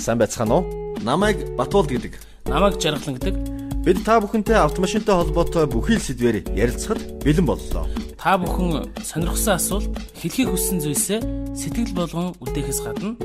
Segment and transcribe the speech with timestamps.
[0.00, 0.64] Сайн байцгаана уу?
[1.04, 2.16] Намайг Батуулд гэдэг.
[2.48, 3.36] Намайг Жаргалан гэдэг.
[3.84, 7.84] Бид та бүхэнтэй автомашинтай холбоотой бүхий л сэдвээр ярилцахад бэлэн боллоо.
[8.16, 11.20] Та бүхэн сонирхсан асуулт, хэлхийг хүссэн зүйлсээ
[11.52, 13.16] сэтгэл болгон үлдээхээс гадна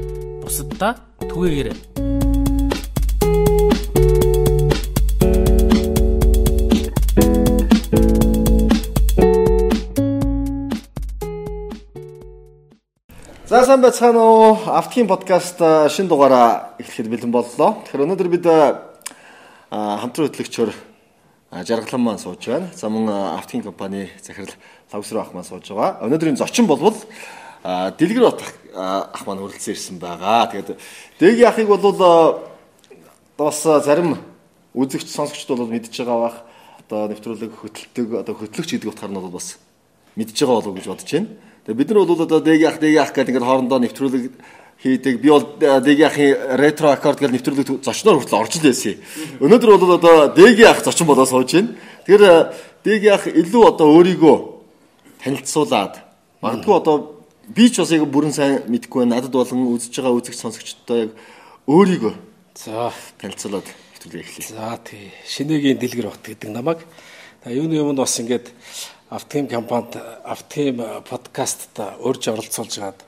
[0.43, 1.75] бусаддаа түгээгээрэй.
[13.55, 14.57] За сайн байцгаана уу?
[14.67, 17.79] Автхийн подкаст шинэ дугаараа эхлэхэд бэлэн боллоо.
[17.87, 18.43] Тэгэхээр өнөөдөр бид
[19.71, 20.71] хамтран хөтлөгчөөр
[21.63, 22.67] жаргалан маань сууж байна.
[22.75, 23.07] За мөн
[23.39, 24.51] автхийн компани захирал
[24.91, 26.03] Лавсруу ах маань сууж байгаа.
[26.03, 26.99] Өнөөдрийн зочин болвол
[27.63, 28.43] Дэлгэр бат
[28.75, 30.51] ах маань хүрэлцэн ирсэн байгаа.
[30.51, 30.75] Тэгээд
[31.23, 32.43] Дэгийн ахыг бол
[33.39, 34.19] бас зарим
[34.75, 36.37] үзэгч сонсогчд бол мэдж байгаа бах.
[36.83, 39.55] Одоо нэвтрүүлэг хөтэлдэг одоо хөтлөгч гэдэг утгаар нь бол бас
[40.19, 41.44] мэдж байгаа болов уу гэж бодож байна.
[41.65, 44.23] Тэгээ бид нар бол одоо дэгийн ах дэгийн ах гэдэг ингээд хоорондоо нэвтрүүлэг
[44.85, 45.17] хийдэг.
[45.17, 49.01] Би бол дэгийн ахын ретро аккорд гэж нэвтрүүлэг зочноор хүртэл орж л байсан.
[49.41, 51.73] Өнөөдөр бол одоо дэгийн ах зочин болоо сууж байна.
[52.05, 52.53] Тэгэхээр
[52.85, 54.37] дэгийн ах илүү одоо өөрийгөө
[55.25, 56.05] танилцуулаад
[56.45, 56.95] магадгүй одоо
[57.49, 59.17] би ч бас яг бүрэн сайн мэдэхгүй байна.
[59.17, 61.11] Надад болон үзэж байгаа үзэгч сонсогчдоо яг
[61.65, 62.13] өөрийгөө
[62.53, 64.53] за танилцуулаад нэвтрүүлэг эхлэе.
[64.53, 65.09] За тий.
[65.25, 66.85] Шинэгийн дэлгэр бат гэдэг намайг.
[67.45, 68.53] Юуны өмнө бас ингээд
[69.09, 72.99] Автим компанид Автим подкастт урьж оролцуулж гаад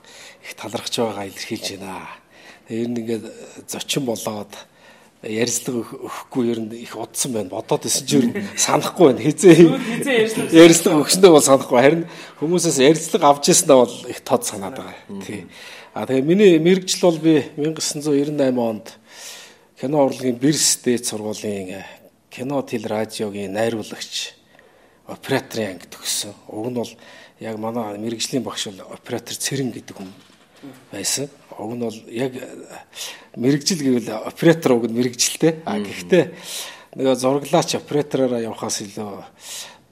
[0.44, 2.06] их талархаж байгаа илэрхийлж байна.
[2.68, 3.26] Ер нь ингээд
[3.66, 4.46] зочин болоод
[5.26, 7.50] ярилцлага өгөхгүй ер нь их удсан байна.
[7.50, 9.26] Бодоод исэн чинь санахгүй байна.
[9.26, 11.82] Хизээ ярилцлага өгснөө бол санахгүй.
[11.82, 12.06] Харин
[12.38, 14.94] хүмүүсээс ярилцлага авч ирсэнээ бол их тод санаад байгаа.
[15.26, 15.50] Тий.
[15.98, 18.94] А тэгээ миний мэрэгжил бол би 1998 онд
[19.74, 21.82] кино урлагийн Бэрс дээд сургуулийн
[22.30, 24.37] кино тел радиогийн найруулагч
[25.08, 26.36] операторын анги төгссөн.
[26.52, 26.92] Уг нь бол
[27.40, 30.12] яг манай мэрэгжлийн багш бол оператор Цэрэн гэдэг хүн
[30.92, 31.32] байсан.
[31.56, 32.32] Уг нь бол яг
[33.34, 35.64] мэрэгжил гэвэл оператор уг нь мэрэгжилтэй.
[35.64, 36.24] А гэхдээ
[37.00, 39.24] нөгөө зураглаач оператороор явахаас илүү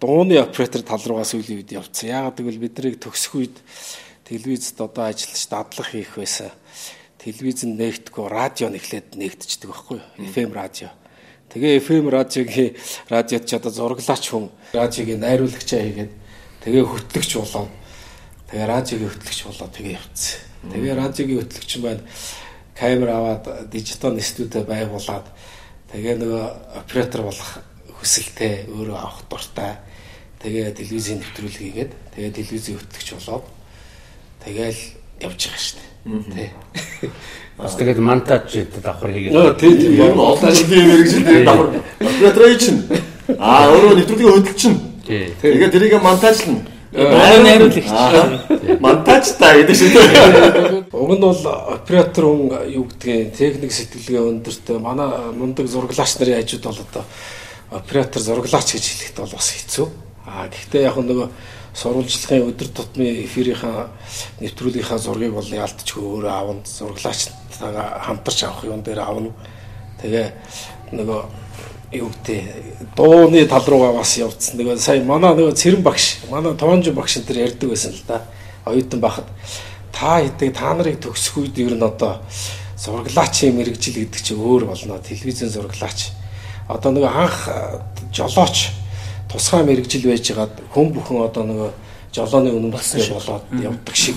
[0.00, 2.12] дууны оператор тал руугаа сүүлийн үед явцсан.
[2.12, 3.56] Яагаад гэвэл биднийг төгсөх үед
[4.28, 6.52] телевизэд одоо ажиллаж дадлах хийх байсан.
[7.22, 10.06] Телевизэн нээгдэхгүй радио нэхлээд нээгдчихдэг байхгүй юу?
[10.28, 10.92] FM радио.
[11.56, 12.76] Тэгээ FM радиогийн
[13.08, 16.12] радиод ч одоо зураглаач хүн радиогийн найруулагчаа хийгээд
[16.60, 17.72] тэгээ хөтлөгч болоод
[18.52, 20.36] тэгээ радиогийн хөтлөгч болоод тэгээ явцсан.
[20.68, 22.04] Тэгээ радиогийн хөтлөгч маань
[22.76, 25.32] камер аваад дижитал студио байгуулад
[25.96, 26.44] тэгээ нөгөө
[26.84, 27.64] оператор болох
[28.04, 29.80] хүсэлтэй өөрөө авах дуртай.
[30.44, 33.48] Тэгээ телевизийн нэвтрүүлэг хийгээд тэгээ телевизийн хөтлөгч болоод
[34.44, 34.82] тэгээл
[35.24, 35.95] явж байгаа шүү дээ.
[36.06, 36.50] Тэ.
[37.58, 39.34] Бас тэгээд монтаж гэдэг давхар хийгээд.
[39.34, 39.96] Нөө тий тий.
[39.98, 41.68] Ер нь олон жилийн мэрэгжил давхар.
[41.98, 42.80] Оператор чинь.
[43.40, 44.78] Аа өөрөө нэвтрүүлгийн хөдөлч чинь.
[45.02, 45.34] Тий.
[45.42, 46.62] Тэгээд тэрийг монтажлна.
[46.92, 47.90] Манай найруулагч.
[48.78, 49.98] Монтаж та гэдэг шиг.
[50.94, 51.42] Уг нь бол
[51.74, 57.04] оператор хүн юу гэдгийг техник сэтгэлгээ өндөртэй манай мундаг зураглаач нарын хажууд бол одоо
[57.72, 59.86] оператор зураглаач гэж хэлэхэд бол бас хэцүү.
[60.28, 61.28] Аа гэхдээ яг нөгөө
[61.76, 63.90] сурвалжлагын өдөр тутмын эфирийнхаа
[64.40, 69.32] нэвтрүүлгийнхаа зургийг бол яалтчгүй өөрөө авна зураглаачтайгаа хамтарч авах юм дээр авна.
[70.00, 70.26] Тэгээ
[70.96, 71.20] нөгөө
[72.00, 74.56] юу гэдэг дууны тал руугаа бас явцсан.
[74.56, 78.22] Тэгээ сая манай нөгөө цэрэн багш, манай тоонж багш энэ ярьдаг байсан л да.
[78.64, 79.28] Оюутан байхад
[79.92, 82.24] та хэдэг та нарыг төгсөх үед ер нь одоо
[82.80, 84.96] зураглаачийн мэрэгжил гэдэг чинь өөр болно.
[85.04, 86.08] Телевизэн зураглаач.
[86.72, 87.36] Одоо нөгөө анх
[88.16, 88.72] жолооч
[89.30, 91.70] тусгай мэрэгжил байжгаад хүн бүхэн одоо нөгөө
[92.14, 94.16] жолооны үнэмлэхтэй болоод явдаг шиг.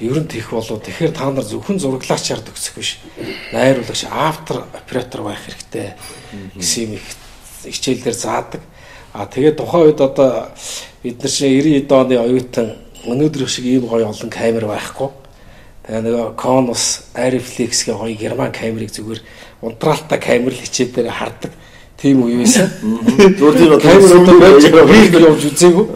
[0.00, 0.76] Ер нь тех болоо.
[0.76, 2.98] Тэгэхээр та нар зөвхөн зураглаачаар төгсөх биш
[3.52, 5.96] найруулагч автор оператор байх хэрэгтэй
[6.56, 7.06] гэсэн юм их
[7.64, 8.60] хичээлдэр заадаг.
[9.12, 10.52] А тэгээд тухайн үед одоо
[11.02, 12.68] бид нар чинь 90 оны оюутан
[13.08, 15.08] өнөөдөр шиг ийм гоё олон камер байхгүй.
[15.86, 19.20] Тэгээ нөгөө Conus Airflex-ийн гоё герман камерыг зүгээр
[19.62, 21.52] унтраалтаа камер л хичээл дээр хардаг
[22.00, 22.70] тийм үе байсан.
[23.38, 25.86] Зүгээр камер одоо байж байгаа явж үзээгүй.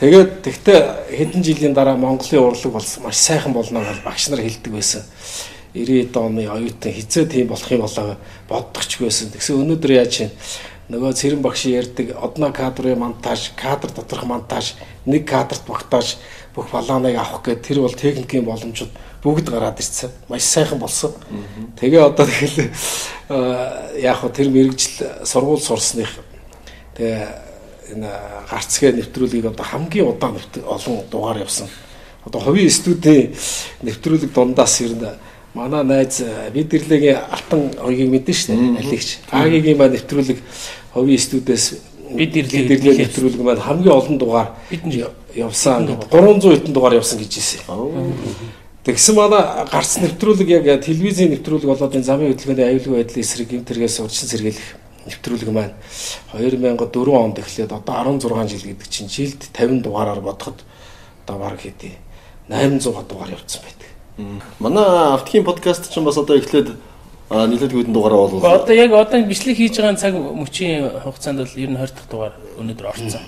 [0.00, 0.78] Тэгээд тэгтээ
[1.16, 5.02] хэдэн жилийн дараа Монголын урлаг болсон маш сайхан болно гэж багш нар хэлдэг байсан.
[5.74, 8.16] 90 оны оюутан хизээ тийм болох юм болоо
[8.48, 9.30] боддогч байсан.
[9.30, 10.32] Тэгсэн өнөөдөр яаж чинь
[10.90, 14.74] нөгөө цэрэн багш ярьдаг одно кадрын монтаж, кадр доторх монтаж,
[15.06, 16.18] нэг кадрт багтааж
[16.54, 18.90] бүх балааныг авах гэдэг тэр бол техникийн боломжууд
[19.22, 20.10] бүгд гараад ирсэн.
[20.28, 21.12] Маш сайхан болсон.
[21.78, 22.70] Тэгээ одоо тэгэл
[24.00, 26.08] яг хөө тэр мэрэгжил сургууль сурсных
[26.96, 27.28] тэгээ
[27.94, 28.10] энэ
[28.50, 31.68] гарцгээ нэвтрүүлгийг одоо хамгийн удаан олон дугаар явсан.
[32.24, 33.34] Одоо хувийн студийн
[33.82, 35.08] нэвтрүүлэг дундаас ер нь
[35.54, 36.22] манай найз
[36.54, 38.78] Бидэрлийн алтан хоёгийг мэдэн шүү дээ.
[38.80, 39.18] Алигч.
[39.30, 40.38] Агийн маань нэвтрүүлэг
[40.94, 41.64] хувийн студиэс
[42.14, 44.48] бид ирлээ нэвтрүүлэг маань хамгийн олон дугаар
[45.34, 47.60] явсан 300 хэдэн дугаар явсан гэж хэлсэн.
[48.90, 54.02] Тэгсэн манай гарц нэвтрүүлэг яг телевизийн нэвтрүүлэг болоод энэ замын хөдөлгөөний аюулгүй байдлын эсрэг гэмтэргээс
[54.02, 54.68] урьдчилан сэргийлэх
[55.06, 55.78] нэвтрүүлэг маань
[56.34, 60.66] 2004 онд эхлээд одоо 16 жил гэдэг чинь жилд 50 дугаараар бодоход
[61.22, 62.02] одоо баг хэдий
[62.50, 63.90] 800 дугаар явцсан байдаг.
[64.58, 66.74] Манай автгийн подкаст чинь бас одоо эхлээд
[67.30, 68.42] нийлээд хэдэн дугаараа болов.
[68.42, 72.34] Одоо яг одоо бичлэг хийж байгаа цаг мөчийн хугацаанд бол ер нь 20 дахь дугаар
[72.58, 73.22] өнөөдөр орцсон.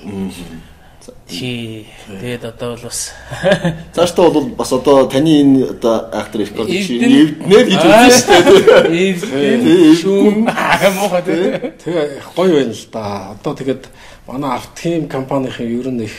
[1.28, 1.86] Тий.
[2.06, 3.12] Тэгээд одоо бол бас
[3.94, 8.60] цаашдаа бол бас одоо таны энэ одоо актер рекорд чи эвднээр хийж үзсэн шүү
[8.90, 9.94] дээ.
[10.02, 11.44] Шүүм муухай тий.
[11.84, 13.02] Тэгээ гоё байна л да.
[13.38, 13.84] Одоо тэгээд
[14.26, 16.16] манай автохим компанийн ер нь их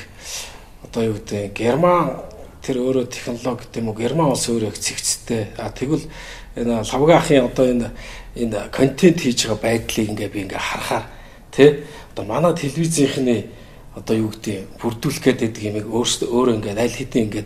[0.83, 2.23] одоо юу гэдэг герман
[2.63, 5.51] тэр өөрөө технологи гэдэм үү герман улс өөрөө их цэгцтэй.
[5.59, 6.07] А тэгвэл
[6.55, 7.91] энэ лавгаахын одоо энэ
[8.39, 11.05] энэ контент хийж байгаа байдлыг ингээ би ингээ харахаар
[11.51, 11.83] тий
[12.13, 13.49] одоо манай телевизийнхний
[13.95, 17.45] одоо юу гэдэг бүрдүүлэх гэдэг юмыг өөрсдөө өөрөө ингээ аль хэдийн ингээ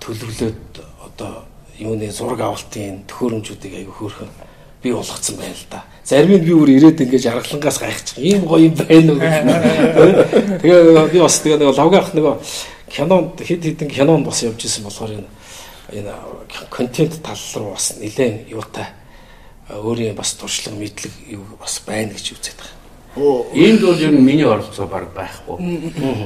[0.00, 0.72] төлөвлөөд
[1.06, 1.32] одоо
[1.78, 4.30] юуны зураг авалтын төхөөрөмжүүдийг аягүй хөөрхөн
[4.82, 5.84] би болгоцсон байна л да.
[6.04, 8.18] Зарим нь би бүр ирээд ингээд жаргалангаас гайхчих.
[8.18, 10.60] Ийм гоё юм байна уу гэх.
[10.62, 12.26] Тэгээ би бас тэгээ нэг лавгаах нэг
[12.88, 15.30] кинонд хэд хэдэн кинонд бас явж исэн болохоор энэ
[15.90, 16.12] энэ
[16.70, 18.86] контент тал руу бас нэлээд юутай
[19.70, 22.75] өөрийн бас туршлага мэдлэг юу бас байна гэж үзээд байгаа.
[23.16, 25.56] Энд бол ер нь миний оролцоо баг байхгүй.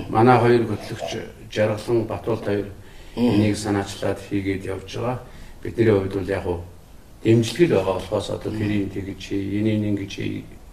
[0.09, 2.67] Манай хоёр хөтлөгч Жаргалан Батуулт хоёр
[3.15, 5.21] энийг санаачлаад хийгээд явж байгаа.
[5.63, 6.61] Бидний хувьд бол яг уу
[7.23, 10.13] дэмжлэгэл байгаа болохоос одоо тэрийг тэгж чи энийг ингэж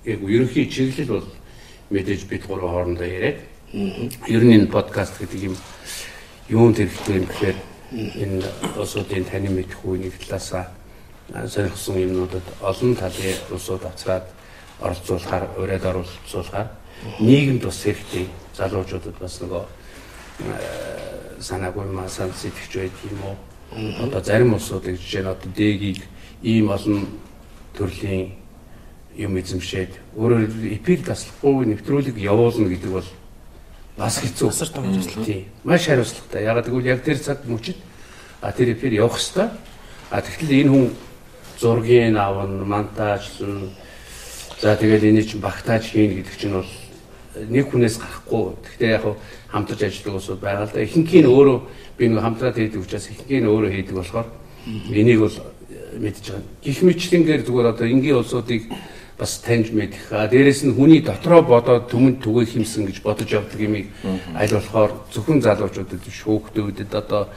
[0.06, 1.28] яг ерөнхий чиглэл бол
[1.92, 3.38] мэдээж бид гурав хоорондоо яриад.
[4.28, 5.56] Ер нь энэ подкаст гэдэг юм
[6.50, 7.58] юунд хэрэгтэй юм гэхээр
[7.94, 8.42] энэ
[8.74, 10.66] улсуудын таны мэдэх үеийн талаасаа
[11.46, 14.26] сонирхсан юмнуудад олон талын улсууд авцраад
[14.82, 16.68] оролцуулахаар ураад оролцуулахаар
[17.20, 18.26] нийгэмд бас хэрэгтэй
[18.58, 19.64] залуучуудад бас нөгөө
[21.40, 23.38] санаагүй маа сан сэтгэж байдаг юм уу
[24.06, 26.02] одоо зарим улсуудыг жишээ нь одоо дэгийг
[26.42, 27.08] ийм олон
[27.78, 28.34] төрлийн
[29.18, 33.10] юм эзэмшээд өөрөөр эпик таслахгүй нэвтрүүлэг явуулна гэдэг бол
[33.98, 34.50] бас хэцүү.
[34.50, 35.26] Асар том хариуцлага.
[35.26, 35.46] Тийм.
[35.64, 36.44] Маш хариуцлагатай.
[36.46, 37.78] Ягаад гэвэл яг тэр цаг мөчид
[38.42, 39.50] а тэр эфир явах хэвээр.
[40.12, 40.88] А тэгэхээр энэ хүн
[41.58, 43.74] зургийг авна, монтажлна.
[44.62, 46.72] За тэгэл энийг чинь багтааж хийн гэдэг чинь бол
[47.46, 48.58] нэг хүнээс гарахгүй.
[48.66, 49.06] Гэхдээ яг
[49.54, 50.82] хамтарч ажилладаг усуд байгаа л да.
[50.82, 51.58] Ихэнх нь өөрөө
[51.98, 54.28] би нэг хамтраад хийдэг учраас ихэнх нь өөрөө хийдэг болохоор
[54.90, 55.38] энийг бол
[56.02, 56.46] мэдж байгаа.
[56.66, 58.64] Гэх мэтлэнгээр зүгээр одоо энгийн улсуудыг
[59.18, 60.10] бас таньж мэдэх.
[60.12, 63.90] А дээрэс нь хүний дотроо бодоод түмэнд түгээх юмсан гэж бодож явдаг юмыг
[64.34, 67.30] аль болохоор зөвхөн залуучуудад шүүхтүүдэд одоо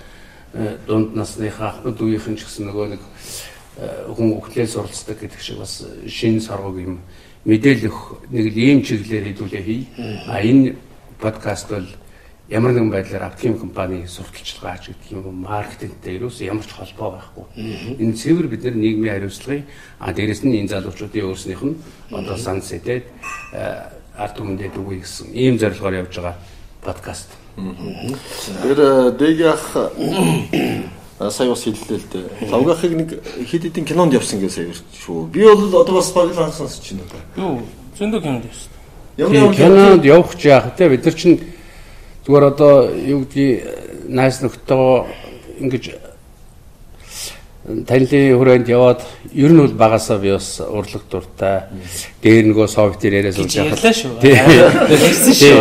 [0.86, 3.02] дунд насныхаа ахмад үеийнхэн ч гэсэн нөгөө нэг
[3.78, 6.98] хүн өгтлээс оролцдог гэдэг шиг бас шин саргог юм
[7.44, 9.88] мэдээлэх нэг л ийм чиглэлээр хэдүүлээ хий.
[10.28, 10.76] А энэ
[11.20, 11.88] подкаст бол
[12.50, 17.44] ямар нэгэн байдлаар автгийн компани сурталчилгаа ч гэдэг юм маркетингтэй ерөөс ямар ч холбоо байхгүй.
[18.02, 19.64] Энэ цэвэр бид нар нийгмийн хариуцлагын
[20.02, 21.78] а дээрэс нь энэ залуучуудын өөрснийх нь
[22.10, 23.06] одоо сан сэтэд
[24.18, 26.36] ард түмэндээ дүгүй гэсэн ийм зорилгоор явж байгаа
[26.82, 27.30] подкаст.
[27.56, 32.48] Тэр дээгийнх сая бас хэллээ л дээ.
[32.48, 33.08] Лавгахыг нэг
[33.44, 35.28] хэд хэдэн кинонд явсан гэсэн сая шүү.
[35.28, 37.20] Би бол одоо бас баг л анхсанс чинь одоо.
[37.36, 37.60] Юу
[38.00, 38.72] зөндөө кинонд явсан.
[39.20, 41.40] Ямар кинонд явах ч яах те бид нар чинь
[42.30, 45.08] Зүгээр одоо юу гэдгийг найс нөхдөд
[45.64, 45.84] ингэж
[47.60, 49.04] танилын хүрээнд яваад
[49.36, 51.68] ер нь бол багасаа би бас урлаг дуртай.
[52.24, 53.84] Дээр нөгөө софтвер яриа сууж байхад.
[53.84, 55.60] Ярьсан шүү.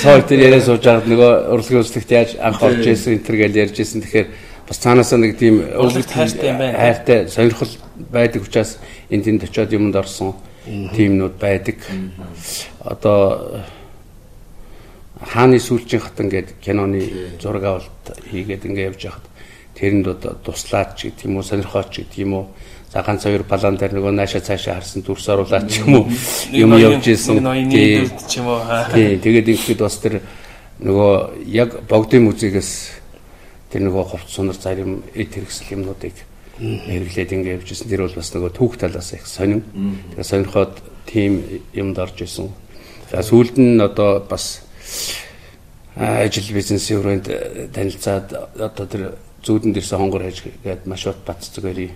[0.00, 3.76] Софтвер яриа сууж байхад нөгөө урлагийн үзлэгт яаж анх орж ирсэн энэ төр гэж ярьж
[3.84, 4.00] ирсэн.
[4.00, 4.28] Тэгэхээр
[4.64, 6.80] бас цаанаасаа нэг тийм урлагт хайртай юм байна.
[6.80, 7.76] Хайртай сонирхол
[8.08, 8.80] байдаг учраас
[9.12, 10.32] энд тэнд очиод юмд орсон
[10.64, 11.84] тиймнүүд байдаг.
[12.80, 13.60] Одоо
[15.20, 19.31] хааны сүүлчийн хатан гэдэг киноны зураг авалт хийгээд ингээ явж байхад
[19.74, 22.46] тэрэнд одоо туслаад ч гэдэг юм уу сонирхоод ч гэдэг юм уу
[22.92, 26.06] за ганц хоёр балан дээр нөгөө нааша цаашаа харсан дүрс оруулаад ч юм уу
[26.52, 27.40] юм явж исэн.
[27.40, 30.20] тийм тэгээд ингээд бас тэр
[30.84, 31.12] нөгөө
[31.48, 32.70] яг богдын музейгээс
[33.72, 36.16] тэр нөгөө хувц сунар зарим эд хэрэгсэл юмнуудыг
[36.60, 37.88] хэрэглээд ингээ явж исэн.
[37.88, 39.64] Тэр бол бас нөгөө түүх талаас их сонин.
[40.12, 40.74] Тэгээд сонирхоод
[41.08, 41.40] тийм
[41.72, 42.52] юмд орж исэн.
[43.08, 44.68] За сүүлд нь одоо бас
[45.96, 47.26] ажил бизнесийн хүрээнд
[47.72, 48.28] танилцаад
[48.60, 51.90] одоо тэр зүүдэн дэрсэн хонгор хаж гээд маш бат бац зүгээрий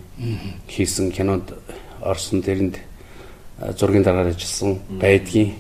[0.67, 1.55] хийсэн кинонд
[2.03, 2.76] орсон тэрэнд
[3.79, 5.55] зургийн дараагаар ажилласан байдгийн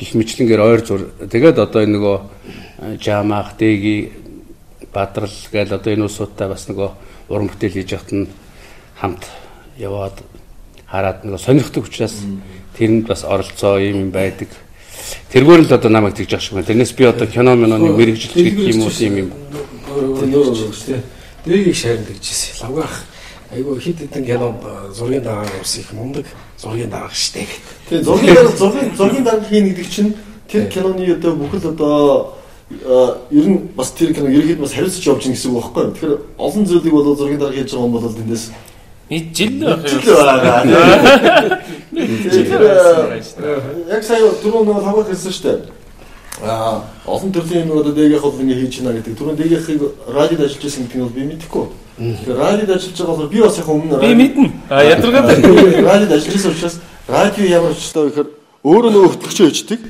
[0.00, 1.12] гих мэтлэнгээр ойр зур.
[1.20, 2.16] Тэгээд одоо энэ нөгөө
[3.04, 4.12] жамаах дэги
[4.92, 6.88] бадрал гээл одоо энэ усуудтай бас нөгөө
[7.28, 8.26] уран бүтээл хийж яхад нь
[8.96, 9.28] хамт
[9.76, 10.16] яваад
[10.88, 12.16] хараад нөгөө сонирхдаг учраас
[12.80, 14.48] тэрэнд бас оролцоо юм байдаг.
[15.30, 16.66] Тэргээр л одоо намайг тэгж ах шиг байна.
[16.66, 19.30] Тэрнээс би одоо кино миноны мэрэгжил гэх юм уу тийм юм.
[21.44, 22.66] Дэгийг шаарна гэж хэлсэн.
[22.66, 23.04] Лавгаах
[23.50, 26.26] айгүй хит хитэн кинонд э, зургийн дараагаар ус их мундаг
[26.58, 27.46] зургийн дараах штэ.
[27.88, 30.14] Тэгээ зургийн дараа зургийн зургийн дараа хийн гэдэг чинь
[30.48, 32.34] тэр киноны одоо бүхэл одоо
[33.30, 35.92] ер нь бас тэр кино ерөөд бас хариуцж явж гин гэсэн үг байхгүй юу?
[35.92, 38.50] Тэгэхээр олон зүйлийг бол зургийн дараа хийж байгаа юм бол тэндээс
[39.10, 40.00] Бид жил байх юм.
[42.30, 43.10] жил байгаа.
[43.10, 43.18] А,
[43.90, 45.66] яг сая түрүү нэг хамгаах хэлсэн шүү дээ.
[46.42, 49.18] Аа олон төрлийн юм одоо дээгийнх бол ингэ хийж байна гэдэг.
[49.18, 51.64] Түрүү дээгийнхийг радиод ажиллаж байсан гэдэг нь бол би мэдэхгүй.
[52.00, 54.48] Тэгэхээр радиод ажиллаж байгаа бол би бас яг өмнө Би мэднэ.
[54.70, 55.28] А ядаргаад
[55.90, 56.76] радиод ажиллаж байсан учраас
[57.08, 58.28] радио ямар ч тоо гэхээр
[58.64, 59.80] өөрөө нөгөө хөтлөгчөө хийдэг.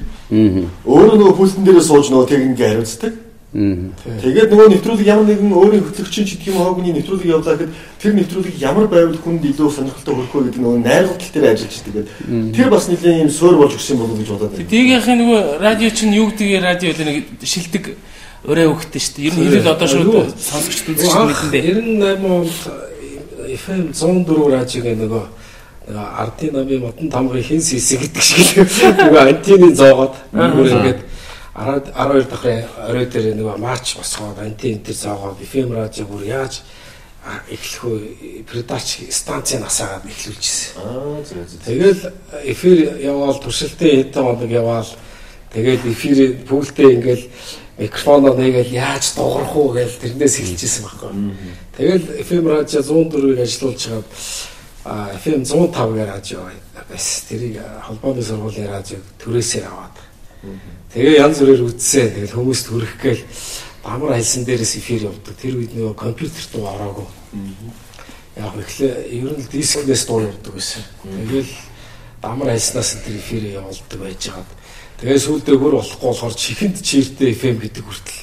[0.87, 3.13] Өөрөө нөгөө пультэн дээрээ сууж нөгөө техникийг хариуцдаг.
[3.51, 8.13] Тэгээд нөгөө нэвтрүүлэг ямар нэгэн өөрийн хөтлөгчийн ч гэх юм хоогийн нэвтрүүлэг явуулаа гэхэд тэр
[8.15, 12.07] нэвтрүүлэг ямар байвал хүнд илүү сонирхолтой хүрэх вэ гэдэг нөгөө найргал дээр ажиллаж байдаг.
[12.55, 14.71] Тэр бас нэлийн юм суур болж өгсөн болов уу гэж бодоод байна.
[14.71, 17.85] Дийгийнх нь нөгөө радио чинь юу гэдгийг радио л нэг шилдэг
[18.47, 19.27] өрөө өгдөө шүү дээ.
[19.27, 21.67] Ер нь хэрэл одоо шууд сонсогчд үзэж мэдэн дээ.
[22.07, 22.55] 98 онд
[23.51, 25.25] FM 104 радиогийн нөгөө
[25.91, 28.63] нөгөө ардын намын модон тамгын хин сис гэдэг шиг
[28.95, 31.20] нөгөө антины зоогоод бүр ингээд 10
[31.61, 32.47] 12 дахь
[32.89, 36.63] орой дээр нөгөө марч босгоод антин энэ төр зоогоод FM радио бүр яаж
[37.53, 38.45] эхлэх вэ?
[38.49, 40.81] Передач станцын насаагаад эхлүүлчихсэн.
[40.81, 41.61] Аа зөв зөв.
[41.69, 42.01] Тэгэл
[42.49, 44.89] эфир яваал туршилтын хэдэн хоног яваал
[45.53, 47.25] тэгэл эфир пүүлдээ ингээл
[47.77, 51.13] микрофоноо нэгээл яаж дуурах уу гэж тэрнээс хэлчихсэн байхгүй.
[51.77, 54.09] Тэгэл FM радио 104-ыг ажиллуулж хагаад
[54.85, 56.41] а FM 105-гийн радио
[56.89, 57.29] байсан.
[57.29, 60.10] Тэрийг холбооны сургуулийн радиог төрөөсөө аваад.
[60.95, 62.09] Тэгээ янз бүрээр үзсэн.
[62.17, 63.23] Тэгэл хүмүүст хүрэх гээл
[63.85, 65.35] дамар хайлсан дээрээс эфир явдаг.
[65.37, 67.09] Тэр үед нөгөө компьютерт дуу ороогүй.
[68.37, 70.83] Яг ихлэ ер нь дискнээс дуу явдаг байсан.
[71.05, 71.51] Тэгэл
[72.23, 74.59] дамар хайлснаас энэ тэр эфир явуулдаг байж байгаа.
[75.01, 78.21] Тэгээ сүүлдээ хөр болохгүй болохоор чихэнд чиртэй FM гэдэг хүртэл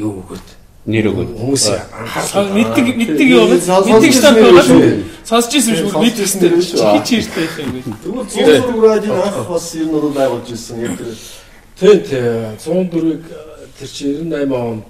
[0.00, 0.48] юу өгөөд
[0.84, 1.36] Нэр өгөөд.
[1.40, 3.28] хүмүүс анхаарал Мэддэг мэддэг?
[3.64, 4.80] Сонсож Мэддэг штат шүү.
[5.24, 5.88] Сонсож ирсэн шүү.
[5.96, 6.60] Мэддэг шүү.
[6.60, 7.00] шүү.
[7.04, 7.80] Чи чиртэй юм?
[8.04, 10.80] Тэгвэл 104 радио анх бас нь бол байгуулж ирсэн.
[10.84, 11.12] Яг тэр
[11.74, 13.22] Тийм тийм 104-ыг
[13.78, 14.84] тэр чи 98 онд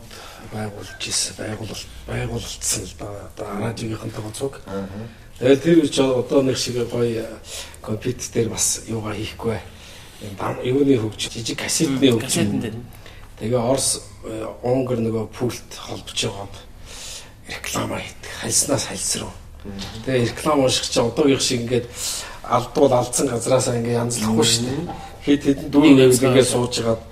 [0.53, 4.61] байгуулж ирсэн байгуулалт байгуулалтсан л да одоо радиогийнхэн тооцоог.
[5.39, 7.25] Тэгэл тэр үуч одоо нэг шиг гоё
[7.81, 9.57] компьютер дээр бас юугаа хийхгүй.
[10.23, 12.71] Юм дам юуны хөгж жижиг кассетны хөгж.
[13.41, 16.55] Тэгээ Орос э, Унгар нөгөө пульт холбож байгаад
[17.49, 18.31] реклама хийдэг.
[18.41, 19.33] Хальснаас хальс руу.
[20.07, 21.89] Тэгээ реклам унших чи одоогийнх шиг ингээд
[22.45, 25.14] алдвал алдсан газраасаа ингээд янзлахгүй шүү дээ.
[25.25, 27.03] Хэд хэдэн дүүрэн нэвс ингээд сууж хагаад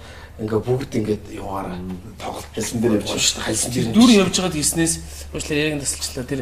[0.41, 1.81] ингээд бүгд ингээд яваараа.
[2.21, 3.47] Тоглолт хэлсэн дээр явж шүү дээ.
[3.49, 4.95] Хальсан дээр Дүр явж байгаад гиснээс
[5.33, 6.25] уучлаар яг тасалчлаа.
[6.29, 6.41] Тэр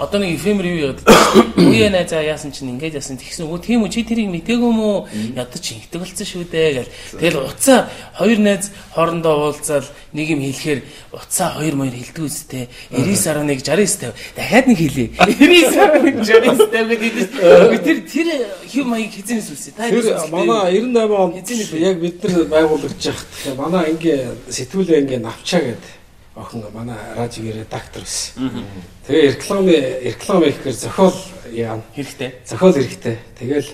[0.00, 1.00] одоо нэг эфемер юу яагаад
[1.60, 4.80] үе нэ за яасан чинь ингэж яасан тэгсэн үгүй тийм үү чи тэрийг мтээгүй юм
[4.80, 5.08] уу?
[5.36, 6.92] Ядаж инхдэг болсон шүү дээ гэл.
[7.20, 10.80] Тэгэл уцаа хоёр найз хоорондоо уулзаал нэг юм хэлэхээр
[11.12, 15.08] уцаа хоёр моёр хэлдэг үстэй 99.1 69 дахиад нэг хэлээ.
[15.20, 18.28] 99.1 69 гэдэг тэр тэр
[18.66, 23.28] хэв маяг хизэнээс үсэ та Тэр манай 98 онд Эзэн яг бид нар байгуулагч яхад
[23.30, 25.99] тэгэхээр манай ингээ сэтгүүлээ ингээ навчаа гэдэг
[26.40, 28.62] охин манай радиогийн редактор байсан.
[29.06, 31.16] Тэгээ рекламын реклам хийхээр зохиол
[31.52, 32.30] яа хэрэгтэй.
[32.44, 33.16] зохиол хэрэгтэй.
[33.38, 33.68] Тэгэл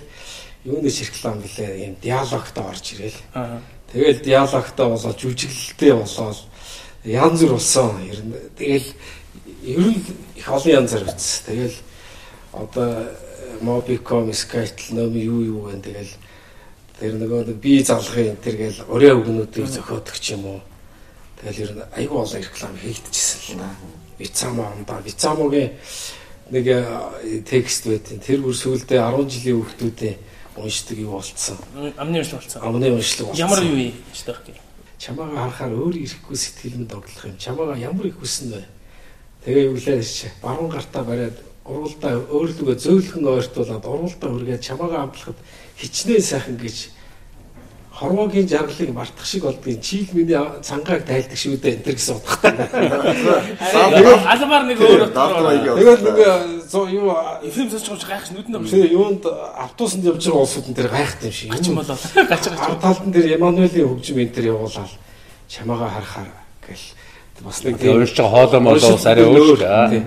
[0.65, 3.21] юунес реклам гэлээ юм диалогтой орж ирэл.
[3.93, 6.39] Тэгэл диалогтой болоод жүжиглэлтэй болоод
[7.05, 8.03] янз бүр болсон.
[8.03, 8.89] Ер нь тэгэл
[9.63, 10.03] ер нь
[10.35, 11.47] их олон янзаар үтс.
[11.47, 11.77] Тэгэл
[12.53, 13.07] одоо
[13.61, 16.13] Mobicom, Skytel номи юу юу гэн тэгэл
[16.99, 20.61] тэр нөгөө нэг бие залгахын энэ төр гээл өрөө өгнүүдийг зохиодог ч юм уу.
[21.41, 23.69] Тэгэл ер нь айгүй олон реклам хийгдчихсэн л да.
[24.19, 25.73] Вицамо ондоо Вицамогийн
[26.51, 30.15] нэг э, текст байдیں۔ Тэр бүр сүүлдээ 10 жилийн хүүхдүүдээ
[30.57, 31.59] уншдаг юу болцсон.
[31.97, 32.63] Амны өршлө болсон.
[32.63, 33.41] Амны уншлаг болсон.
[33.45, 34.57] Ямар юу юм штах гэх.
[34.99, 37.37] Чамаага харахаар өөр ирэхгүй сэтгэлмэнд тоглох юм.
[37.37, 38.65] Чамаага ямар их хүснэ вэ?
[39.45, 45.39] Тэгээ юу лээ чи баруун гартаа бариад уралдаа өөрлөгөө зөөлхөн ойртуулад уралдаа үргээд чамаага амтлахад
[45.77, 46.96] хичнээн сайхан гэж
[47.97, 52.53] хорвоогийн жаргалыг мартах шиг болдгийн чийл миний цангааг тайлдаг шүү дээ энэ төр гэсэн утгатай.
[54.37, 56.19] Албаар нэг өөр маяг Тэгэл нэг
[56.69, 57.09] зоо юу
[57.41, 61.25] эфэм сонсч гооч гайхаш нүдэн авч тэгээ юунд автобусанд явж байгаа улсууд энэ төр гайхт
[61.25, 61.49] юм шиг.
[61.57, 61.97] гач болоо.
[62.29, 62.61] Гач гач.
[62.61, 64.93] Ар талдан дээр Эммануэлийн хөгжим энэ төр явуулаад
[65.49, 66.31] чамаага харахаар
[66.69, 66.85] гэл
[67.49, 70.05] бас нэг тийм байгаа хоолой молоо бас арай өөр.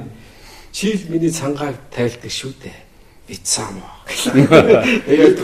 [0.72, 2.77] Чийл миний цангааг тайлдаг шүү дээ.
[3.25, 3.86] Бицамо.
[5.10, 5.41] Тэгээд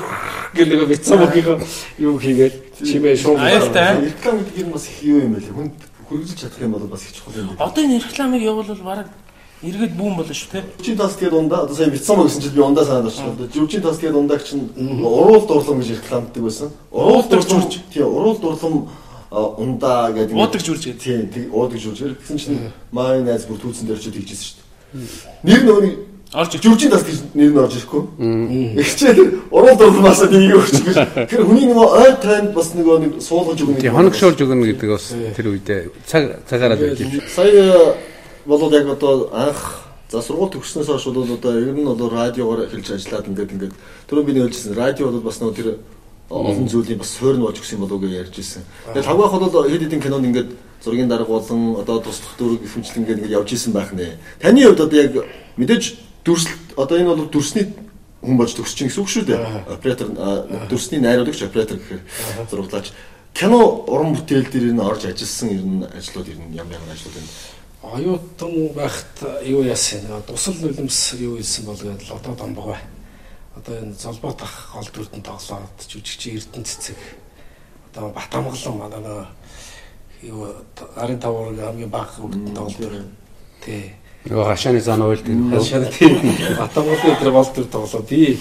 [0.56, 1.60] гэл нэг бицамогийн
[2.00, 4.08] юу хийгээл чимээ шууд Аюултай.
[4.08, 5.52] реклам гэдэг юм бас их юу юм бэ?
[5.52, 5.76] Хүнд
[6.08, 7.56] хүргэлж чадах юм бол бас их чухал юм.
[7.60, 9.08] Одоо энэ рекламыг явуулвал баг
[9.62, 10.64] эргээд бүүн болно шүү те.
[10.80, 13.48] Жүжигчийн тас тэгээд ундаа одоо сая бицамо гэсэн чинь би ундаа санаад орчихлоо.
[13.52, 14.70] Жүжигчийн тас тэгээд ундааг чинь
[15.02, 16.70] уруул дурлам гэж рекламддаг байсан.
[16.92, 18.90] Уруул дурлам тий уруул дурлам
[19.32, 21.02] ундаа гэдэг Уудаг журж гэдэг.
[21.02, 22.60] Тийм, тэг уудаг журж гэсэн чинь
[22.92, 25.04] маа найз бүр түүцэн дээр ч тэгжсэн шүү дээ.
[25.44, 26.60] Нэр нөгөө Орж.
[26.60, 28.04] Жүржин тас гэж нэр нь орж ирэхгүй.
[28.84, 30.98] Ихчээ тэр урал дурмаас нэг өгч гэж.
[31.32, 33.80] Тэр хүний нөгөө ой танд бас нөгөө нэг суулгаж өгнө.
[33.80, 37.24] тий хоногшуулж өгнө гэдэг бас тэр үедээ цаг цагаараа байж юм.
[37.32, 37.96] Сая
[38.44, 43.00] болоод яг одоо анх за сургууль төгснөөс хойш бол одоо ер нь бол радиогоор эхэлж
[43.00, 43.74] ажиллаад ингээд ингээд
[44.12, 45.80] түрүү би нэлжсэн радио бол бас нөгөө тэр
[46.30, 48.64] олон зүйлийн бас суурь нь болж өгсөн болов уу гэж ярьж ирсэн.
[48.92, 50.50] Тэгээд тавгаах бол хэд хэдэн кинонд ингээд
[50.84, 54.18] зургийн дарга болон одоо туслах дүрэг ингээд ингээд явж исэн байх нэ.
[54.42, 55.14] Таны хувьд одоо яг
[55.58, 55.84] мэдээж
[56.26, 57.70] дүрсэл одоо энэ бол дүрсний
[58.22, 59.40] хүн болж төгсч чинь гэсэн үг шүү дээ.
[59.70, 60.10] Оператор
[60.68, 62.02] дүрсний найруулагч оператор гэхээр
[62.50, 62.92] зурглаач.
[63.38, 67.14] Кино уран бүтээл дээр нь орж ажилласан ер нь ажлууд ер нь ямар ямар ажлууд
[67.14, 67.30] байна?
[67.94, 72.78] оюутан байхад юу яасан нэ тусал нулимс юу хэлсэн бол гэдэл одоо домбогой
[73.56, 76.98] одоо энэ золбот ах гол дүрдэн тоглоод жүжигч эрдэнэ цэцэг.
[77.94, 79.26] Одоо бат амгалан манай
[80.22, 80.50] юу
[80.96, 83.06] гарын таврыг хамгийн бага хөвгөд тоглоод
[83.62, 83.94] тий
[84.26, 86.10] Нөгөө хашааны зан уйлд хашаа тий
[86.58, 88.40] бат амгалан дээр гол дүр тоглоо би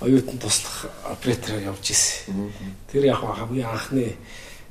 [0.00, 2.52] оюутан туслах оператороор явж исэн
[2.92, 4.16] тэр яг хамгийн анхны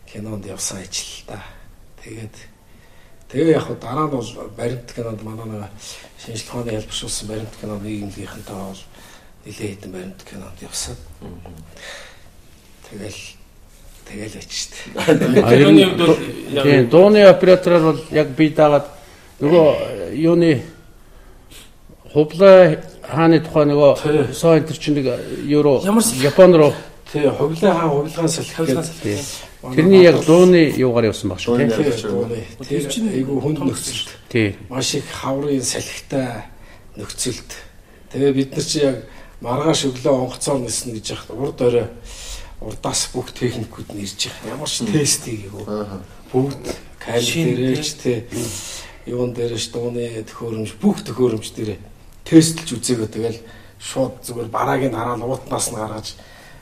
[0.05, 1.41] кинонд явсан ажил та
[2.03, 2.35] тэгээд
[3.31, 4.27] Тэгээ яг дараа нь бол
[4.59, 5.71] баримт кинонд манай нэг
[6.19, 8.81] шинжлэх ухааны ялбаршуулсан баримт кино нийгэмлийнхэнтэй бол
[9.47, 10.99] нэлээд хэдэн баримт кинонд явсан.
[12.91, 13.21] Тэгэл
[14.03, 16.19] тэгэл бол
[16.59, 18.87] тий дууны оператороор бол яг би дагаад
[19.41, 20.61] нөгөө юуны
[22.13, 25.07] хувлаа хааны тухай нөгөө соо энэ чинь нэг
[25.49, 26.23] евро Ямар салхи?
[26.23, 26.73] Япон руу
[27.11, 29.19] Тий, хувлаа хаа хувилгаан салхи Хувилгаан гэдэг.
[29.19, 29.75] салхи.
[29.75, 32.45] тэрний яг дууны юугаар явсан баг шүү тий.
[32.69, 34.09] Тэр чинь айгүй хүнд нөхцөлт.
[34.29, 34.55] Тий.
[34.69, 36.45] Маш их хаврын салхитай
[36.95, 37.51] нөхцөлт.
[38.13, 38.95] Тэгээ бид нар чи яг
[39.41, 41.87] маргааш өглөө онгоцоор ниснэ гэж яхад урд орой
[42.61, 44.55] урдаас бүх техникүүд нь ирж байгаа.
[44.55, 45.65] Ямар ч тест хийгээгүй.
[46.31, 46.63] Бүгд
[47.05, 48.17] дээрэж тий
[49.11, 51.71] юун дээрэж дууны төхөөрөмж бүх төхөөрөмж дээр
[52.25, 53.39] тестлж үзээгөө тэгэл
[53.79, 56.07] шууд зүгээр бараагийн хараад уутнаас нь гаргаж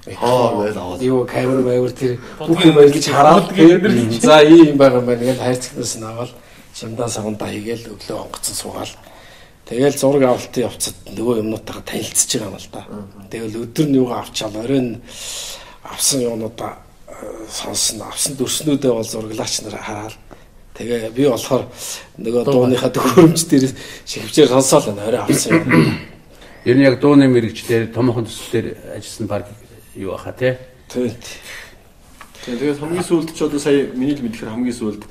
[0.09, 1.01] Аа, байл аваад.
[1.03, 3.83] юу камер маягаар тэр бүх юм ажиллаж хараад тэгээд
[4.23, 6.31] за ийм байгаа юм байна гэж хайрцагнаас нь аваад
[6.73, 8.93] шамдаа савандаа хийгээл өглөө онгоцсон суугаал
[9.69, 12.81] Тэгэл зураг авалтын явцад нөгөө юмнуудтайгаа танилцж байгаа юм л да.
[13.29, 14.97] Тэгэл өдөр нь юугаа авчаал оройн
[15.85, 18.09] авсан юмнуудаа э, сонсно.
[18.09, 20.17] Авсан дүрснүүдээ бол зураглаач нар хараад
[20.79, 21.67] тэгээ би болохоор
[22.23, 23.67] нөгөө дууныхаа төхөөрөмж дээр
[24.07, 25.99] шивчээр сонсоол энэ орой авсан юм.
[26.63, 29.45] Ер нь яг дууны мэрэгчлэр томхон төслөөр ажилласан баг
[29.99, 30.55] юу баха тий.
[30.87, 31.23] Тэгээд
[32.39, 35.03] Тэгээд хамгийн сүүлд ч одоо сая миний л мэдхээр хамгийн сүүлд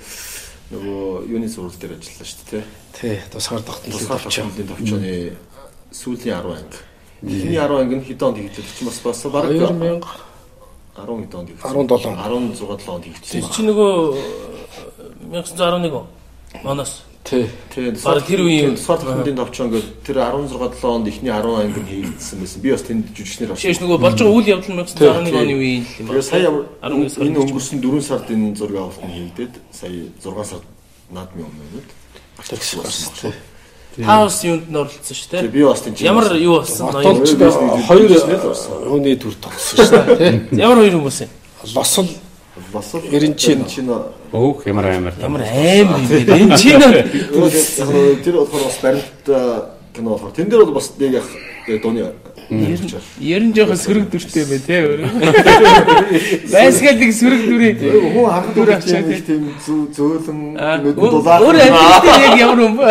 [0.72, 2.64] нөгөө юуны сурвал дээр ажиллаа шүү дээ.
[2.96, 4.48] тий тусгаар тогтнол Тусгаар болчихоо.
[4.48, 5.20] төвчөний төвчөний
[5.92, 6.81] сүүлийн 10 анги.
[7.28, 10.00] Эхний 10 анги нь хэд онд хийгдсэн чи бас бас бараг 2000
[10.96, 11.68] 10 хэд онд хийгдсэн.
[11.68, 12.16] 17.
[12.16, 13.33] 16 7 онд хийгдсэн.
[13.40, 13.92] Тэр чи нөгөө
[15.20, 16.07] 1911 он.
[16.64, 17.02] Манаас.
[17.24, 21.61] тий Тэгээд Бараг тэр үеийн- тусгаар төвчөний төвчөн гэдэг тэр 16 7 онд эхний 10
[21.61, 22.61] анги нь хийгдсэн байсан.
[22.62, 23.68] Би бас тэнд жүжигчнэр авсан.
[23.68, 27.09] Шиш нөгөө болж байгаа үйл явдал нь 1911 оны үеийн юм Тэгээ сая ямар 11
[27.12, 29.90] сард энэ өнгөрсөн 4 сард энэ зураг авалт нь хийгдээд сая
[30.24, 30.64] 6 сард
[31.12, 31.88] наадмын өмнө нүд.
[32.48, 33.12] Тэгс гарсан.
[33.20, 33.33] тий.
[34.07, 35.48] Та бас юунд нь оролцсон шүү дээ.
[35.52, 36.87] би бас тийм Ямар юу болсон?
[36.88, 38.09] Хоёр-
[38.88, 40.57] хүний дүр тогссон шүү дээ.
[40.64, 41.31] Ямар хоёр хүмүүс юм?
[41.76, 42.09] Лосол
[42.72, 43.64] бас л Эренчин.
[43.66, 43.90] чинь
[44.32, 45.14] Өөх ямар амар.
[45.20, 46.36] Ямар аим юм бэ?
[46.36, 46.80] Энэ чинь
[48.24, 49.24] тэр болохоор бас баримт
[49.94, 51.24] кино болохоор тэн дээр бол бас нэг яг
[51.68, 52.12] яг дууны
[53.20, 54.80] Ерэн жоохон сөрөг дүртэй юм тий.
[56.52, 57.74] Байсгаал нэг сөрөг дүрээ.
[58.16, 61.44] хүн харах дүр чинь тийм зөө- зөөлөн нүд дулаах.
[61.44, 62.88] Өөр амьдтай яг ямар юм бэ?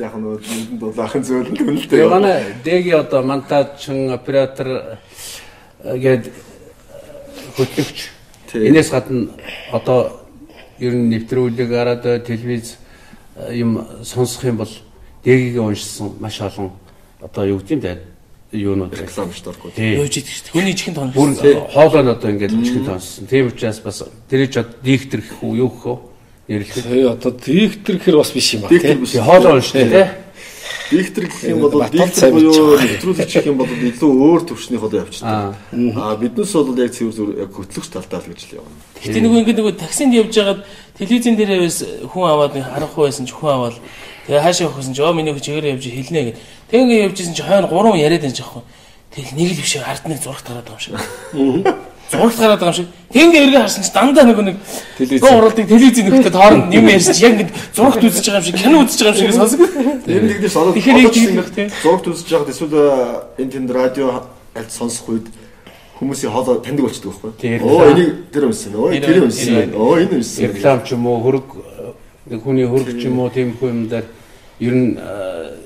[0.00, 0.40] Яг нь нүд
[0.80, 2.08] дулаахын зөөлөн Тэгээ дүнэлтэй.
[2.08, 4.96] манай дэги одоо монтажчин оператор
[5.84, 6.32] гээд
[7.56, 7.98] хөтлөгч
[8.54, 9.28] Энэс гадна
[9.72, 10.20] одоо
[10.78, 12.76] ер нь нэвтрүүлэг хараад телевиз
[13.36, 14.72] э, юм сонсох юм бол
[15.24, 16.72] дэгийг уншсан маш олон
[17.20, 18.12] одоо юу гэдэг юм бэ
[18.52, 19.30] юунууд Реклам
[19.74, 20.52] тий Юуж идэх шүү дээ.
[20.52, 21.14] Хүний чихэн тоног.
[21.14, 21.32] бүр
[21.72, 25.70] хоолой нь одоо ингээд чихэн сонссон тийм учраас бас тэр ч диктор гэх үү юу
[25.72, 25.98] гэх үү
[26.48, 28.94] нэрлэх тий одоо диктор гэхэр бас биш юм аа тий.
[28.94, 29.16] биш.
[29.16, 30.06] хоолой уншдаг тий
[30.92, 32.84] Диктор гэх юм бол диктор буюу байгаа.
[32.84, 35.04] нэвтрүүлэгч гэх юм бол илүү өөр төвчний хоолой Аа.
[35.08, 35.56] явчихдаг.
[35.96, 38.76] Аа биднээс бол яг цэвэр зүр яг хөтлөгч талдаа л гэж л явна.
[39.00, 40.60] Гэтэ нөгөө ингэ нөгөө таксинд явж байгаад
[41.00, 41.78] телевизэн дээр бас
[42.12, 43.76] хүн аваад харахгүй байсан ч хүн аваад
[44.28, 46.38] тэгээ хаашаа явахсан ч оо миний хүч чигээр явж хэлнэ гэд.
[46.70, 48.62] Тэг ингэ явж исэн чи хойно гурван яриад байж байхгүй.
[49.16, 50.80] Тэгэл нэг л биш ард нэг зураг тараад байгаа
[51.32, 51.76] юм шиг.
[52.12, 52.88] Зураг тараад байгаа юм шиг.
[53.12, 54.56] Тэг ингэ эргээ харсан чи дандаа нөгөө нэг
[54.98, 55.20] Телевиз.
[55.24, 58.76] гоо уралдыг телевизийн нөхдөд хооронд юм ярьж яг ингэ зурагт үзэж байгаа юм шиг кино
[58.84, 59.60] үзэж байгаа юм шиг сонсог.
[59.64, 64.06] Ороод Тэгэхээр яг ороод тийм зурагт үзэж байхад эсвэл э, энэ тэнд радио
[64.52, 65.26] аль сонсох үед
[65.98, 67.32] хүмүүсийн хоолой таньдаг болчихдог байхгүй.
[67.40, 67.62] Тийм.
[67.62, 68.74] Оо энийг тэр унсан.
[68.76, 69.72] Оо Тэр тэр унсан.
[69.72, 70.44] Оо энэ унсан.
[70.52, 71.48] реклам ч юм уу хөрөг
[72.26, 74.06] нэг хүний хөрөг ч юм уу тиймэрхүү юм дээр
[74.60, 75.61] ер нь э,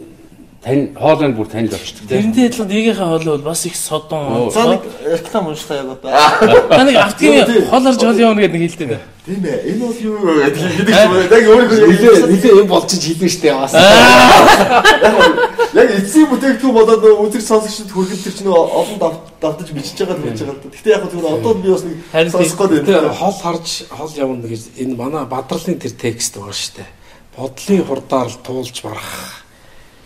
[0.66, 2.34] тань хоолой нь бүр таньд болчихдог тийм.
[2.34, 4.50] Тэрнтэй адилхан нэгийнхээ хоолой бол бас их содон.
[4.50, 6.10] За нэг реклам уншихаа яг одоо.
[6.74, 8.88] Та нэг автгийн хол орж хол явна гэдэг нэг хэлдэг.
[8.90, 9.02] дээ.
[9.26, 9.58] Тийм ээ.
[9.70, 11.38] Энэ бол юу гэдэг хэлдэг юм байна.
[11.38, 13.72] Яг өөрөө Нилээ нилээ юм болж ч хэлнэ штэ бас.
[15.76, 20.24] Яг эцсийн бүтээгдэхүүн болоод үзэг сонсогчдод хүргэл тэр чинь олон дав- давтаж бичиж байгаа л
[20.26, 20.70] байж байгаа л да.
[20.74, 21.96] Гэтэ яг зүгээр одоо би бас нэг
[22.34, 23.14] сонсох гээд байна.
[23.14, 26.82] хол харж хол явна гэж энэ манай бадралын тэр текст байгаа штэ.
[27.36, 29.45] Бодлын хурдаар л туулж барах.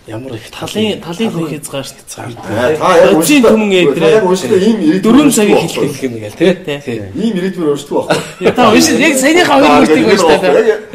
[0.06, 2.34] Ямар их Талын талын хөх хязгаар шүү дээ.
[2.40, 4.10] Аа, Та яг уншдаа- түмэн эдрээ.
[4.16, 5.88] яг уншдаа ийм ирээд Дөрвөн цагийг уншдаг байхгүй.
[5.92, 6.36] хэлэх юм гээл
[6.80, 6.98] тий.
[7.20, 8.52] Ийм ирээдмэр уншдаг байхгүй.
[8.56, 10.36] Та уншид яг саяныхаа хоёр бүртийг унш та.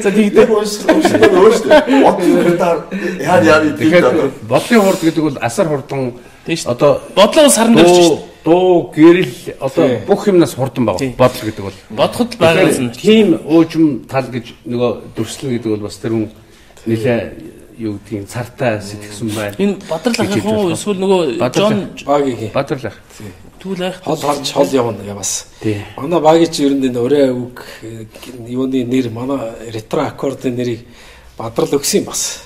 [0.04, 0.40] За тэгдэ.
[0.42, 1.70] Яг уншдаг уншдаг өөртөө.
[2.02, 2.78] Бодлын хурдаар
[3.22, 6.02] яар яар идэх Тэгэхээр бодлын хурд гэдэг бол асар хурдан
[6.46, 6.70] Тийм шүү.
[6.74, 8.18] одоо Бодлоо сарнд орж шүү.
[8.44, 11.78] дуу дуу гэрэл одоо бүх юмнаас хурдан баг бодол гэдэг бол.
[11.94, 12.90] Бодоход байгуулсан.
[12.92, 16.30] Тийм уужим тал гэж нөгөө дүрслэн гэдэг бол бас тэр хүн
[16.86, 17.22] нэлээ
[17.78, 19.56] юу гэдгийг цартаа сэтгэсэн байна.
[19.58, 22.98] Энэ Бадрал ахын хуу эсвэл нөгөө Бадрал Жон Багийн Бадрлах.
[23.60, 24.02] Түүл айх.
[24.04, 25.48] хол харж хол явна бас.
[25.62, 25.82] Тий.
[25.98, 28.06] Манай багийн чи ер нь энэ өрөө үг э,
[28.48, 29.40] юуны нэр манай
[29.74, 30.86] ретро аккордын нэрийг
[31.38, 32.42] бадрал өгсөн бас.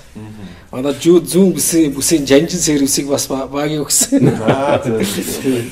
[0.71, 4.31] Манай жүү зүүн бүсийн бүсийн жанжин сервисийг бас ба- багийн өгсөн.
[4.47, 4.99] Аа тийм.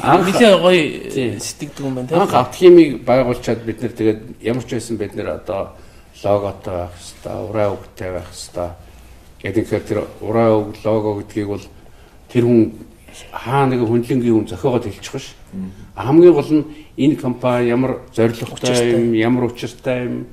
[0.01, 2.37] Анх Нилээ гоё сэтгэдэг юм байна анх те.
[2.37, 5.73] автохимиг байгуулчаад бид нэр тэгээд ямар ч байсан бид нэр одоо
[6.23, 6.93] логотой байх
[7.23, 8.71] хэвээр, ураа үгтэй байх хэвээр.
[9.41, 11.65] Гэтэл тэр ураа үг лого гэдгийг бол
[12.29, 12.73] тэр хүн
[13.31, 15.35] хаа нэг хүнлэнгийн хүн зохиогоод хэлчих ш.
[15.95, 16.65] Хамгийн гол нь
[16.97, 20.27] энэ компани ямар зорилготой юм, ямар учиртай юм,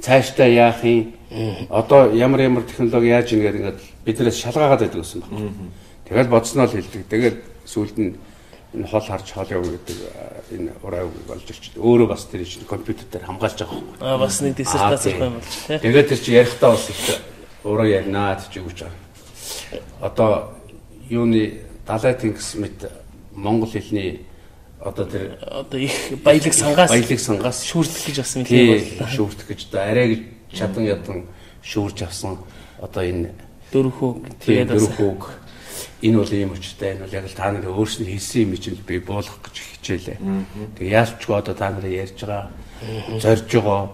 [0.00, 1.14] цаашдаа яах юм,
[1.70, 5.50] одоо ямар ямар технологи яаж ийн гэдэг ингээд биднээс шалгаагаад байдаг гэсэн байна.
[6.06, 7.02] Тэгэл бодсноо л хэлдэг.
[7.10, 7.36] Тэгээд
[7.66, 8.14] сүүлд нь
[8.74, 9.98] энэ хол харж хол явна гэдэг
[10.54, 11.74] энэ ураа үг болж ирчих.
[11.78, 13.90] Өөрөө бас тэр чинь компьютер дээр хамгаалж байгаа юм.
[13.98, 15.78] Аа бас нэг диссертац хийх юм болж те.
[15.78, 16.98] Тэгээд тэр чи ярихдаа бас их
[17.66, 18.94] ураа яринаа гэж өгч байгаа.
[20.00, 20.30] Одоо
[21.10, 22.90] юуны далай тэнгис мэт
[23.34, 24.26] монгол хэлний
[24.80, 29.08] одоо тэр Одоо их баялаг сангаас баялаг сангаас шүүрдэх гэж бас юм тий хэлээ.
[29.10, 30.22] шүүртэх гэж одоо арай гэж
[30.54, 31.18] чадан ядан
[31.62, 32.38] шүүрж авсан.
[32.78, 33.30] Одоо энэ
[33.72, 34.10] Дөрөхөө
[34.46, 35.22] тэгээд хүүг
[36.06, 36.94] энэ бол ийм өчтэй.
[36.94, 40.18] Энэ бол яг л та нарын өөрсний хэлсэн юм чинь би буулгах гэж хичээлээ.
[40.78, 42.50] Тэгээ яалчгүй одоо та нараа ярьж байгаа.
[43.18, 43.90] Зорж байгаа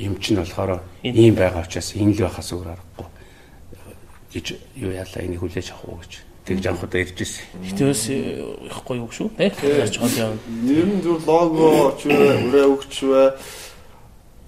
[0.00, 3.08] юм чинь болохоор ийм байгаа учраас энэ л байхаас өөр аргагүй
[4.32, 4.46] гэж
[4.80, 6.12] юу яалаа энийг хүлээж авах уу гэж
[6.46, 7.44] тэгж анхудаа ярьж ирсэн.
[7.62, 9.52] Хитээс их гоё үг шүү те.
[9.60, 10.40] Яаж хол явна.
[10.64, 13.22] Нэр нь зүр лого ч вэ, ураа өгч вэ.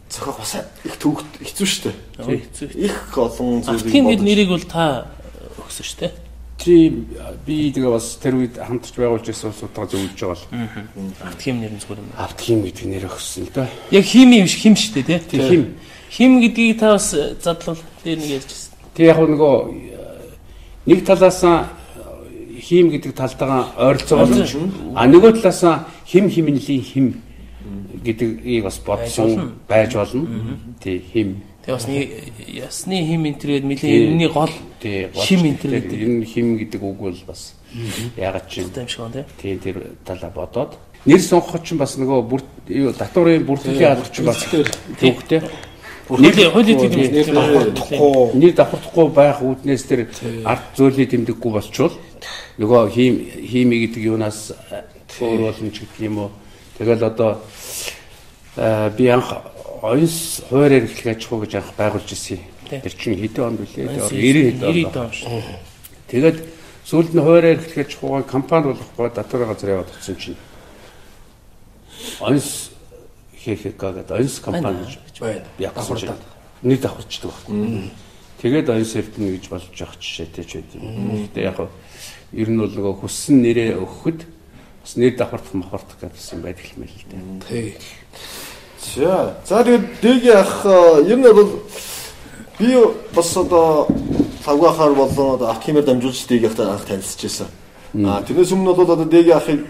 [0.08, 1.92] Цохох бас их төвхт хэцүү шүү
[2.24, 2.40] дээ.
[2.88, 5.06] Их олон Автгийн зүйлийг гэд нэрийг бол та
[5.60, 6.08] өгсөн шүү те.
[6.62, 6.94] Чи
[7.46, 11.83] би тэгээ бас тэр үед хамтарч байгуулж байсан улсуудаа зөвлөж байгаа л Автгийн нэр нь
[11.83, 12.07] зүгээр юм.
[12.14, 12.22] байна.
[12.22, 13.66] автхим гэдэг нэр өгсөн л да.
[13.90, 15.18] Яг хими биш хим шүү дээ.
[15.27, 15.62] Тэг хим
[16.12, 17.11] Хим гэдгийг та бас
[17.42, 18.72] задлал дээр нэг ярьж байсан.
[18.94, 19.55] Тэг яг нөгөө
[19.90, 20.29] э,
[20.87, 21.64] нэг талаас нь
[22.61, 24.55] хим гэдэг талтайгаа ойролцоо болж
[24.94, 27.07] а нөгөө талаас хим химнэлийн хим
[28.05, 30.29] гэдгийг бас бодсон байж болно.
[30.85, 31.42] Тий хим.
[31.62, 34.51] Тэгээ бас ясны хим интервьюд нилийн энэний гол
[34.83, 35.94] Хим төр гэдэг.
[35.94, 37.55] Энэ хим гэдэг үг бол бас
[38.16, 38.70] ягаад чи юм.
[38.87, 39.27] Шиг байна те.
[39.38, 40.75] тий тэр талаа бодоод.
[41.07, 44.42] Нэр сонгоход ч бас нөгөө бүр юу татварын бүртгэлийн албач бас
[44.98, 45.42] төвхтэй.
[46.11, 50.11] Хуулийн хуулийн Нэр давхардахгүй Нэр давхардахгүй байх үүднээс тэр
[50.42, 51.94] ард зөөлийг тэмдэггүй болчвол
[52.59, 54.51] нөгөө хим хими гэдэг юунаас
[55.22, 56.31] өөр болно ч гэх юм уу.
[56.79, 57.38] Тэгэл одоо
[58.57, 59.31] э, би анх
[59.82, 62.38] оюус хуваар эрхлэх аж ахуй гэж анх байгуулж ирсэн.
[62.70, 63.90] Тэр чинь хэдэн онд билээ?
[63.98, 64.96] 90 90 хэд 90 онд.
[64.96, 65.42] он шүү.
[66.06, 66.38] Тэгээд
[66.86, 70.38] сүүлд нь хуваар эрхлэх аж ахуйг компани болохгүй татварын газар яваад очсон чинь
[72.22, 72.70] оюус
[73.42, 75.46] ХХК гэдэг оюус компани гэж байна.
[75.58, 76.14] ятсан чинь
[76.62, 77.90] нэг давхарчдаг байна.
[78.38, 81.26] Тэгээд оюус эрдэнэ гэж болж явах жишээтэй ч байд юм.
[81.26, 81.58] Гэтэ яг
[82.30, 84.26] ер нь бол нөгөө хүссэн нэрээ өгөхөд
[84.82, 87.20] бас нэр давхардах махардах гэсэн байдаг юм байл л дээ.
[87.50, 87.74] Тий.
[88.82, 89.36] За.
[89.46, 91.62] За тэгээд дэгийн ах э, ер нь бол
[92.58, 92.76] би
[93.14, 93.86] бас одоо
[94.44, 97.46] цагаахаар болон одоо автхимээр дамжуулж дэгийн ахтай анх танилцчихсан.
[97.94, 99.66] Аа тэрнээс өмнө бол одоо дэгийн ахыг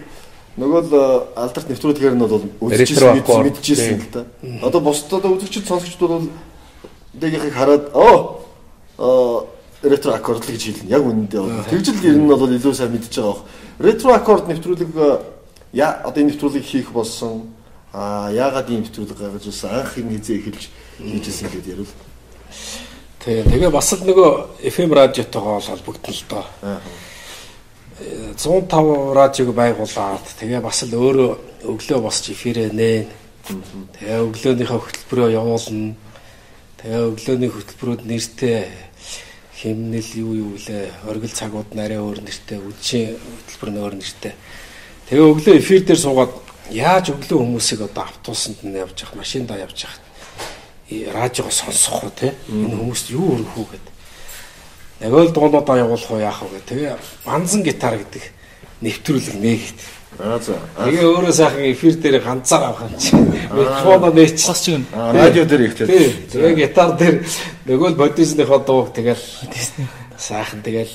[0.57, 0.93] нөгөө л
[1.37, 4.25] алдарт нэвтрүүлгээр нь бол үзчихсэн мэдчихсэн л да.
[4.65, 6.27] Одоо бусдад үзэгчд сонсогчдод бол
[7.13, 9.47] дэгийн ахыг хараад оо
[9.83, 10.89] ретро аккорд л гэж хэлнэ.
[10.89, 13.45] Яг үнэндээ бол тэгжил ер нь бол илүү сайн мэдчихэж байгаа бох.
[13.77, 14.89] Ретро аккорд нэвтрүүлэг
[15.73, 17.52] яа одоо энэ нэвтрүүлгийг хийх болсон
[17.93, 20.63] А яагаад ийм нэвтрүүлэг гаргаж ирсэн анх энэ хизээ эхэлж
[20.97, 21.93] хийжсэн гэдээ ярил.
[23.21, 24.29] Тэгээ тэгээ бас л нөгөө
[24.65, 26.45] FM радиотойгоо холбогдсон л доо.
[28.01, 31.31] 105 радиог байгуулад тэгээ бас л өөрөө
[31.69, 33.05] өглөө босч эфирээ нээн.
[33.93, 35.93] Тэгээ өглөөнийхөө хөтөлбөрөө явуулна.
[36.81, 38.73] Тэгээ өглөөний хөтөлбөрүүд нэртэй
[39.53, 44.33] химнэл юу юу лээ оргил цагууд нарийн өөр нэртэй үдшийн хөтөлбөр нь өөр нэртэй.
[45.07, 49.87] Тэгээ өглөө эфир дээр суугаад яаж өглөө хүмүүсийг одоо автобусанд нь явж явах машиндаа явж
[49.87, 49.99] явах?
[50.93, 53.93] Радиого сонсох уу те энэ хүмүүст юу өргөх үү гэдэг
[55.03, 56.61] яг л дуунуудаа явуулах уу яах вэ?
[56.63, 56.95] Тэгээ
[57.25, 58.23] банзан гитар гэдэг
[58.81, 59.79] нэвтрүүлэг нээгээд
[60.19, 60.53] Аа за.
[60.77, 64.45] тэгээ өөрөө сайхан эфир дээр ганцаар авах юм чи микрофоноо нээч.
[64.45, 64.85] Бас чиг нь.
[64.93, 65.87] Радио дээр ихтэй.
[65.89, 66.13] тий.
[66.29, 67.25] Тэгээ гитар дээр
[67.65, 69.17] нөгөө л бодисныхоо дууг тэгэл
[70.17, 70.93] сайхан тэгэл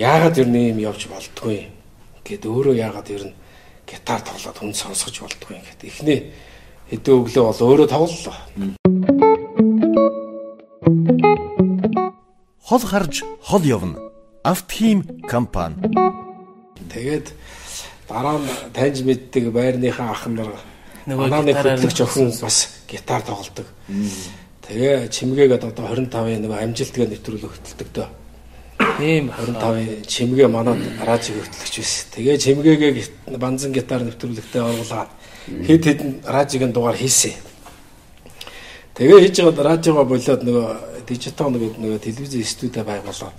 [0.00, 1.68] яагаад нь юм явж болдгүй
[2.24, 3.36] гэд өөрөө яагаад нь
[3.88, 6.20] гитар тоглоод хүн сонсгож болдгүй гэд эхний
[6.90, 8.36] хэдэн өглөө бол өөрөө тоглолоо
[12.64, 14.00] Хол харж хол явна.
[14.42, 15.76] Автхим компани.
[16.90, 17.30] Тэгээд
[18.08, 20.56] дараа нь таньж мэддэг байрныхаа ах нар
[21.04, 23.68] Нөгөө хөтлөгч охин бас гитар тоглодог.
[24.64, 28.08] Тэгээ чимгээгээд одоо 25-ын нөгөө амжилтгээ нэвтрүүлэг хөтэлдэг дөө.
[28.98, 32.06] Тийм 25-ын чимгээ манад радио хөтлөгч байсан.
[32.14, 32.92] Тэгээ чимгээгээ
[33.42, 35.10] банзан гитар нэвтрүүлэгтээ оруулаад
[35.66, 37.34] хэд хэдэн радиогийн дугаар хийсэн.
[38.94, 40.66] Тэгээ хийж байгаа радиогоо болоод нөгөө
[41.10, 43.38] дижитал нөгөө нөгөө телевизийн студи байгуулад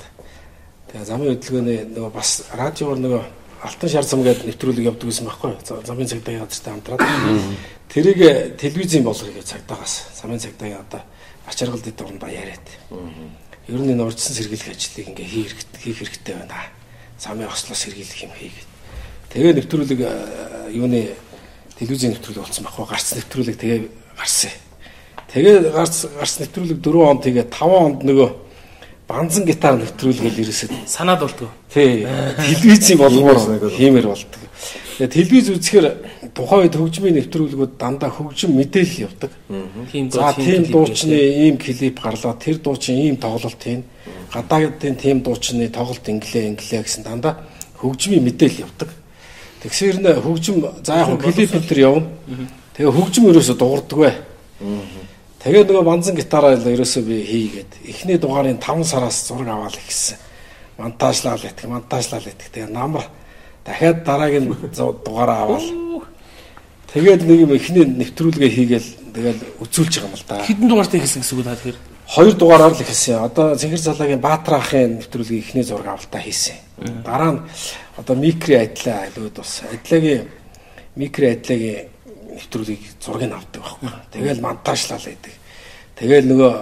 [0.92, 3.24] тэгээ замын хөдөлгөөний нөгөө бас радиогоор нөгөө
[3.64, 5.60] алтан шар зам гэдэг нэвтрүүлэг явдаг гэсэн байхгүй юу?
[5.64, 7.02] За- замын цагдаагийн газартай хамтраад
[7.88, 8.20] тэрийг
[8.60, 11.02] телевизийн болгоё гэж цагдаагаас замын цагдаагийн одоо
[11.48, 12.66] ач харгалт дундаа яриад.
[13.68, 16.70] Ер нь энэ урьдчилан сэргийлэх ажлыг ингээ хийх хэрэгтэй хийх хэрэгтэй байна.
[17.18, 18.70] Замын ослоос сэргийлэх юм хийгээд.
[19.34, 20.12] Тэгээ нэвтрүүлэг э,
[20.78, 21.10] юуны
[21.80, 23.80] телевизийн нэвтрүүлэг болсон байхгүй гарц нэвтрүүлэг тэгээ
[24.14, 24.54] гарсан.
[25.34, 28.30] Тэгээ гарц гарц нэвтрүүлэг 4 онд тэгээ 5 онд нөгөө
[29.10, 31.50] банзан гитар нэвтрүүлгээл ирээсэд санаад болтгоо.
[31.74, 32.06] Тий.
[32.06, 34.42] Телевизийн болгомоор хиймэр болдог.
[34.98, 39.32] Тэгээ телевиз үзэхээр тухайн үед хөгжмийн нэвтрүүлгүүд дандаа хөгжим мэдээлэл явдаг.
[40.12, 41.16] За тийм дуучны
[41.48, 43.84] ийм клип гарлаа, тэр дуучин ийм тоглолт хийн.
[44.36, 47.40] Гадаадын тийм дуучны тоглолт инглээ инглээ гэсэн дандаа
[47.80, 48.90] хөгжмийн мэдээлэл явдаг.
[49.64, 52.08] Тэгсээр нэ хөгжим за яг клип төр явна.
[52.76, 54.14] Тэгээ хөгжим ерөөсө дуурдаг бай.
[55.40, 60.20] Тэгээ нөгөө банзан гитараа л ерөөсөө би хийгээд эхний дугаарын 5 сараас зураг аваад ихсэн.
[60.78, 62.52] Монтажлал этг, монтажлал этг.
[62.52, 63.08] Тэгээ намар
[63.64, 65.85] дахиад дараагийн дугаараа аваад
[66.96, 70.48] тэгээд нэг юм эхний нэвтрүүлгээ хийгээл тэгэл үзүүлж байгаа юм л да.
[70.48, 71.80] Хэдэн дугаартай хэлсэн гэсэн үг та тэгэхээр.
[72.06, 73.20] Хоёр дугаараар л ихсэн.
[73.20, 76.56] Одоо Цэнгэр залаагийн Баатар ахын нэвтрүүлгийн эхний зураг авалтаа хийсэн.
[77.04, 77.42] Дараа нь
[77.98, 80.30] одоо микри айдлаа айлууд бас айдлагийн
[80.96, 81.90] микри айдлагийн
[82.38, 83.90] нэвтрүүлгийг зургийг авдаг байхгүй.
[84.14, 85.34] Тэгэл монтажлал байдаг.
[85.98, 86.54] Тэгэл нөгөө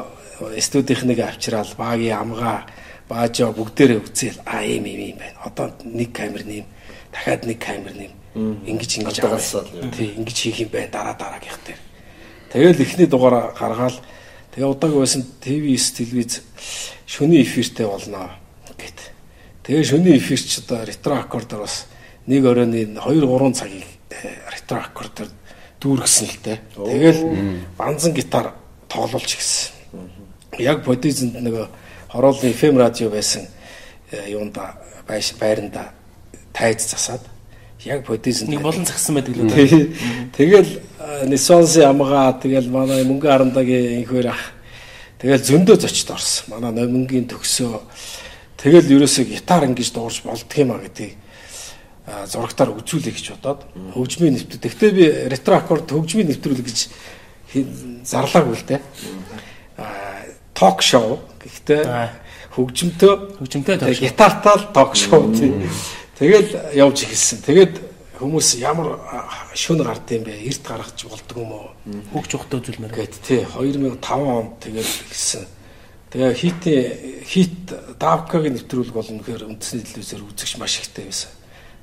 [0.64, 2.64] студийнхнийг авчраал багийн амгаа
[3.10, 5.38] баажаа бүгдээрээ үзээл а ийм ийм юм байна.
[5.44, 6.66] Одоо нэг камер нэм
[7.12, 9.92] дахиад нэг камер нэм ингэж ингэж юм.
[9.94, 11.82] Тий, ингэж хийх юм байна дараа дараагийнх дээр.
[12.54, 13.98] Тэгэл эхний дугаараа гаргаал
[14.54, 16.42] тэгээ удааг байсан ТV9 телевиз
[17.06, 18.30] шөнийн эфиртэй болно
[18.78, 19.14] гэт.
[19.64, 21.86] Тэгээ шөнийн эфирч одоо ретро аккордоор бас
[22.26, 25.30] нэг оройны 2 3 цагийг э, ретро аккордоор
[25.82, 26.60] дүүргэсэн л дээ.
[26.74, 27.22] Тэгэл
[27.78, 28.54] банзан гитар
[28.90, 29.74] тоглуулж гисэн.
[30.58, 31.66] Яг бодизэнд нөгөө
[32.10, 33.46] хороолын FM радио байсан
[34.12, 34.74] э, юунда
[35.08, 35.94] байранда
[36.54, 37.33] тайз засаад
[37.86, 39.96] яг бодизэнд Нэг болон цагсан байдаг л үү.
[40.36, 40.72] Тэгэл
[41.28, 44.56] Нисонси амгаа тэгэл манай мөнгө харандагийн инхээр ах
[45.20, 46.56] тэгэл зөндөө зочд орсон.
[46.56, 47.80] Манай номингийн төгсөө
[48.60, 51.16] тэгэл ерөөсөө гитар ингэж дуурж а гэдгийг
[52.08, 54.64] а, зурагтаар үзүүлэх гэж бодоод хөгжмийн нэвтрүүлэг.
[54.64, 56.80] Гэхдээ би ретро аккорд хөгжмийн нэвтрүүлэг гэж
[58.08, 58.82] зарлаагүй л дээ.
[59.78, 59.88] А
[60.56, 62.10] ток шоу гэхдээ Аа.
[63.80, 64.00] Тэгээ тоош.
[64.00, 65.62] гитартаа л ток шоу тийм.
[66.24, 67.44] Тэгэл явж ихэлсэн.
[67.44, 67.76] Тэгээд
[68.16, 68.96] хүмүүс ямар
[69.52, 70.40] шүн гард юм бэ?
[70.48, 71.68] Эрт гаргаж болдго юм уу?
[72.16, 72.96] Хөгж ухтаа үзүүлмээр.
[72.96, 75.44] Гэт тий 2005 онд тэгэл ихсэн.
[76.16, 81.32] Тэгээ хитийн хит давкагийн нэвтрүүлэг бол үнэхээр үндэсний телевизээр үзэгч маш ихтэй байсан.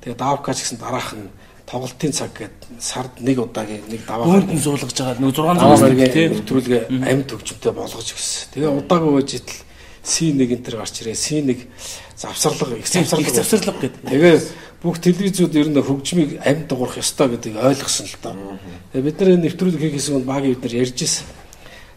[0.01, 1.29] Тэгээ давка ч гэсэн дараах нь
[1.69, 5.21] тоглолтын цаг гэдэг сард нэг удаагийн нэг даваа нь суулгаж байгаа.
[5.21, 6.31] Нэг 6 Аваа цаг мэргийн тийм.
[6.41, 8.49] нэвтрүүлгээ амьд хөгжмөнтэй болгож өгсөн.
[8.57, 9.57] Тэгээ удаагүй байж итл
[10.03, 11.13] C1 энэ төр гарч ирээ.
[11.15, 11.67] C1
[12.17, 13.31] завсарлага их Их завсарлага.
[13.33, 14.01] завсарлага гэдэг.
[14.09, 14.35] Тэгээ
[14.81, 18.33] бүх телевизүүд ер нь хөгжмийг амьд дуурах ёстой гэдгийг ойлгосон л доо.
[18.93, 21.25] Тэгээ бид нар энэ нэвтрүүлэг хийхээс өмнө багийн бид нар ярьж ирсэн.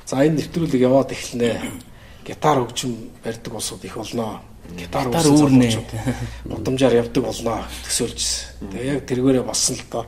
[0.05, 1.49] За энэ нэвтрүүлэг яваад эхэлнэ.
[2.29, 2.93] Гитар хөгжим
[3.25, 4.41] барьдаг улсууд их болноо.
[4.77, 5.81] Гитар үүрнэ.
[6.49, 8.69] Удамжаар явдаг болноо төсөөлжсэн.
[8.69, 10.05] Тэгээ яг тэргээрээ болсон л доо.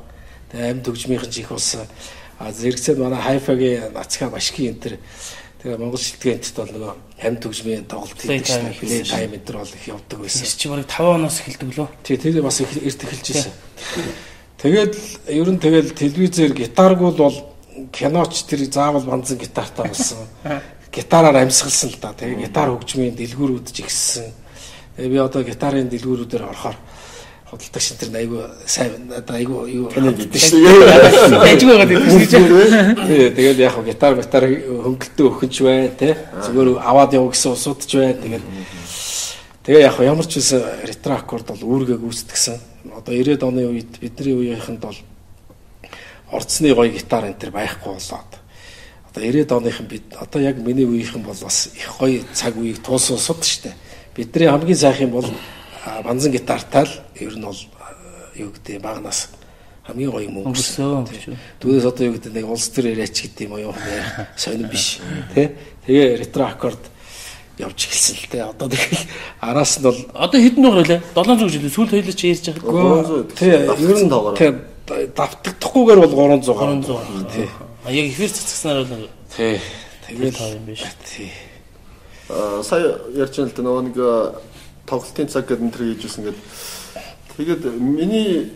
[0.52, 1.88] Тэгээ амьд хөгжмийнхэн ч их болсон.
[2.36, 4.94] А зэрэгцээд манай хайфагийн нацгаа башки энэ төр
[5.66, 6.92] Тэгээ Монгол шилтгэнтэд бол нөгөө
[7.26, 8.78] амт төгсмийн тоглолт хийдэг шээ.
[8.78, 10.46] Плей тайм төр бол их явдаг байсан.
[10.46, 11.88] Тэс чи барыг 5 оноос эхэлдэг лөө.
[12.06, 13.54] Тэгээ тэр бас их эрт эхэлж ирсэн.
[14.62, 14.94] Тэгээд
[15.26, 17.36] ер нь тэгэл телевизээр гитаргүй бол
[17.90, 20.22] киноч тэр заавал банзан гитартаа болсон.
[20.94, 22.14] Гитараар амьсгалсан л да.
[22.14, 24.30] Тэгээ гитар хөгжмийн дэлгүүрүүд ч ихссэн.
[24.94, 26.78] Тэгээ би одоо гитарын дэлгүүрүүдээр орохоор
[27.50, 32.32] худалдаа шин тэр айгу сайн надад айгу юу гэдэг Ажиг байгаад идэв гэж.
[33.06, 36.14] Тий, тэгээд яг гитар гитар хөнгөлтөө өхөнч бай, тий.
[36.42, 38.14] Зүгээр аваад яв гэсэн усуудч бай.
[38.18, 38.44] Тэгээд
[39.62, 42.58] тэгээ яг ямар ч байсан ретро аккорд бол үүргээ гүйцэтгсэн.
[42.98, 44.98] Одоо 90-ад оны үед бидний үеийнхэнд бол
[46.34, 48.32] орцны гоё гитар энэ төр байхгүй болоод.
[49.14, 53.18] Одоо 90-ад оныхан бид одоо яг миний үеийнхэн бол бас их гоё цаг үеийг туулсан
[53.18, 53.74] сууд штэ.
[54.16, 55.55] Бидний хамгийн сайх юм бол а,
[56.04, 57.60] банзан гитартай л ер нь бол
[58.34, 59.28] юу гэдэг багнаас
[59.86, 61.06] хамгийн гоё юм өнгөрсөн.
[61.62, 63.74] Түүнээс одоо юу гэдэг нэг улс төр яриач гэдэг юм уу юу
[64.36, 64.98] сонирн биш
[65.34, 65.54] тий.
[65.86, 66.82] Тэгээ ретро аккорд
[67.62, 68.42] явж эхэлсэн л тий.
[68.42, 69.06] Одоо тэгэл
[69.46, 70.98] араас нь бол Одоо хэдэн дугаар вэ?
[71.14, 73.24] 700 жилийн сүүл хоёлоо чи ярьж байгаа.
[73.38, 74.34] тий ер нь тоогоор.
[74.36, 74.50] тий
[74.86, 77.30] давтагдахгүйгээр бол 300 300.
[77.34, 77.48] тий.
[77.86, 79.60] А яг эфир цэцгснаар бол Тий.
[80.06, 80.82] тэгэл тав юм биш.
[81.14, 81.30] тий.
[82.28, 83.96] Аа, сая ярьж байгаа л да нөгөө нэг
[84.86, 86.44] тоглолтын цаг гэдэг энэ төр хийжсэн гэдэг.
[87.36, 88.52] Тэгээд миний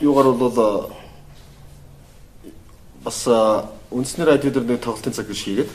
[0.00, 0.90] юугаар бол аа,
[3.04, 5.70] бас аа, үндэсний радио дээр нэг тоглолтын цаг гэж хийгээд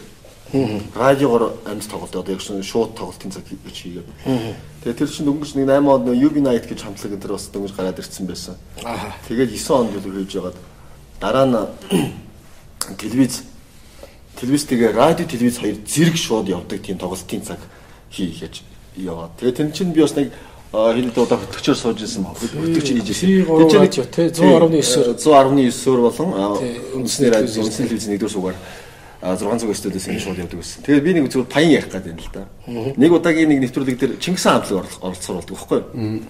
[0.95, 4.07] радиогоор амьд тоглолт одоо яг шинэ шууд тоглолтын цаг гэж хийгээд.
[4.83, 7.51] Тэгээд тэр чинь дөнгөж нэг 8 онд нэг UB Night гэж хамтлаг энэ төр бас
[7.51, 8.55] дөнгөж гараад ирсэн байсан.
[9.27, 10.57] Тэгээд 9 онд л хийж байгаад
[11.19, 11.57] дараа нь
[12.95, 13.43] телевиз
[14.39, 17.59] телевиз тэгээ радио телевиз хоёр зэрэг шууд явдаг тийм тоглолтын цаг
[18.11, 18.63] хийхэж
[18.97, 19.37] яваад.
[19.37, 20.33] Тэгээ тэн чинь би бас нэг
[20.73, 23.09] хэл удаа хөтгчөөр сууж исэн хөтгч хийж.
[23.13, 25.15] Тий, гурван радио, тий, 119-оор.
[25.15, 26.29] 119-оор болон
[26.97, 28.57] үндэсний радио үндэсний телевиз нэгдүгээр суугаар
[29.21, 30.83] а 600 студиэс ингэ шууд явдаг байсан.
[30.85, 32.45] Тэгээд би нэг зүгээр паян ярих гэдэг юм л да.
[32.67, 36.21] Нэг удаагийн нэг нэвтрүүлэг дээр Чингис хаан хамтлаг оролцоор болдог байхгүй юу?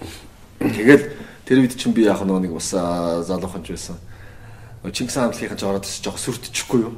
[0.72, 1.02] Тэгээд
[1.44, 4.00] тэр үед чинь би яг нэг бас залуухан ч байсан.
[4.88, 6.96] Чингис хаан хамтлагийнхан ч ороод ирсэн жоох сүртчихгүй юу?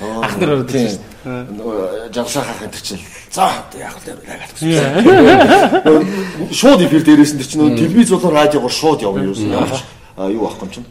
[0.00, 1.00] Ах нар ороод ирсэн.
[2.12, 3.00] Жагсаа хах энэ чинь.
[3.30, 6.50] За яг л яагаад гэсэн.
[6.50, 9.46] Шууд эфир дээрээс нь тэр чинь телевиз болон радиогоор шууд явна юу ч
[10.16, 10.86] а, юу ахгүй юм чинь.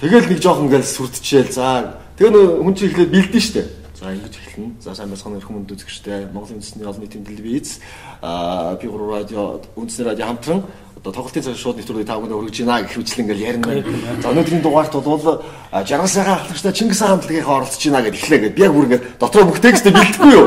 [0.00, 1.52] Тэгэл нэг жоох ингээл сүртчихээл.
[1.52, 3.62] За тэгээ нөгөө хүн чинь ихлээр бэлдэн штэ.
[4.00, 4.80] За ингэж эхэлнэ.
[4.80, 6.32] За сайн байцгаана өрхөн мөнд үзэгчтэй.
[6.32, 7.80] Монголын үндэсний олон нийтийн телевиз
[8.24, 10.64] а би гурав радио үндэсний радио хамтран
[11.00, 14.20] одоо тоглолтын цаг шууд нэвтрүүлгийг тав гэнэ өргөж гинэ гэх мэтлэн ингээл ярина.
[14.20, 15.40] За өнөөдрийн дугаарт бол
[15.72, 19.04] а, жаргалсайгаа хамтлагчтай Чингис хаан хамтлагийнхаа оролцож гинэ гэд эхлэе гэд би яг бүр ингээд
[19.16, 20.46] дотроо бүх текстээ бэлдэхгүй юу.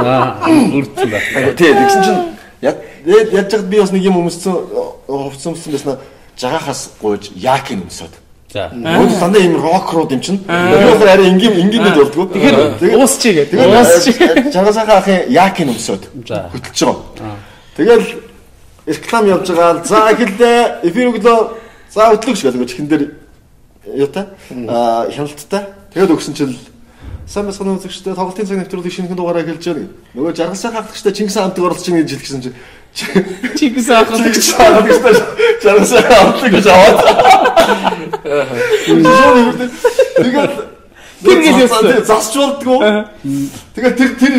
[0.77, 1.53] Үрдсэн байна.
[1.57, 2.21] Тий, тэгсэн чинь
[2.61, 4.53] яг яаж чад би бас нэг юм өмссөн
[5.09, 5.97] хувцсан өмссөн байснаа
[6.37, 8.13] жагахаас гуйж яакин өмсөд.
[8.53, 8.69] За.
[8.69, 10.37] Өөр дандаа юм рок руу юм чинь.
[10.45, 12.29] Өөрөөр арай энгийн энгийнэд болдгоо.
[12.29, 13.57] Тэгэхээр уусчи гэдэг.
[13.57, 14.11] Тэгээд Уусчи.
[14.53, 16.05] жаргалсайгаа ахын яакин өмсөд.
[16.29, 16.53] За.
[16.53, 17.41] Хөтлөж байгаа.
[17.73, 18.05] Тэгэл
[18.85, 19.83] реклам явж байгаа.
[19.85, 20.83] За эхэллээ.
[20.83, 21.39] Эфир өглөө.
[21.89, 23.03] За хөтлөгч гэдэг чихэн дээр
[23.95, 24.25] юутай
[24.67, 25.63] аа хяналттай.
[25.93, 26.57] Тэгээд өгсөн чинь
[27.27, 29.87] сайн басганы үзэгчтэй тоглолтын цаг нэвтрүүлгийн шинэхэн дугаараа эхэлж байна.
[30.13, 32.55] Нөгөө жаргалсай хаагчтай Чингис хаантыг оролцож ийн гэж хэлчихсэн чинь
[33.57, 34.97] Чингис хаан Чингис хаан гэж
[35.63, 36.99] жаргалсай хаантыг гэж аваад.
[40.23, 40.53] Тэгээд
[41.23, 42.03] Тэр гэж явсан.
[42.03, 42.79] засч болдгоо.
[43.73, 44.33] Тэгээд тэр тэр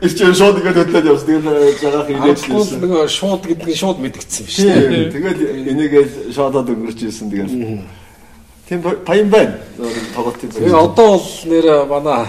[0.00, 1.26] ирж шууд ингээд хөдлөөд явсан.
[1.26, 2.80] Тэгээд жаргах ирээд Хамтгүй ирсэн.
[2.80, 4.56] нөгөө шууд гэдэг нь шууд мэдгдсэн биш.
[4.62, 5.10] Тийм.
[5.10, 5.38] Тэгээд
[5.74, 7.52] энийгээ шоодод өнгөрч ирсэн тэгээд.
[8.68, 9.54] Тийм баян байна.
[10.14, 12.24] Тоглолтын Тэгээ одоо бол нэр манай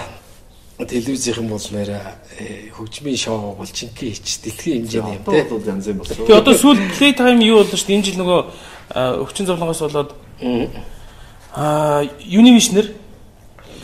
[0.84, 1.88] телевизийнхэн бол нэр
[2.36, 5.48] э, хөгжмийн шоу бол чинки хич дэлхийн хэмжээний юм одоо те.
[5.48, 6.16] бол янз юм болсон.
[6.28, 7.96] Тэгээ одоо сүүл play time юу боллоо шүү дээ.
[7.96, 8.40] Энэ жил нөгөө
[8.92, 10.10] а, өвчин зовлонгоос болоод
[11.56, 12.92] аа Univision-ээр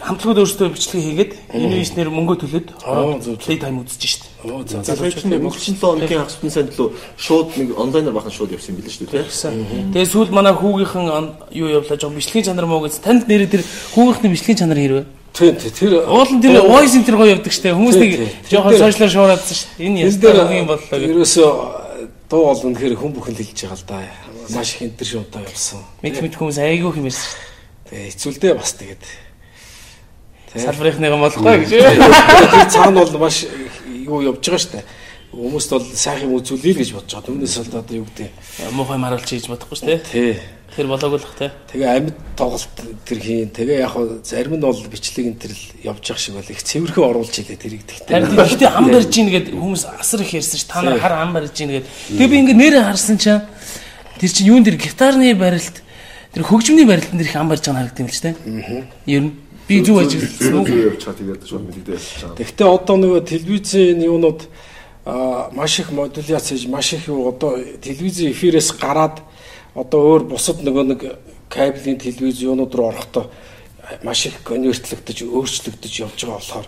[0.02, 3.38] хамтлагууд өөрсдөө бичлэг хийгээд Univision-ээр мөнгө зөв.
[3.38, 4.24] play time үзэж штт.
[4.42, 8.34] Оо за За тэр чинь өнгөрсөн 7 өдрийн бүтэн санд лөө шууд нэг онлайнаар бахан
[8.34, 9.94] шууд явсан юм билээ шүү дээ.
[9.94, 13.62] Тэгээ сүүл манай хүүгийнхэн юу явлаа жоо бичлэгийн чанар муу гэж танд нэрээ тэр
[13.94, 15.06] хүүгийнхний бичлэгийн чанар хэрвээ.
[15.32, 17.72] Тийм тэр Уулын тэр voice center гоё явдаг штэ.
[17.72, 18.12] Хүмүүс нэг
[18.50, 19.80] жоохон Тэр дээр- сошиалар шуураад штэ.
[19.80, 21.08] Энэ дээр юм боллоо гэх.
[21.14, 21.48] ерөөсөө
[22.28, 24.02] дуу бол үнэхээр хүн бүхэн хэлж байгаа л да.
[24.52, 25.80] Маш их энэ төр шунтаа явсан.
[26.02, 27.30] Мэд мэд хүмүүс айгүй хэмэрсэн.
[27.88, 29.02] Тэгээ хэцүүлдэ бас тэгээд.
[30.56, 31.70] Салбарынхныгаа болохгүй гэж.
[31.72, 33.44] Тэр цаана бол маш
[34.04, 34.84] юу явж байгаа штэ.
[35.32, 37.28] Хүмүүст бол сайхан юм үзүүлээ л гэж бодож байгаа.
[37.32, 38.28] Түүнээс бол одоо юу гэдэг.
[38.76, 40.02] Муухай маруулж хийж бодохгүй штэ.
[40.12, 40.36] Тий.
[40.72, 41.48] Тэр болоогүй л бах те.
[41.72, 43.52] Тэгээ амьд тоглолт тэр хийн.
[43.52, 46.64] Тэгээ яг хуу зарим нь бол бичлэг энэ төр л явж явах шиг бол их
[46.64, 48.40] цэвэрхэн оруулж илээ тэрийг Харин тэгтээ.
[48.40, 50.64] гэхдээ ам барьж ийн гэд хүмүүс асар их ярьсан ш.
[50.64, 51.86] Та нар хар ам барьж ийн гэд.
[52.16, 53.44] Тэгээ би ингээ нэрээ харсан чинь
[54.16, 55.76] тэр чинь юун дээр гитарны барилт
[56.32, 58.32] тэр хөгжмөний барилтан дээр их ам барьж байгаа харагдсан юм л ч те.
[59.12, 59.32] Ер нь
[59.68, 60.66] Би зүг ажигласан уу?
[60.66, 62.34] Зүг явчихаа тэгээд шууд мэдэгдээ явчихаа.
[62.38, 64.40] Гэхдээ одоо нөгөө телевизийн юунууд
[65.06, 69.22] аа маш их модуляц хийж маш их одоо телевизийн эфирээс гараад
[69.74, 71.00] одоо өөр бусад нөгөө нэг
[71.48, 73.30] кабелийн телевиз юунууд руу орохдоо
[74.02, 76.66] маш их конвертлэгдэж өөрчлөгдөж явж байгаа болохоор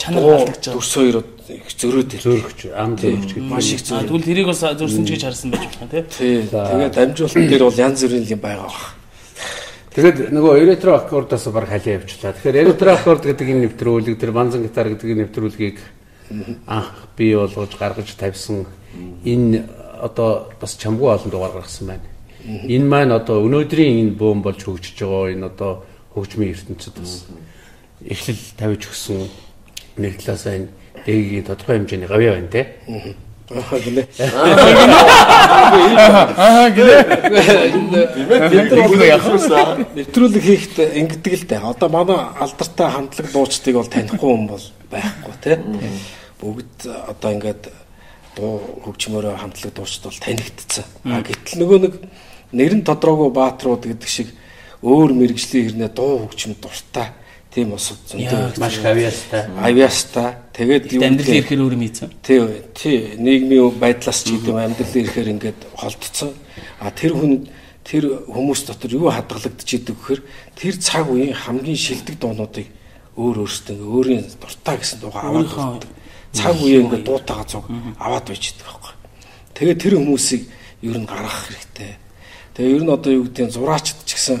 [0.00, 0.74] Чанар алдагдаж байгаа.
[0.80, 1.16] Дүрс хоёр
[1.52, 3.52] их зөрөөд зөөрөгч ам зөөрөгч гэдэг.
[3.52, 4.08] Маш их А зөрөөд.
[4.08, 6.02] тэгвэл тэрийг бас зурсан ч гэж харсан байж болно тий.
[6.08, 6.36] Тий.
[6.48, 8.97] Тэгээд амжуулалт дээр бол янз бүрийн юм байгаа баг.
[9.94, 12.32] Тэгэхэд нөгөө эретро аккордоос баг халиа явчлаа.
[12.36, 15.78] Тэгэхээр эретро аккорд гэдэг энэ нэвтрүүлэг тэр банзан гитар гэдэг энэ нэвтрүүлгийг
[16.68, 18.68] анх бий болгож гаргаж тавьсан
[19.24, 19.64] энэ
[20.00, 22.06] одоо бас чамгүй олон дугаар гаргасан байна.
[22.44, 25.84] Энэ маань одоо өнөөдрийн энэ бөөм болж хөгжиж байгаа энэ одоо
[26.14, 27.26] хөгжмийн ертөнцид бас
[28.04, 29.24] эхлэл тавьж өгсөн
[29.96, 30.68] нэг талаасаа энэ
[31.06, 32.62] дэгийн тодорхой хэмжээний гавьяа байна те.
[33.48, 34.04] Аа гинэ.
[36.36, 37.00] Аа гээ.
[39.96, 41.64] Нэвтрүүлэг хийхэд ингэдэг л дээ.
[41.64, 45.56] Одоо манай алдартай хамтлаг дуучдыг бол танихгүй хүн бол байхгүй тий.
[46.36, 47.72] Бүгд одоо ингээд
[48.36, 50.84] дуу хөгжмөөрөө хамтлаг дуучд бол танигдцсан.
[51.08, 51.94] А гэтэл нөгөө нэг
[52.52, 54.28] нэр нь тодорхойгүй баатрууд гэдэг шиг
[54.84, 57.16] өөр мэрэгжлийн хэрнээ дуу хөгжим дуртай
[57.52, 59.42] тийм Яа, зөндөө Маш гавьяастай.
[59.56, 60.28] авьяастай.
[60.52, 62.12] Тэгээд юу Амьдрал ирэхээр өөр юм ийцэн.
[62.22, 62.38] Тий,
[62.76, 66.32] тий, нийгмийн байдлаас ч гэдэг юм амьдрал ирэхээр ингээд холдсон.
[66.80, 67.48] А тэр хүн
[67.88, 70.20] тэр хүмүүс дотор юу хадгалагдаж идэг гэхээр
[70.60, 72.68] тэр цаг үеийн хамгийн шилдэг дуунуудыг
[73.16, 75.90] өөр өөртөө өөрийн дуртай гэсэн дуугаа аваад болдог.
[76.36, 77.64] Цаг үеийн ингээ дуутаага зүг
[77.96, 78.94] аваад байж идэг байхгүй.
[79.56, 80.42] Тэгээд тэр хүмүүсийг
[80.84, 81.96] ер нь гаргах хэрэгтэй.
[82.54, 84.38] Тэгээ ер нь одоо юу гэдэг нь зураачд ч гэсэн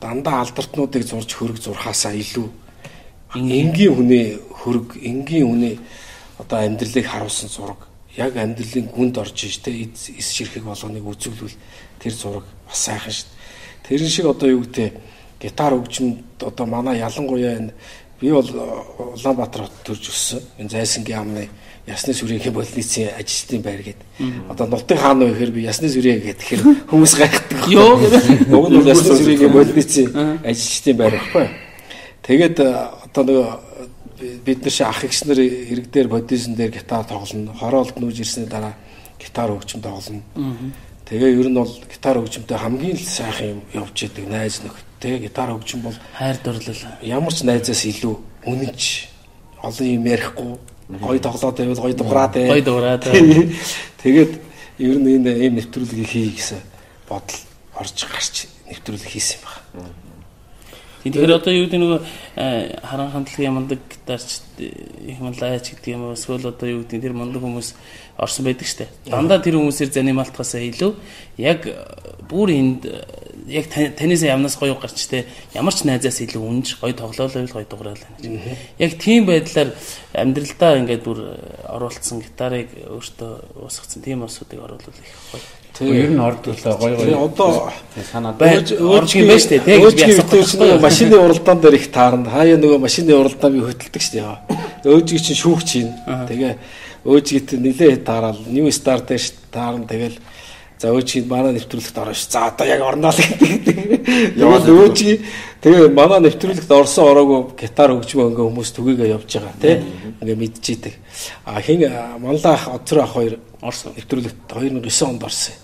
[0.00, 2.48] дандаа алдартнуудыг зурж хөрөг зурхаасаа илүү
[3.34, 5.76] энгийн хүний хөрөг, энгийн хүний
[6.38, 7.80] одоо амьдралыг харуулсан зураг
[8.16, 9.72] яг амьдралын гүнд орж иж тэ
[10.18, 11.56] эс ширхэг болгоныг үзүүлвэл
[12.00, 13.34] тэр зураг бас сайхан дээ.
[13.88, 14.92] Тэрэн шиг одоо юу гэдэг
[15.40, 17.72] гитар хөгжимд одоо манай ялангуяа энэ
[18.20, 18.48] би бол
[19.14, 20.40] Улаанбаатар хот төрж өссөн.
[20.58, 21.48] Энэ Зайсангийн амны
[21.86, 24.06] Ясны сүрийн больницын ажилтны байр гэдэг.
[24.50, 27.58] Одоо Нутгийн хаан уу гэхээр би Ясны сүрээ гэдэг тэгэхээр хүмүүс гайхдаг.
[27.70, 28.22] Йоо гэдэг.
[28.50, 30.06] Уг нь бол Ясны сүрийн больницын
[30.42, 31.46] ажилтны байр байхгүй.
[32.26, 32.66] Тэгээд э,
[33.06, 33.46] одоо нөгөө
[34.18, 37.54] би- бид нар шиг ах эгч нар ирэг дээр бодисон дээр гитар тоглоно.
[37.54, 38.74] Хороолд нүүж ирсний дараа
[39.22, 40.26] гитар хөгжим тоглоно.
[41.06, 45.22] Тэгээ ер нь бол гитар хөгжимтэй хамгийн л сайхан юм явж идэг найз нөхдөд.
[45.22, 46.82] Гитар хөгжим бол Хайр дурлал.
[46.98, 48.82] ямар ч найзаас илүү үнэнч
[49.62, 50.58] олон юм ярихгүй
[50.88, 52.48] гой тоглоод байвал гой дуграад бай.
[52.48, 53.04] Гой дуграад.
[54.02, 54.32] Тэгээд
[54.78, 56.60] ер нь энэ нэвтрүүлгийг хий гэсэн
[57.08, 57.40] бодол
[57.74, 60.05] орж гарч нэвтрүүлэг хийсэн байна.
[61.04, 62.00] Тэгэхээр одоо юу гэдэг нөгөө
[62.36, 67.14] э, харан хамтлагийн мандаг гитарч их манлаач гэдэг юм уу эсвэл одоо юу гэдэг тэр
[67.14, 67.74] мандаг хүмүүс
[68.16, 68.88] орсон байдаг штэ.
[69.06, 70.92] Дандаа тэр хүмүүсээр занималтахаасаа илүү
[71.38, 71.76] яг э,
[72.26, 73.04] бүр энд э,
[73.46, 78.10] яг танаас ямнаас гоё гарч те ямар ч найзаас илүү үнж гоё тоглоолоо гоё дуграалаа
[78.18, 78.24] гэж.
[78.80, 79.76] Яг тийм байдлаар
[80.16, 81.38] амьдралдаа ингээд бүр
[81.70, 85.65] оруулсан гитарыг өөртөө уусгацсан тийм усуудыг оруулах их гоё.
[85.80, 87.24] Ер нь ордуулаа гоё Тэгээ гоё.
[87.26, 87.72] одоо
[88.12, 88.36] Санаад
[89.20, 90.80] юм байна штэ, тэг гэж би Өөжгийн асуух өвтөч байхгүй юу?
[90.80, 92.30] нөгөө машины уралдаан дээр их таарна.
[92.32, 94.40] Хаяа нөгөө машины уралдаан би хөтэлдэг штэ яа.
[94.88, 95.90] Өөжгийн чинь шүүгч юм.
[96.06, 96.52] Тэгээ
[97.04, 100.16] өөжгийт нилээ таарал New Star дээр таарна тэгэл
[100.78, 102.28] за өөжгийн манай нэвтрүүлэгт орно ш.
[102.28, 104.36] За одоо яг орноо л гэдэг.
[104.36, 105.18] Яваад өөжгийн
[105.64, 109.76] тэгээ манай нэвтрүүлэгт орсон ороогүй гитар хөгжмөө ингээ хүмүүс түгээгээ явж байгаа тий.
[110.20, 110.94] Ингээ мэдчихийдэг.
[111.48, 111.80] А хин
[112.20, 113.92] манлаа ах оцроо ах хоёр Орсон.
[113.96, 115.54] нэвтрүүлэгт 2009 онд орсон.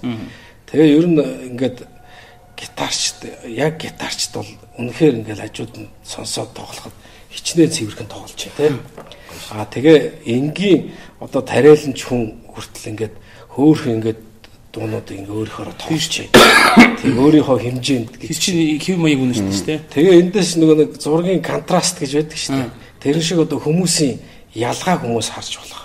[0.67, 1.21] Тэгээ ер нь
[1.53, 1.79] ингээд
[2.57, 4.49] гитарчд яг гитарчд бол
[4.81, 6.95] үнэхээр ингээл хажууд нь сонсоод тоглоход
[7.29, 8.77] хичнээн цэвэрхэн тоглож байна тийм.
[9.53, 13.15] Аа тэгээ энгийн одоо тариаланч хүн хүртэл ингээд
[13.53, 14.21] хөөхөн ингээд
[14.73, 16.97] дуунуудыг ингээ өөрөөхөөрөө тоглож байна.
[16.97, 19.81] Тэг өөрийнхөө хэмжээнд Тэр чинь хэв маяг үнэ шүү дээ.
[19.93, 22.71] Тэгээ эндээс нөгөө нэг зургийн контраст гэж байдаг шүү дээ.
[23.05, 24.17] Тэрэн шиг одоо хүмүүсийн
[24.57, 25.83] ялгааг хүмүүс харж болох.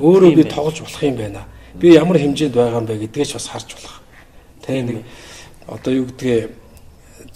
[0.00, 1.44] Өөрөө би тоглож болох юм байна.
[1.76, 4.00] Би ямар хэмжээнд байгаа юм бэ гэдгээ ч бас харж болох.
[4.64, 4.98] Тэгээ нэг
[5.68, 6.40] одоо юу гэдгээ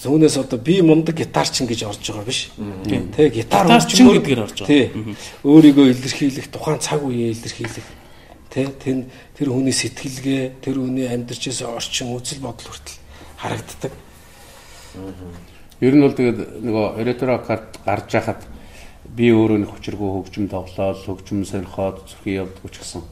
[0.01, 2.49] зүүнээс одоо би мундаг гитарчин гэж орж байгаа биш.
[2.57, 5.17] Тэгээ гитар Гитарчин гэдгээр орж байгаа.
[5.45, 8.04] Өөрийгөө илэрхийлэх, тухайн цаг үеийг илэрхийлэх.
[8.55, 13.03] Тэ тэр тэр хүний сэтгэлгээ, тэр хүний амьдарч байсан орчин, үзэл бодол хүртэл
[13.35, 13.93] харагддаг.
[15.83, 18.47] Ер нь бол тэгээд нөгөө эретро карт гарч яхад
[19.11, 23.03] би өөрөө нэг хүчрэгөө хөгжим тоглоод хөгжим сонирхоод зүрхий явдггүй ч гэсэн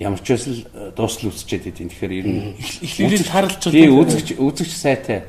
[0.00, 1.92] ямар ч байсан л э, дуусал үсчээд идэв.
[1.92, 5.28] Тэгэхээр ер нь Эхлээд харалч тий үзэгч үзэгч сайтай.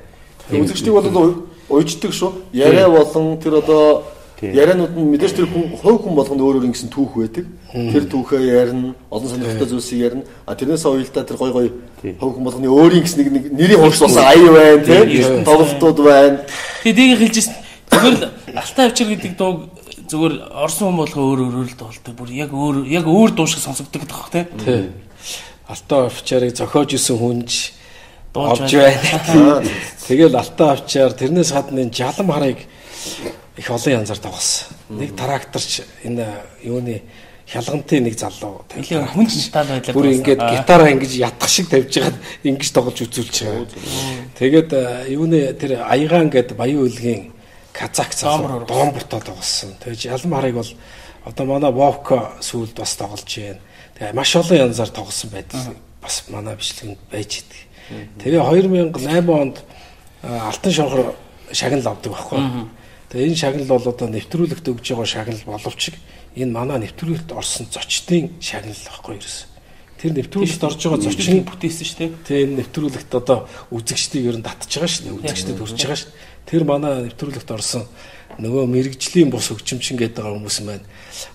[0.49, 2.31] Үзэгчдийг бол уйждаг шүү.
[2.53, 4.07] Яриа болон тэр одоо.
[4.41, 7.45] Ярианууд нь мэдээж тэр хүн хувь хүн болгонд өөр өөр ингэсэн түүх байдаг.
[7.71, 10.23] Тэр түүхээ ярина, олон сонирхолтой зүйлсийг ярина.
[10.47, 11.67] А тэрнээс уялдаа тэр гой гой
[12.01, 12.15] Тийм.
[12.19, 15.43] хувь хүн болгоны өөрийн гэсэн нэг нэг нэрийн хувьс болсон ая байна, тийм Тийм.
[15.43, 16.39] тоглолтууд байна.
[16.83, 17.55] Тэгээ дээг хэлжсэн
[17.89, 18.23] Зүгээр л
[18.53, 19.57] Алтай авчир гэдэг дууг
[20.07, 22.13] зүгээр орсон хүн болохоо өөр өөр л дуулдаг.
[22.13, 24.45] Бүр яг өөр яг өөр дуу шиг сонсогддог гэх бах тий.
[24.61, 24.81] Тий.
[25.67, 27.79] Алтаа офчарыг зохиож исэн хүнж
[28.33, 29.65] Дуулж байна.
[30.05, 32.61] Тэгэл алтаа авчаар тэрнээс гадна энэ жалам харыг
[33.59, 34.71] их олон янзаар тоглосон.
[34.89, 36.27] Нэг тракторч энэ
[36.63, 37.03] юуны
[37.49, 39.93] хялгантын нэг залуу Нилээ хүн ч тал байлаа.
[39.93, 43.67] бүр ингээд гитараа ингэж ятгах шиг тавьж хагаад ингэж тоглож үзүүлж байгаа.
[44.39, 47.33] Тэгээд э, юуны тэр аягаан гэдэг баян үлгийн
[47.73, 49.75] казак залуу дом бутаа тоглосон.
[49.81, 50.71] Тэгээд жалам харыг бол
[51.25, 53.59] одоо манай Вовко сүүлд бас тоглож байна.
[53.97, 57.59] Тэгээ маш олон янзаар тоглосон байдал бас манай бичлэгэнд байж идэг.
[58.23, 58.39] Тэгээ
[58.93, 59.57] 2008 онд
[60.21, 61.15] э, алтан шонхор
[61.51, 62.39] шагнал авдаг байхгүй.
[63.09, 65.81] Тэгээ энэ шагнал бол одоо нэвтрүүлэгт өгж байгаа шагнал боловч
[66.37, 69.37] энэ манай нэвтрүүлэгт орсон зочдын шагнал байхгүй ерөөс.
[69.97, 72.11] Тэр нэвтрүүлэгт орж байгаа зочин бүтээсэн шүү дээ.
[72.29, 75.17] Тэгээ энэ нэвтрүүлэгт одоо үзэгчдийг ер нь татж байгаа шүү дээ.
[75.25, 76.11] Үзэгчдэд хүрч байгаа шүү.
[76.45, 77.83] Тэр манай нэвтрүүлэгт орсон
[78.37, 80.85] нөгөө мэрэгжлийн бус хөгжимчин гэдэг байгаа хүмүүс маань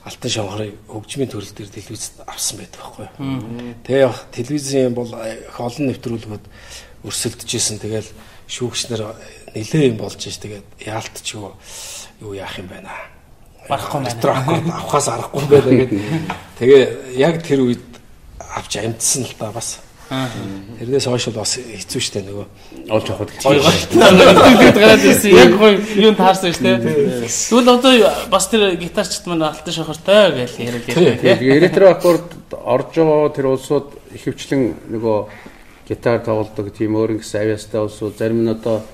[0.08, 3.74] алтан шонхорыг хөгжмийн төрөл дээр телевизэд авсан байдаг байхгүй юу.
[3.84, 6.44] Тэгээ телевизийн бол их олон нэвтрүүлгүүд
[7.04, 7.82] өрсөлдөжсэн.
[7.82, 8.08] Тэгэл
[8.48, 9.02] шүүгчнэр
[9.54, 10.36] нилээ юм болж ш.
[10.36, 11.54] Тэгээд яалтч юу
[12.20, 12.90] юу яах юм байна.
[13.68, 14.74] Барахгүй байна.
[14.74, 16.00] Авахаас аргагүй юм байна гэдэг.
[16.58, 16.82] Тэгээ
[17.16, 17.84] яг тэр үед
[18.38, 19.80] авч амтсан л та бас.
[20.04, 22.46] Тэрнээс хойш бол бас хэцүү шттэ нөгөө
[22.92, 25.32] олж авахд Гоё гоё гараад ирсэн.
[25.32, 27.24] Яг гоё юунд таарсан дээ.
[27.24, 27.94] Тэгвэл одоо
[28.28, 31.38] бас тэр гитарчт маань алтан шохортой гэж яриад ярьсан тийм.
[31.40, 35.18] Тэгээ ретро аккорд орж байгаа тэр улсууд ихэвчлэн нөгөө
[35.88, 38.84] гитар тоглодог тийм өөр ингэс авьяастай улсууд зарим нь одоо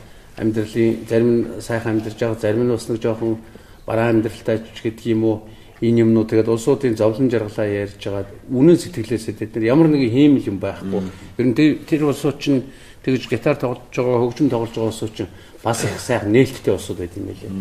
[0.41, 3.38] амьдралын зарим нь сайхан амьдарч байгаа зарим нь бас нэг жоохон
[3.86, 5.36] бараа амьдралтай ч гэдэг юм уу
[5.80, 6.28] энэ юмнууд.
[6.28, 11.01] Тэгээд улсуудын зовлон жаргалаа ярьж байгаа үнэн сэтгэлээсээ тэд нар ямар нэгэн хиймэл юм байхгүй.
[11.41, 12.64] Ер нь тэр- улсууд чинь
[13.05, 15.32] тэгж гитар тоглож байгаа хөгжим тоглож байгаа улсууд чинь
[15.64, 17.53] бас их сайхан нээлттэй улсууд байт юм байлээ.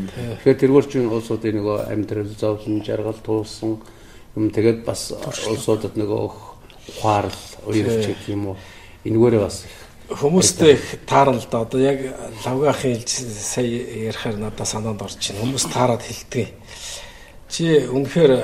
[0.44, 3.80] Тэгэхээр тэргээр чинь улсуудын нөгөө амьдрал зовлон жаргал туусан
[4.36, 5.16] юм тэгээд бас
[5.48, 6.20] улсуудад нөгөө
[7.00, 8.56] ухаарл уярч гэх юм уу
[9.08, 11.62] энэгээрээ бас их хүмүүстэй их таарна л да.
[11.62, 12.02] Одоо яг
[12.46, 13.66] лавгаахын хэлж сая
[14.10, 15.42] ярихаар надад санаанд орж байна.
[15.46, 16.50] Хүмүүс таарад хэлдэг.
[17.50, 18.44] Чи үнэхээр э,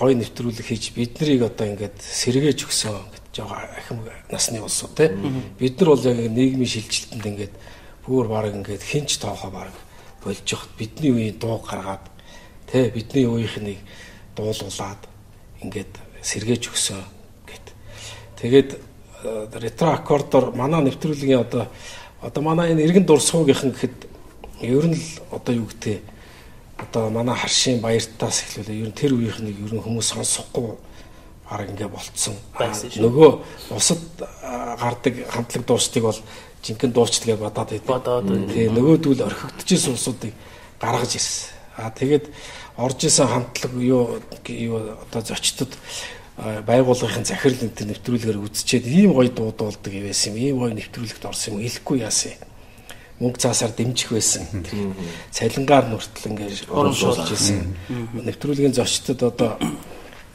[0.00, 5.12] гоё нэвтрүүлэг хийж бид нарыг одоо ингээд сэргээж өгсөн гэд жоо ахим насны улсууд те.
[5.60, 7.54] Бид нар бол яг нийгмийн шилжилтэнд ингээд
[8.04, 9.72] бүр баг ингээд хинч тоохоо баг
[10.24, 12.04] болж явахад бидний үеийн дуу гаргаад
[12.68, 13.80] те бидний үеийнхнийг
[14.36, 15.04] дуулуулад
[15.64, 17.00] ингээд сэргээж өгсөн
[17.48, 17.66] гэд.
[18.40, 18.87] Тэгээд
[19.24, 21.66] ретро аккордоор манай нэвтрүүлгийн одоо
[22.22, 23.96] одоо манай энэ иргэн дурсуугийнхан гэхэд
[24.62, 26.02] ер нь л одоо юу гэдэг
[26.78, 30.78] одоо манай харшийн баяртаас эхлүүлээ ер нь тэр үеийнхнийг ер нь хүмүүс сонсохгүй
[31.50, 32.36] баг ингээ болцсон.
[32.54, 33.30] Нөгөө
[33.70, 34.02] бусад
[34.42, 36.20] а, гардаг хамтлаг дуустыг бол
[36.62, 37.88] жинхэнэ дуучдгээ бодоод байдаг.
[37.88, 38.26] Бодоод.
[38.52, 40.32] Тэгээ нөгөөдүүл орхигдчихсэн улсуудыг
[40.78, 41.50] гаргаж ирсэн.
[41.78, 42.24] Аа тэгээд
[42.76, 44.76] орж исэн хамтлаг юу юу
[45.08, 45.72] одоо зочдод
[46.38, 50.38] байгууллагын захирал энэ төр нэвтрүүлгээр үзчихэд ийм гоё дуудуулдаг байсан юм.
[50.38, 52.38] Ийм гоё нэвтрүүлэгт орсон юм хэлэхгүй яасан.
[53.18, 54.46] Мөнгө цаасаар дэмжих байсан.
[55.34, 57.74] Цалингаар нүртэл ингээд урамшуулж исэн.
[58.22, 59.58] Нэвтрүүлгийн зочдод одоо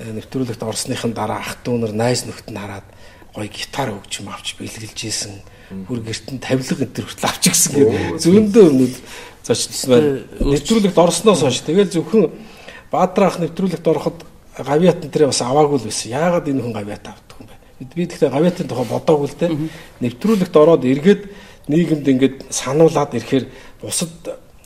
[0.03, 2.83] э, нэвтрүүлэгт орсныхын дараа ах トゥ нар найз нөхд нь хараад
[3.31, 5.39] гоё гитар өгч юм авч бэлгэлж исэн.
[5.87, 8.67] Бүр гэрт нь тавилга энэ төр хүртэл авч гисэн гэдэг зөндөө
[9.47, 10.11] зочдсон байна.
[10.43, 12.27] Нэвтрүүлэгт орсноос хойш тэгэл зөвхөн
[12.91, 14.27] Баатраах нэвтрүүлэгт ороход
[14.57, 16.11] гавьяат энэ тэрэ бас аваагүй л байсан.
[16.11, 17.55] Яагаад энэ хүн гавьяат авдаг юм бэ?
[17.79, 19.47] Бид би тэгтээ гавьяатын тухай бодоогүй л те.
[20.01, 21.21] Нэвтрүүлэгт ороод эргээд
[21.67, 23.45] нийгэмд ингээд сануулад ирэхээр
[23.81, 24.13] бусад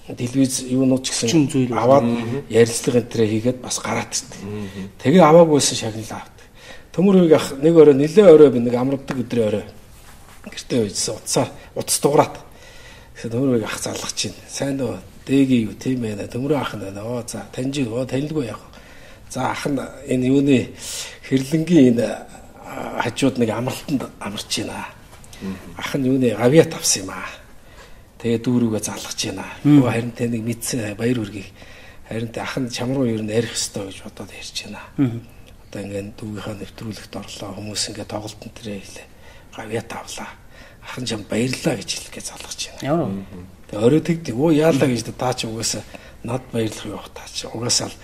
[0.07, 2.07] телевиз юунууд ч гэсэн аваад
[2.49, 4.39] ярилцлага энэ тэрэ хийгээд бас гараад ирдэг.
[5.03, 6.47] Тэгээ аваагүйсэн шагналаа авдаг.
[6.95, 9.65] Төмөр үеиг ах нэг өрөө нилээ өрөө би нэг амрагдаг өдрөө өрөө
[10.47, 12.35] гэртээ үйсэн утсаар утас дуграад
[13.13, 14.95] тэгэхээр төмөр үеиг ах залгах чинь сайн дөө
[15.27, 18.63] дэгийн юу тийм ээ төмөрөө ах нь оо за таньж оо танилгүй яах
[19.29, 20.57] за ах нь энэ юуны
[21.27, 22.07] хэрлэнгийн энэ
[23.03, 24.87] хажууд нэг амралтанд амарч байна.
[25.77, 27.29] Ах нь юуны авиат авсан юм аа.
[28.17, 29.45] Тэгээ дүүрүүгээ залгаж байна.
[29.63, 31.51] Юу харин тэ нэг мэдсэн баяр үргийг.
[32.09, 34.81] Харин тэ ах нь чам руу ер нь ярих хэвээр гэж бодоод ярьж байна.
[35.67, 37.49] Одоо ингээд дүүгийнхаа нэвтрүүлэгт орлоо.
[37.59, 39.07] Хүмүүс ингээд тоглолтын тэрэ хэлээ.
[39.53, 40.29] Гавьяат авлаа.
[40.81, 42.81] Ах нь чам баярлаа гэж хэлгээ залгаж байна.
[43.67, 44.33] Тэгээ орой тэгдэг.
[44.33, 45.83] Өө яалаа гэж таа чи угаасаа
[46.23, 47.45] над баярлах явах таа чи.
[47.51, 47.95] Угаасаа л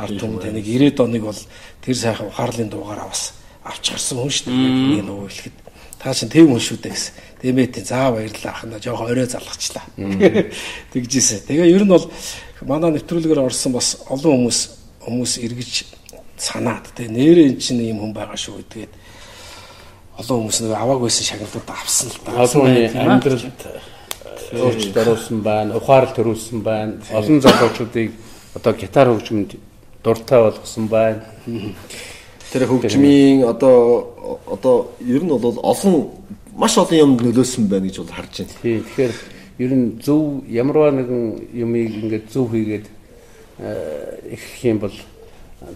[0.00, 1.40] ард түмэн таныг 90 оныг бол
[1.84, 3.32] тэр сайхан ухаарлын дуугаараа бас
[3.64, 5.00] авч гарсан хүн шүү дээ.
[5.00, 5.56] Энэ нөгөө хэлэхэд
[6.00, 7.14] таа чин тэв хүн шүү дээ гэсэн.
[7.40, 9.84] Дэмэтийн заа баярлаа ахна жоохон орой залгачлаа.
[10.92, 11.44] Тэгжээсэ.
[11.48, 12.08] Тэгээ ер нь бол
[12.64, 14.58] манай нэвтрүүлгээр орсон бас олон хүмүүс
[15.04, 15.72] хүмүүс эргэж
[16.40, 18.92] санаад тэгээ нэрээ эн чинь юм хүн байгаа шүү гэдгээд
[20.20, 22.30] олон хүмүүс нэг авааг байсан шагналууд авсан л та.
[22.36, 23.60] олон амьдралд
[24.50, 26.98] өөрчлөлт оруулсан байна, ухаарал төрүүлсэн байна.
[27.14, 28.10] Олон залуучуудыг
[28.56, 29.54] одоо гитар хөгжмөнд
[30.02, 31.22] дуртай болгосон байна.
[32.52, 36.10] Тэр хөгжмийн одоо одоо ер нь бол олон
[36.56, 38.54] маш олон юмд нөлөөсөн байна гэж бол харж байна.
[38.62, 39.14] Тий, тэгэхээр
[39.60, 41.22] ер нь зөв ямарваа нэгэн
[41.52, 42.86] юмыг ингээд зөв хийгээд
[43.60, 44.96] э, эхлэх юм бол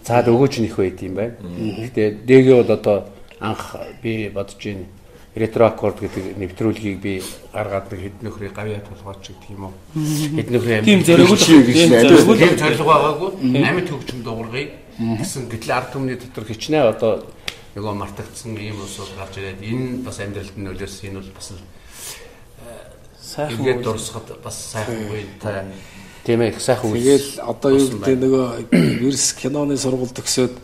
[0.03, 1.35] цаад өгөөж нэх байд юм байна.
[1.79, 2.97] Гэхдээ дэгээ бол одоо
[3.39, 4.85] анх би бодож байна.
[5.35, 7.19] Ретро аккорд гэдэг нэвтрүүлгийг би
[7.51, 9.73] гаргаад нэг хэд нөхрийн гавьяа тулгаач гэдэг юм уу.
[9.91, 13.31] Хэд нөхрийн Тийм зориуг тийм зориг байгаагүй.
[13.43, 17.27] Амьд хөгжим дуургыг гэсэн гэтэл ард түмний дотор хичнээн одоо
[17.75, 21.59] нөгөө мартагдсан ийм усууд гарч ирээд энэ бас амьдралд нь нөлөөс энэ бол бас л
[23.19, 25.03] сайхан ингээд дурсахад бас сайхан
[25.43, 25.67] та
[26.23, 27.19] тийм ээ их сайхан үе.
[27.19, 28.47] Тэгэл одоо юу гэдэг нөгөө
[29.03, 30.55] вирус киноны сургууль төгсөөд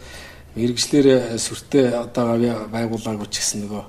[0.55, 3.83] мэрэгчлэр сүртэй одоо гавья байгуулаагүй ч гэсэн нөгөө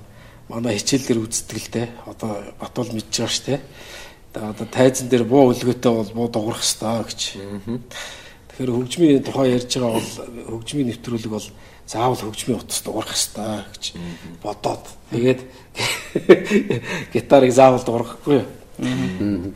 [0.53, 1.82] манай хичээлээр үздэг л те.
[2.07, 3.61] Одоо Батбол мэдж байгаа ш те.
[4.36, 7.20] Одоо тайзан дээр буу өлгөөтэй бол буу дуурах хэрэгтэй гэж.
[8.53, 10.11] Тэгэхээр хөгжмийн тухай ярьж байгаа бол
[10.61, 11.48] хөгжмийн нэвтрүүлэг бол
[11.88, 13.84] заавал хөгжмийн утас дуурах хэрэгтэй гэж
[14.44, 15.40] бодоод тэгээд
[17.12, 18.46] гитарыг заавал дуурахгүй юу.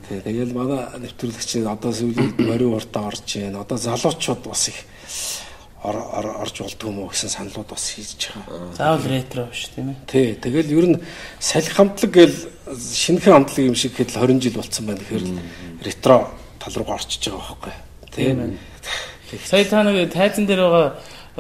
[0.09, 3.61] Тэг- Тэгэл манай нэвтрүүлэгч одоо сүүлийн морин уртаа орж байна.
[3.65, 4.79] Одоо залуучууд бас их
[5.87, 8.75] орж болдгоо мó гэсэн саналууд бас хийж байгаа.
[8.75, 9.99] Заавал ретро биш тийм ээ.
[10.11, 11.03] Тий, тэгэл ер нь
[11.39, 12.37] салхи хамтлаг гэл
[12.75, 15.01] шинэхэн хамтлаг юм шиг хэд л 20 жил болцсон байна.
[15.01, 15.25] Тэгэхээр
[15.87, 17.75] ретро тал руугаа орчиж байгаа байхгүй.
[18.11, 19.39] Тийм ээ.
[19.47, 20.89] Сая та нэг тайзан дээр байгаа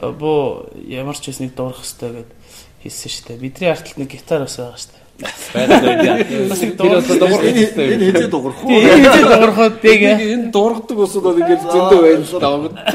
[0.02, 2.30] э, буу ямар ч хэснийг дуурах хэрэгтэй гэд
[2.82, 3.42] хэлсэн шүү дээ.
[3.42, 5.05] Бидний артлт нэг гитар бас байгаа шүү дээ.
[5.16, 8.68] Тэр одоо дуурах Энэ хэзээ дуурах уу?
[8.68, 10.00] Тийм энэ дуурахад дэг.
[10.02, 12.94] Энэ дуургадаг ус бол ингээд зөндөө байна л да.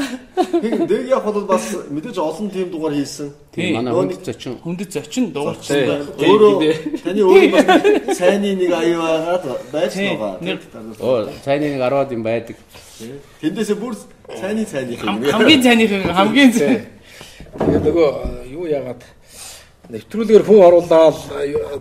[0.62, 3.28] Хин дэг яг бол бас мэдээж олон тийм дугаар хийсэн.
[3.54, 3.74] Тийм.
[3.76, 6.06] Манай хүнд зочин Хүндэт зочин дуурчсан байна.
[6.22, 6.54] Өөрөө
[7.02, 9.44] таны өөрөө бас сайнны нэг аюу байгаад
[9.74, 10.38] байж байгаа.
[11.02, 12.56] Оо цайны нэг 10-аад юм байдаг.
[13.42, 13.98] Тэндээсээ бүр
[15.02, 15.30] Хам- юм.
[15.34, 16.86] Хамгийн цайных хамгийн цай.
[17.58, 18.08] Тэгээ нөгөө
[18.54, 19.02] юу яагаад
[19.90, 21.18] нэвтрүүлгээр хүн оруулаад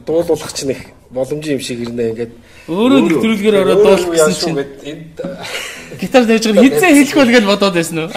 [0.05, 0.81] дуулуулах чинь их
[1.11, 2.33] боломжийн юм шиг ирнэ ингээд
[2.71, 5.17] Өөрөө нэвтрүүлгээр ороод дуул гэсэн чинь энд
[6.01, 8.09] гитар тавьж байгаа хизээ хэлэх бол гэж бодоод байсан уу?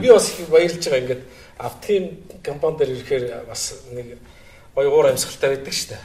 [0.00, 1.22] Би бас их баярлж байгаа ингээд
[1.60, 2.04] автын
[2.42, 3.62] компани дээр ирэхээр бас
[3.92, 4.18] нэг
[4.74, 6.02] гоё уур амьсгалтай байдаг шүү дээ.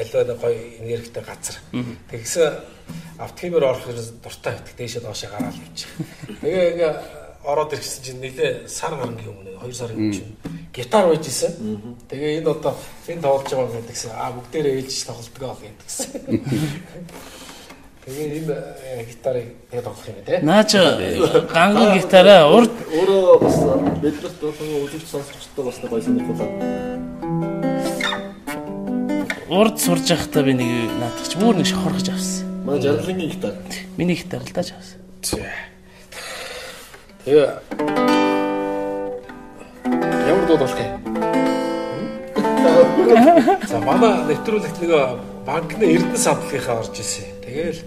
[0.00, 1.56] Альва нэг гоё энергитэй газар.
[2.10, 2.48] Тэгсэн
[3.20, 4.74] автхимээр орох хэрэг дуртай байдаг.
[4.74, 5.90] Дээшээ доошоо гараад явчих.
[6.40, 6.92] Тэгээ ингээ
[7.44, 10.36] ороод ирсэн чинь нэлээ сар гарангийн өмнө 2 сарын өмнө чинь
[10.74, 11.52] гитар байж исэн.
[12.08, 12.74] Тэгээ энэ одоо
[13.06, 14.10] энэ тоглож байгаа гэдгсэн.
[14.14, 16.10] Аа бүгдээрээ ээлж тоглолтгоо гэдгсэн.
[18.08, 20.40] Тэгээ энэ э, гитарыг тэгээд тоглох юм те.
[20.40, 20.72] Наач
[21.52, 23.58] ганган гитараа урд Өөрөө бас
[24.00, 26.50] биднэрт болон үзэгч сонсогчдод бас нэг гоё сонирхолтой.
[29.48, 30.70] урд сурж байхдаа би нэг
[31.00, 32.44] наадах чи бүр нэг шохорхож авсан.
[32.64, 33.54] Манай жаргалын гитар.
[33.96, 35.00] Миний гитар л тааж авсан.
[37.28, 37.60] Тэгээ
[40.32, 40.96] ямар дуу юм?
[43.68, 45.04] За манай нэвтрүүлэгт нөгөө
[45.44, 47.28] банкны Эрдэнэс хамтлагийнхаа орж исэн.
[47.44, 47.84] Тэгээл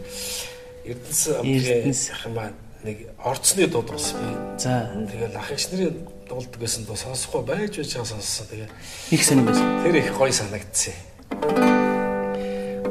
[0.93, 2.13] Эрдэнэс.
[2.13, 2.53] ах маань
[2.85, 3.81] нэг орцны дуу
[4.13, 4.29] би.
[4.61, 8.45] За Тэгэл ах эгч нарын дуулдаг гэсэн дуу сонсохгүй байж байж байгаа сонссон.
[8.45, 8.69] Тэгээ
[9.09, 9.65] их сонирн байсан.
[9.81, 10.93] тэр их гоё санагдсан.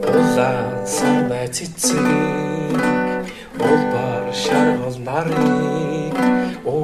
[0.03, 2.03] Улаан санаа цэцэг
[3.55, 6.00] Улбар шаргал нарыг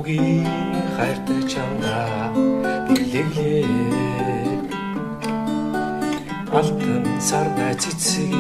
[0.07, 0.47] Оги
[0.97, 2.31] хайртай чамда
[2.87, 3.67] Билеглээ
[6.55, 8.31] Алтан сарнаа цэцэг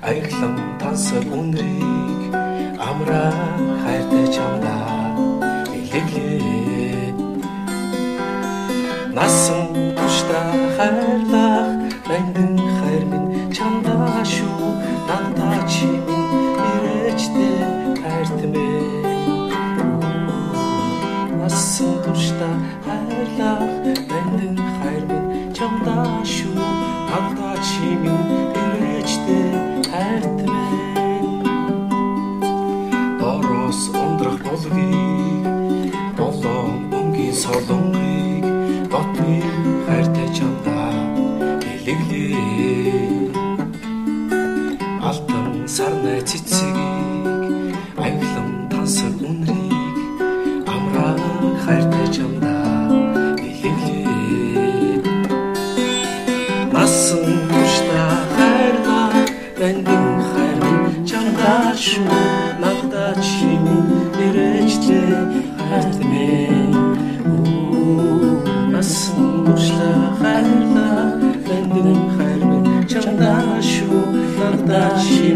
[0.00, 2.32] Аяглам тансаг үнрийг
[2.80, 3.36] Амраа
[3.84, 4.76] хайртай чамда
[5.68, 7.12] Билеглээ
[9.12, 9.68] Насан
[10.00, 10.40] тушта
[10.78, 11.68] хайрлах
[12.08, 12.67] Мэндэн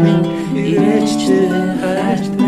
[0.03, 0.23] минь
[0.53, 1.45] хайрчтэй
[1.81, 2.43] хайрчтэй.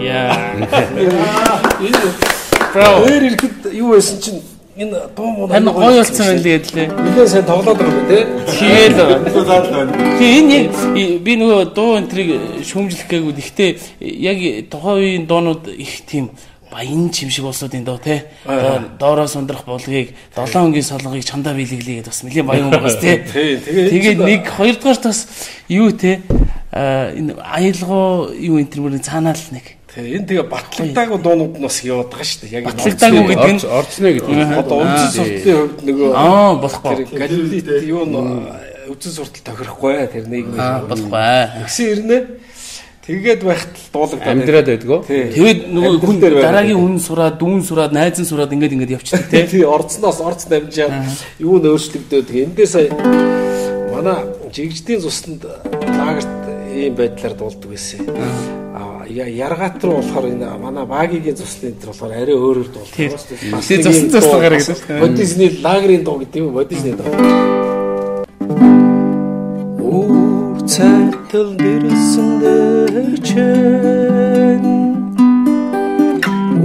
[0.00, 0.36] Яа.
[2.72, 3.06] Браво.
[3.06, 4.40] Өөр ирэхэд юу байсан чинь
[4.76, 6.88] энэ дуу муу Харин гоё болсон байна лээ лээ.
[6.92, 8.22] Нилээн сайн тоглоод байгаа юм тий.
[8.60, 8.98] Тэгэл.
[10.18, 10.66] Тэгээ энэ яг
[10.96, 12.30] и- би нөгөө дуу энтрийг
[12.64, 13.32] шүүмжлэх гээгүй.
[13.36, 13.70] Гэхдээ
[14.00, 16.30] яг тухайн үеийн дуунууд их тийм
[16.70, 18.24] баян чим шиг болсод энэ доо те.
[18.98, 23.22] Доороо сундрах булгийг 7 хоногийн солонгыг чамдаа биелгэлээ гэдээ бас нэлийн баян юм байгаас те.
[23.26, 25.26] Тэгээд нэг хоёрдугаар бас
[25.68, 26.22] юу те
[26.72, 32.28] энэ аялгоо юу энэ мөрний цаанаал нэг энэ тэгээ батлагдаагүй дуунууд нь бас яваад байгаа
[32.28, 32.52] шүү дээ.
[32.52, 34.58] Яг энэ Батлагдаагүй гэдэг нь орцно гэдэг.
[34.60, 36.92] Одоо үндсэн сурталын хувьд нөгөө аа болохгүй.
[36.92, 38.14] тэр галилит юу н
[38.92, 40.24] үндсэн суртал тохирохгүй тэр
[40.60, 41.64] Аа болохгүй.
[41.64, 42.18] Тэгсэн ирнэ.
[43.06, 45.00] Тэгээд байхад л дуулагдаад амьдраад байдгаа.
[45.06, 49.46] Тэгээд нөгөө хүн дараагийн хүн сураад, дүүн сураад, найз нь сураад ингээд ингээд явчихдаг те.
[49.46, 51.06] тий орцноос орц дамжаад
[51.38, 52.90] юу н өөрчлөгдөөд тэгээ эндээ сая
[53.94, 56.34] манай жигждийн цуснд лагерт
[56.74, 58.02] ийм байдлаар дуулдаг байсан.
[58.74, 62.90] Аа я- яргаат руу болохоор энэ манай багигийн цуслын энэ болохоор арай өөрөөр дуулдаг.
[62.90, 63.08] Тий.
[63.70, 64.98] Тий, цусны ийм цус дуу, лагер бас гэдэг.
[64.98, 66.58] Бодисны лагерийн дуу гэдэг юм уу?
[66.58, 68.65] Бодисны дуу.
[70.76, 74.64] Дэрсэн дээр чэн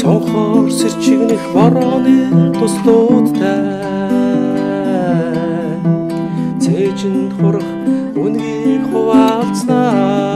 [0.00, 3.68] Цонхоор сэрчигнэх борооны туслуудтай
[6.62, 7.70] Цээжинд хурах
[8.16, 10.29] үнгийг хуваалцнаа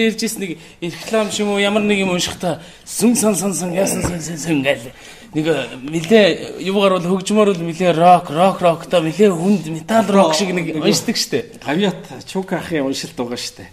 [0.00, 4.00] нар ярьжсэн нэг реклам юм уу ямар нэг юм уншихтаа сүн сан сан сан яасан
[4.00, 4.88] сан сан сан гэл
[5.34, 5.46] нэг
[5.86, 10.74] нилээ юугаар бол хөгжмөр бол нилээ рок рок роктой нилээ хүнд метал рок шиг нэг
[10.74, 11.62] уншдаг штэ.
[11.62, 13.70] Гавьят Чук ахын уншилт байгаа штэ.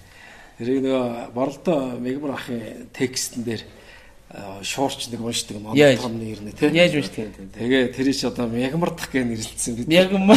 [0.61, 5.97] Тэрийг нөгөө боролдоо Мегмар ахын текстэн дээр э, шуурч нэг уншдаг Яаж?
[5.97, 6.69] монотон нэрнэ тий.
[6.69, 7.49] Яаж уншдаг юм?
[7.57, 9.89] Тэгээ тэр ич одоо Мегмардах гэж нэрлэлсэн бид.
[9.89, 10.29] Яг юм.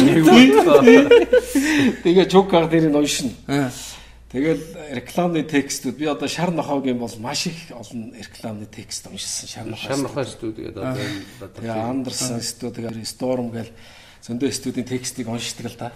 [2.01, 3.29] Тэгээ Чук ах дээр нь уншина.
[4.31, 4.63] Тэгэл
[4.95, 9.91] рекламны текстүүд би одоо шар нохоогийн бол маш их олон рекламны текст уншсан шар нохоо.
[9.91, 13.67] Шар нохой студи гэдэг одоо энэ Тэгээ Андерсон студигаар Storm гэл
[14.23, 15.91] зөндөө студийн текстийг уншдаг л да.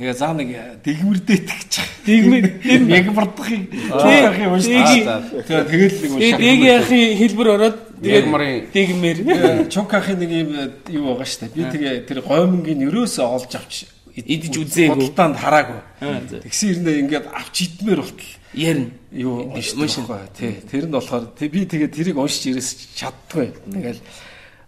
[0.00, 1.72] Тэгээ заа нэг дэгмэрдээтгэж.
[2.08, 2.44] Дэгмэр
[2.88, 5.44] Яг бардахыг чуухын уншдаг.
[5.44, 9.68] Тэгээ тэгэл нэг Тэгээд дэгийн ахын хэлбэр ороод Ягмарын дэгмэр.
[9.68, 10.48] Чукахын нэг юм
[10.88, 11.52] юу байгаа штэ.
[11.52, 13.84] Би тэгээ тэр гоймонгийн өрөөсөө олж авч
[14.16, 14.94] Идэж үзээгүй.
[14.96, 15.80] Худалдаанд хараагүй.
[16.42, 18.90] Тэгсэн хэрнээ ингээд авч идмээр болтол Ярина.
[19.12, 19.78] юу Уншин.
[19.78, 24.02] уншин тий тэр нь болохоор би тэгээ тэрийг уншиж ирээс чаддгүй тэгэл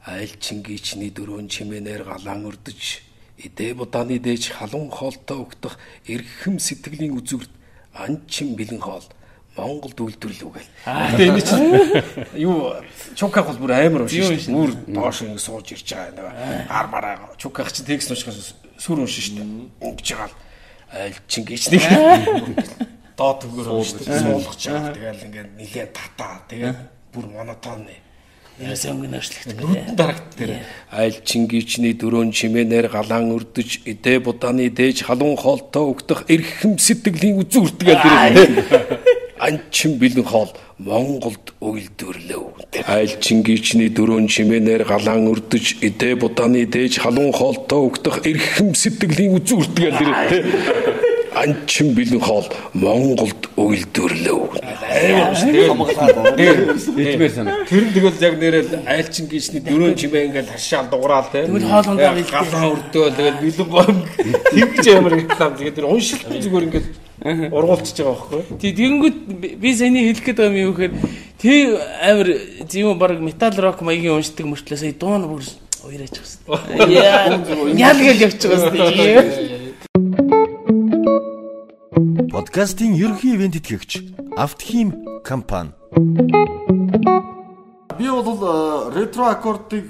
[0.06, 3.02] айл чингичний дөрөв чимээнээр галаан өрдөж
[3.42, 5.74] идэ буданы дээж халуун хоолтой өгдөх
[6.06, 7.50] эрхэм сэтгэлийн үзүүрт
[7.94, 9.06] анчин бэлэн хоол
[9.52, 10.70] Монголд үйлдвэрлэв гэл.
[11.12, 11.68] Тэгээ энэ чинь
[12.40, 12.72] юу
[13.12, 14.54] чуках бол бүр амар уншиж шүү дээ.
[14.56, 19.28] Нүр доош ингэ сууж ирж байгаа нэг гар мараа чуках чинь текст уншихаас сүр уншиж
[19.28, 19.92] шүү дээ.
[19.92, 20.36] Ингэж байгаа л
[20.88, 21.84] айл чингичний
[23.20, 24.24] доод төгөр дээ.
[24.24, 24.96] Суулгаж байгаа.
[24.96, 26.40] Тэгэл ингээд нилээ татаа.
[26.48, 26.78] Тэгээд
[27.12, 28.00] бүр монотон нэ.
[28.60, 29.56] Яасан өнгө наашлагдаг.
[29.60, 36.28] Нүдэн дарагт тэр айл чингичний дөрөөн чимээнээр галаан өрдөж идэ буданы дээж халуун хоолтой өгдөх
[36.28, 39.02] эрхэм сэтгэлийн үзүүртгээл тэр
[39.42, 42.42] анчин бэлэн хоол Монголд үйлдвэрлэв.
[42.86, 49.98] Айл чингичний дөрөөн чимээнээр галаан өрдөж идэ буданы дээж халуун хоолтой өгдөх эрхэм сэтгэлийн үзүүртгээл
[50.30, 50.42] тэр
[51.34, 54.62] анчин бэлэн хоол Монголд үйлдвэрлэв.
[57.02, 57.66] Эдмээр санаа.
[57.66, 61.46] Тэр нь тэгэл яг нэрэл айлчин гисний дөрөв чимээ ингээл хашаал дуграал те.
[61.46, 64.06] Тэгвэл хоолундаа Яг галаа өрдөө тэгэл бэлэн гом
[64.54, 66.86] тэгж амар реклам тэгээд тэр уншилтын зүгээр ингээд
[67.22, 68.42] ургуулчихж байгаа байхгүй.
[68.58, 69.18] Тий тэгэнгүүт
[69.58, 70.94] би- саяны хэлэх гээд байгаа юм юу гэхээр
[71.38, 71.58] тий
[72.02, 72.28] амир
[72.66, 75.42] тийм баг метал рок маягийн уншдаг мөртлөө сая дуу нь бүр
[75.86, 76.16] уяраач.
[76.90, 77.38] Яа
[77.78, 79.32] ял гэл байгаа юм.
[82.32, 84.02] Подкастын ерөнхий ивент тэтгэгч
[84.36, 84.92] Автхим
[85.22, 85.70] компани.
[87.98, 89.84] Би бол э, ретро аккордыг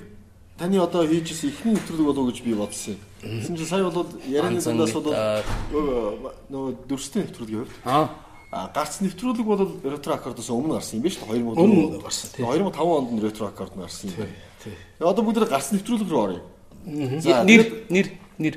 [0.62, 3.00] таны одоо хийжсэн ихний нэвтрүүлэг болов уу гэж би бодсон юм.
[3.18, 8.06] Тэгсэн чинь сая бол ярианы зандаас бол нөгөө дөрөвстэй нэвтрүүлгийн хувьд Аа.
[8.54, 11.34] а гарц нэвтрүүлэг бол ретро аккордоос өмнө гарсан юм биш үү?
[11.34, 12.46] 2000 Өмнө гарсан, тий.
[12.46, 14.30] 2005 онд ретро аккорд гарсан юм.
[14.62, 14.74] Тий.
[15.02, 16.42] Одоо бүгд гарц нэвтрүүлэг рүү оръё.
[16.86, 18.06] Нэр нэр
[18.38, 18.54] нэр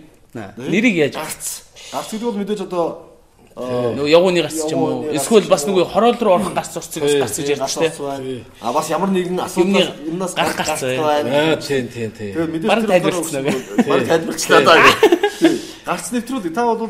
[0.62, 1.66] нэрийг яаж гарц.
[1.90, 3.15] Гарц гэдэг бол мэдээж одоо
[3.56, 7.16] нөгөө явууны гарц ч юм уу эсвэл бас нөгөө хороол руу орох гарц урцыг бас
[7.24, 7.92] гарц гэж ярьж гарц штэ.
[8.04, 8.44] байна.
[8.60, 11.30] А бас ямар нэгэн асуудал юмнаас гарах гарц байна.
[11.32, 12.36] Аа тийм тийм тийм.
[12.36, 13.88] Тэгээд мэдээж Бараг тэр тайлбарлацсан болохоор аа.
[13.88, 14.80] Бараг тайлбарлацсан даа.
[15.88, 16.90] Гарц нэвтрүүлэг та бол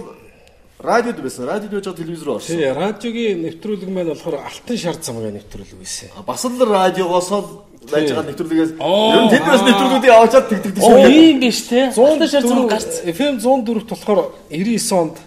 [0.82, 1.46] радиод байсан.
[1.46, 2.58] Радиод байж байгаа телевиз рүү орсон.
[2.58, 6.10] Тий, радиогийн нэвтрүүлэг маань болохоор алтан шар замгийн нэвтрүүлэг байсан.
[6.18, 7.46] А Бас л радиогоос л
[7.94, 11.14] байж байгаа нэвтрүүлгээс ер нь тэднээс нэвтрүүлгүүдийг аваачаад тэгдэг Оо тийм.
[11.14, 11.94] ийм биш те.
[11.94, 13.06] 100 шар зам гарц.
[13.06, 15.18] FM 104-т болохоор 99 онд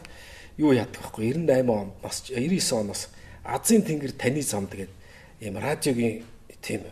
[0.59, 3.09] юу яадаг байхгүй 98 он бас 99 оноос
[3.45, 4.93] Азийн тэнгэр таны зам тэгээд
[5.41, 6.25] ийм радиогийн
[6.61, 6.83] тийм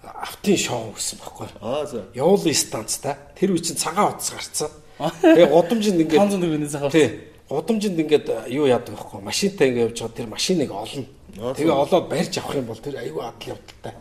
[0.00, 1.48] автын шоу гэсэн байхгүй.
[1.60, 2.04] Аа за.
[2.14, 4.70] Явуулын станцтай тэр үе чинь цагаан утас гарцсан.
[4.98, 6.92] Тэгээ гудамжинд ингээд 500 төгрөгийн захаар.
[6.92, 7.08] Тий.
[7.48, 11.04] Гудамжинд ингээд юу яадаг байхгүй машинтай ингээд явж байгаа тэр машиныг олно.
[11.34, 13.94] Тэгээ олоод барьж авах юм бол тэр аюу адал явдалтай.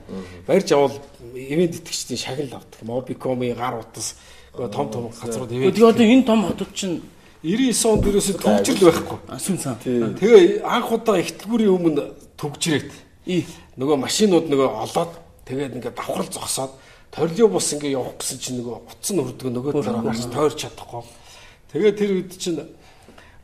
[0.47, 0.95] Барьж авал
[1.33, 2.79] ивент итгэгчдийн шагнал авдаг.
[2.83, 4.15] Мобикомын гар утас
[4.53, 5.75] том том газрууд ивент.
[5.75, 7.01] Тэгээ одоо энэ том хотод чинь
[7.43, 9.19] 99 онд ерөөсөд төгжрөл байхгүй.
[9.27, 9.75] асуун сан.
[9.83, 12.03] Тэгээ анх удаа ихтгүүрийн өмнө
[12.39, 12.91] төгжрээд
[13.25, 13.43] И
[13.79, 15.11] нөгөө машинууд нөгөө олоод
[15.47, 16.75] тэгээд ингээд давхрал зогсоод
[17.07, 21.03] торилын бус ингээд явах гэсэн чинь нөгөө утас нь хүрдэг нөгөө талаараа гарч тойрч чадахгүй.
[21.71, 22.59] Тэгээд тэр үед чинь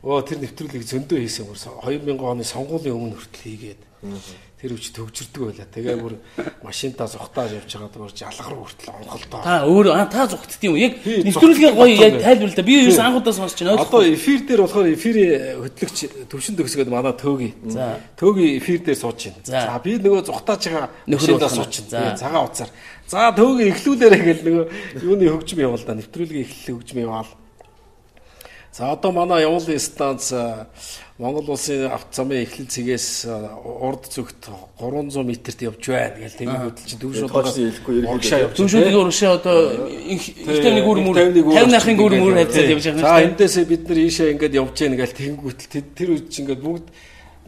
[0.04, 3.80] оо тэр нэвтрүүлгийг зөндөө хийсэн бүр 2000 оны сонгуулийн өмнө хүртэл хийгээд
[4.60, 5.64] тэр үуч төгжирдэг байла.
[5.72, 6.14] Тэгээ бүр
[6.60, 9.40] машинтаа зогтааж явж байгаа бүр жалгар хүртэл онголтоо.
[9.40, 10.76] та өөр та зүгтд юм?
[10.76, 12.24] Яг нэвтрүүлгийн гоё яг байна.
[12.28, 12.66] тайлбарлаа.
[12.68, 13.80] Би ерөөс анх удаа сонсч байна.
[13.80, 17.50] Одоо эфир дээр болохоор эфирийн хөтлөгч төвшин төгсгөөд манай төөги.
[17.72, 17.96] За.
[18.20, 19.40] Төөги эфир дээр сууж байна.
[19.48, 19.80] За.
[19.80, 22.20] Би нөгөө зүхтааж байгаа болох сууж байна.
[22.20, 22.70] Цагаан уцаар.
[23.08, 24.64] За төөги эхлүүлээрэ гэл нөгөө
[25.08, 25.96] юуны хөгжим явал да.
[25.96, 27.32] Нэвтрүүлгийн эхлэл хөгжим яваал.
[28.80, 30.66] За одоо манай явуулын станц а,
[31.18, 34.48] Монгол улсын автозамын эхлэл цэгээс а, урд зүгт
[34.80, 36.16] 300 м-т явж байна.
[36.88, 38.08] Чинь төвшин тоочны хэлэхгүй ерөнхийдөө.
[38.08, 42.84] урагшаа явж Түншүүдийн урагшаа одоо их тавны гүр мүр 50 нахын гүр мүр хайцаад явж
[42.88, 43.28] байгаа За юм шүү.
[43.28, 46.86] эндээсээ бид нар ийшээ ингээд явж гэн гээл тэнгүүтэл тэр үед чинь ингээд бүгд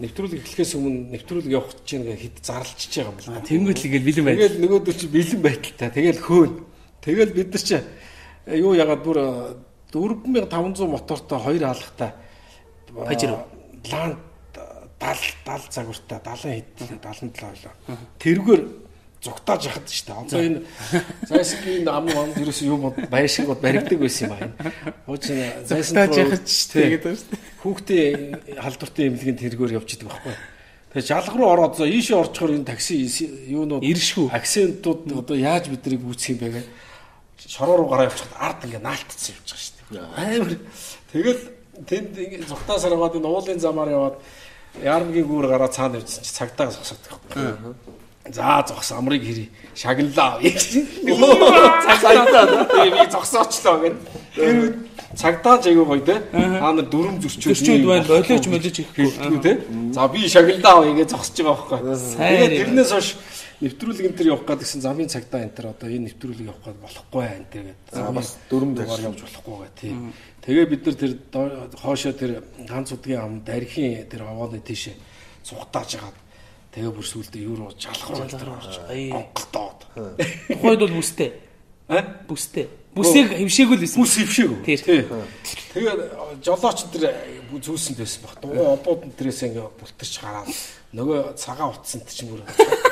[0.05, 3.49] нэвтрүүлэг эхлэхээс өмнө нэвтрүүлэг явах гэж ингээд хэд зарлчж байгаа юм байна.
[3.49, 4.37] Тэнгүүт л гээл бэлэн байна.
[4.37, 5.89] Тэгэл нөгөөдөр чи бэлэн байдалтай.
[5.97, 6.53] Тэгэл хөөн.
[7.01, 12.11] Тэгэл бид нар чи э, юу ягаад бүр э, 4500 мотортой хоёр хаалгатай
[12.93, 13.47] Пажеро.
[13.93, 14.17] лан
[15.01, 17.75] 70 70 загвартай 70 хэд 77 ойлоо.
[18.19, 18.63] Тэргээр
[19.23, 20.19] зугтааж яхад шүү дээ.
[20.23, 20.61] Одоо энэ
[21.31, 24.55] зайсгийн ам ам ерөөс юм байшингууд баригдаг байсан юм байна.
[25.07, 30.35] Хуучин Зугтааж яхад шүү дээ гэдэг шүү Хүүхдийн халдвартын эмнэлгийн тэргээр явж идэг байхгүй.
[30.91, 33.07] Тэгээ жалга руу ороод за ийшээ орчхоор энэ такси
[33.47, 34.27] юунууд Иршгүй.
[34.35, 36.63] акцентууд одоо яаж биднийг үүсэх юм бэ гэ.
[37.47, 39.82] Шороо руу гараа явчихад ард ингээ наалтцсан явж байгаа шүү дээ.
[40.17, 40.57] Амар.
[41.13, 41.43] Тэгэл
[41.89, 44.17] тэнд ингээ зүгтаасаар яваад энэ уулын замаар яваад
[44.81, 47.77] Ярмгийн гүүр гараа цаана явжсан чи цагтаа зогсоод байхгүй.
[48.33, 49.51] За зогс амрыг хэрий.
[49.77, 50.41] Шагналаа.
[51.85, 52.45] Цагтаа
[52.89, 53.97] би зогсоочлоо гэд.
[54.33, 54.77] Тэр үед
[55.13, 56.17] цагтааж айгүй гоё те.
[56.33, 58.07] Та нар дүрм зөрчөөд Зөрчөөд байна.
[58.09, 59.13] Болооч молож ихгүй.
[59.45, 59.53] те.
[59.93, 61.97] За би шагналаа ингээ зогсож байгаа байхгүй.
[62.17, 63.09] Тэгээд тэрнээс хойш
[63.63, 66.83] нэвтрүүлэг энэ төр явах гээд гэсэн замын цагтаа энэ төр одоо энэ нэвтрүүлэг явах гээд
[66.83, 67.81] болохгүй энэ төр гээд.
[67.95, 69.93] За бас дүрм дугаар явж болохгүй гэ тий.
[70.43, 71.13] Тэгээ бид нар тэр
[71.79, 72.33] хоошоо тэр
[72.67, 74.99] ганц удгийн ам дархийн тэр овооны тийшээ
[75.47, 76.19] цухтааж хагаад
[76.75, 79.15] тэгээ бүр сүултээ юу руу жалах руу тэр орж Ай.
[79.15, 79.79] онголтоод.
[80.51, 81.31] Тухайд бол бүстэй.
[81.87, 82.03] Аа?
[82.27, 82.67] Бүстэй.
[82.93, 83.99] Бүсийг хөвшээгүүл байсан.
[84.03, 84.51] Бүс ившээг.
[84.69, 84.81] Тэр.
[84.85, 85.03] Тий.
[85.73, 87.09] Тэгээ жолооч тэр
[87.57, 88.37] зүүсэнд байсан баг.
[88.45, 90.49] Дугуй обууд энэ тэрээс ингээ бултарч гараад
[90.93, 92.45] нөгөө цагаан утсанд чинь бүр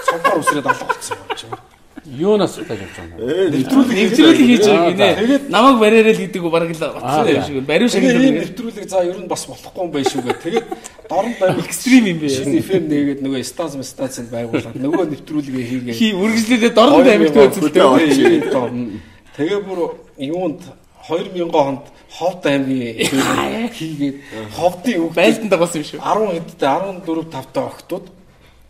[0.08, 1.52] цомпор үсрээд алга болсон юм чинь.
[2.00, 3.52] Юунаас тааж явж байгаа юм.
[3.52, 5.08] Нэвтрүүлэг Нэвтрүүлэг хийж байгаа Аа, гинэ.
[5.20, 7.56] тэгээд- Намайг бариараа л гэдэг баг л батсан юм шиг.
[7.68, 10.32] Бариу шиг л нэвтрүүлэг за ер нь бас болохгүй юм байна шүү гэ.
[10.40, 10.66] Тэгээд
[11.12, 15.92] дорн барих экстрим юм шинэ FM нэгээд нөгөө стаз стацид байгуулад нөгөө нэвтрүүлгээ хийгээ.
[15.92, 19.00] Хи үргэлжлүүлээ дорн амьд Хөдөө үзэлтэй.
[19.36, 19.80] Тэгээ бүр
[20.18, 20.62] юунд
[21.08, 22.98] 2000 онд Ховд аймгийн
[23.78, 24.16] хийгээд
[24.58, 26.00] Ховдын үг байлдан дагуулсан юм шүү.
[26.02, 28.04] 10 хэдтэй 14 5 октод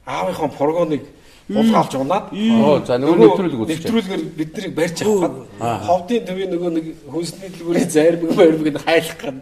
[0.04, 1.04] аавынхаа прогоныг
[1.50, 3.90] булгаалж унаад Оо за нөгөө нэвтрүүлэг үзчих.
[3.90, 8.82] нэвтрүүлгээр бид нарыг барьж авах гээд ховдын төвийн нөгөө нэг хүнсний дэлгүүрийн зайрмаг байрмаг нь
[8.86, 9.38] хайлах гээд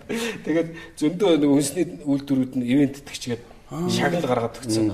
[0.46, 3.42] тэгээд зөндөө нөгөө хүнсний үйлдвэрүүд нь ивент итгэжгээд
[3.92, 4.88] шагнал гаргаад өгсөн.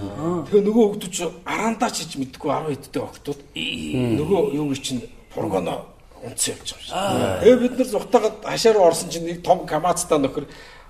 [0.50, 5.93] Тэгээ нөгөө ч араандаа ч хийж мэдгүй 10 хэдтэй октод нөгөө юу гэж чинь прогоно
[6.24, 7.40] унтсан явж байгаа.
[7.44, 10.48] Тэгээ бид нар зүхтагаад хашаа руу орсон чинь нэг том камацтай нөхөр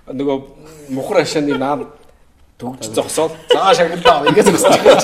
[0.09, 0.37] нөгөө
[0.95, 1.91] мухар хашааны наад
[2.57, 5.03] төгж зогсоод заа шагналаа ингэж зогсож.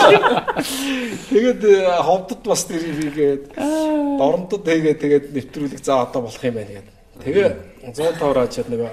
[1.32, 6.80] Тэгээд э, ховдод бас тэр хийгээд дорнодод хийгээд тэгээд нэвтрүүлэг за одоо болох юм байна
[6.80, 6.96] гэдэг.
[7.28, 7.48] Тэгээ
[7.92, 8.92] 105 раачаад нөгөө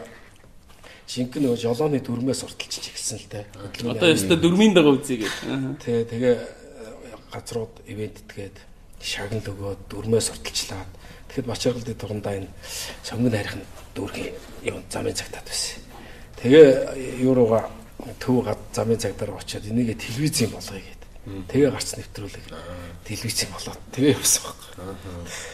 [1.06, 3.44] шинхэн нөгөө жолооны дүрмээс урталчих эхэлсэн л дээ.
[3.94, 5.86] Одоо ёстой дөрмийн дагуу үзье гэдэг.
[5.86, 6.42] Тэгээ тэгээ э,
[7.30, 8.58] газрууд ивент итгээд
[8.98, 10.90] шагнал өгөөд дүрмээс урталчлаад
[11.28, 12.48] тэгэхэд бачаргалдын турандаа энэ
[13.04, 13.56] сонгон харих
[13.94, 15.80] дүүргийн юм замын цагтаад байсан.
[16.42, 17.68] Тэгээ юурууга
[18.18, 20.97] төв гад замын цагдаар очиод энийг телевизийн болгоё.
[21.48, 22.44] Тэгээ гарч нэвтрүүлэг
[23.04, 24.68] телевизийн болоод тэгээ явсан байхгүй.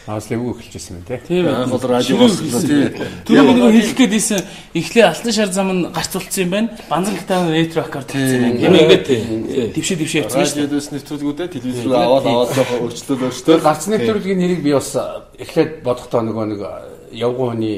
[0.05, 1.17] Аас лэвгүй эхэлжсэн юм те.
[1.23, 2.91] Тийм Анх бол радио болсоо тий.
[3.25, 4.39] Тэр нэг хэлэх гээд ийсэн
[4.75, 6.69] эхлээ алтан шар зам нь гарч тулцсан юм байна.
[6.87, 8.59] Банзан гитар ретро аккорд хэлсэн юм.
[8.59, 9.07] Энэ ингээд
[9.75, 10.65] Дэвшээ дэвшээ явцсан шүү дээ.
[10.65, 13.63] Радиодос нэвтрүүлгүүдэд телевиз рүү аваад аваад жоохон өөрчлөлт Тэр өөрчлөлт.
[13.65, 14.91] гарц нэвтрүүлгийн нэрийг би бас
[15.41, 16.61] эхлээд бодохдоо нөгөө нэг
[17.15, 17.77] явган хүний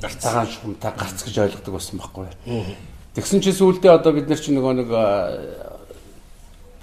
[0.00, 2.28] цагаан шумтаа гарц гэж ойлгодог байсан байхгүй.
[3.14, 4.88] Тэгсэн чи сүүлдээ одоо бид нар чи нөгөө нэг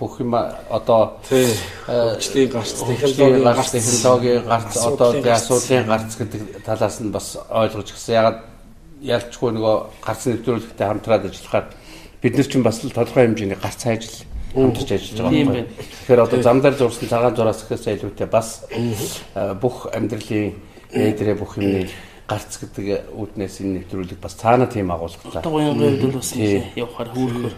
[0.01, 1.45] бүх юм одоо тий
[1.85, 5.45] хөгжлийн гарц технологийн гарц технологийн гарц одоо тий гарц.
[5.45, 8.17] асуудлын гарц гэдэг талаас нь бас ойлгож гисэн.
[8.17, 8.39] Ягаад
[9.05, 11.65] ялчгүй нөгөө гарц нэвтрүүлэгтэй хамтраад ажиллахаар
[12.17, 14.25] бид нар чинь бас л тодорхой хэмжээний гарц ажил
[14.57, 15.69] хамтарч ажиллаж байгаа юм байна.
[15.69, 20.57] Тэгэхээр одоо замдар зурсан цагаан зураас гэхээс илүүтэй бас э, бүх амьдралын
[20.89, 21.93] ээдрээ бүх юмны
[22.25, 25.45] гарц гэдэг үүднээс энэ нэвтрүүлэг бас цаана тийм агуулгатай.
[25.45, 27.53] Одоо гоён гоёд бол бас явахаар хөөрхөр.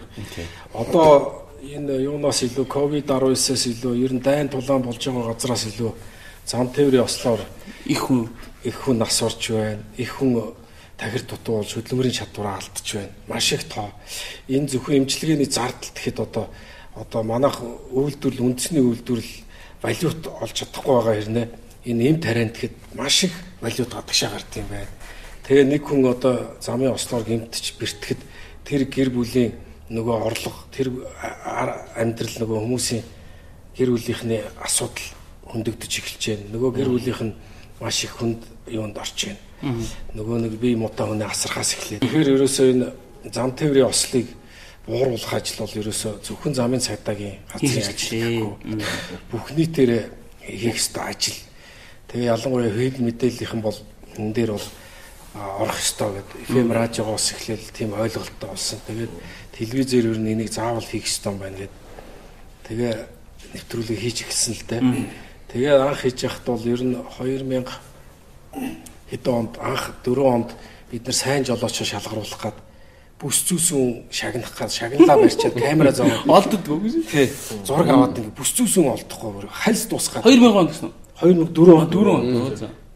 [0.74, 5.92] Одоо энэ юунаас илүү ковид 19-ээс илүү ер нь дайн тулаан болж байгаа газраас илүү
[6.44, 7.40] зам тээврийн ослоор
[7.88, 8.28] их хүн
[8.64, 9.80] их хүн нас орж байна.
[9.96, 10.52] Их хүн
[10.98, 13.12] тахир дутуулж хөдөлмөрийн чадвараа алдж байна.
[13.28, 13.88] Маш их тоо.
[14.48, 16.46] Энэ зөвхөн эмчилгээний зардал тэгэхэд одоо
[16.94, 17.56] одоо манайх
[17.92, 19.40] үйлдвэрлэл үндэсний үйлдвэрлэл
[19.80, 21.46] валют олж чадахгүй байгаа хэрнээ
[21.88, 24.92] энэ эм тариан тэгэхэд маш их валют гадагшаа гардаг юм байна.
[25.48, 28.20] Тэгээ нэг хүн одоо замын ослоор гимтэж бэртгэхэд
[28.64, 29.52] тэр гэр бүлийн
[29.94, 30.90] нөгөө орлого тэр
[31.94, 33.04] амьдрал нөгөө хүмүүсийн
[33.78, 35.06] гэр бүлийнхний асуудал
[35.50, 36.50] хөндөгдөж эхэлж байна.
[36.54, 37.34] Нөгөө гэр бүлийнх нь
[37.80, 39.40] маш их хүнд юунд орж байна.
[40.14, 42.02] Нөгөө нэг бие муутай хүний асархаас эхлээд.
[42.02, 42.86] Тэгэхээр ерөөсөө энэ
[43.30, 44.26] зам тээврийн ослыг
[44.86, 48.52] бууруулах ажил бол ерөөсөө зөвхөн замын цагдаагийн газрын ажил гэхгүй.
[49.32, 50.10] Бүх нийтээр
[50.44, 51.38] хийх ёстой ажил.
[52.12, 53.78] Тэгээ ялангуяа хэл мэдээллийнхэн бол
[54.18, 54.68] энэ дээр бол
[55.34, 56.38] орох ёстой гэдэг.
[56.52, 58.78] FM радиогоос эхлээл тийм ойлголттой болсон.
[58.86, 59.12] Тэгээд
[59.54, 61.80] телевизээр ер нь энийг заавал хийх ёстой юм байна гэдэг.
[62.66, 62.94] Тэгээ
[63.54, 64.82] нэвтрүүлэг хийж эхэлсэн л дээ.
[65.54, 67.66] Тэгээ анх хийж яхад бол ер нь 2000
[69.10, 70.50] хэдэн онд анх 4 онд
[70.90, 72.58] бид нар сайн жолоочоо шалгаруулах гад
[73.18, 76.94] бүс зүүсүн шагнах гад шагналаа барьчаад камера зовоод олддгоо гэж.
[77.06, 77.30] тий
[77.62, 80.90] зураг аваад ингээ бүс зүүсүн олдохгүй бүр хальс дуусгаад 2000 он гэсэн.
[81.22, 82.22] 2004 онд 4 он.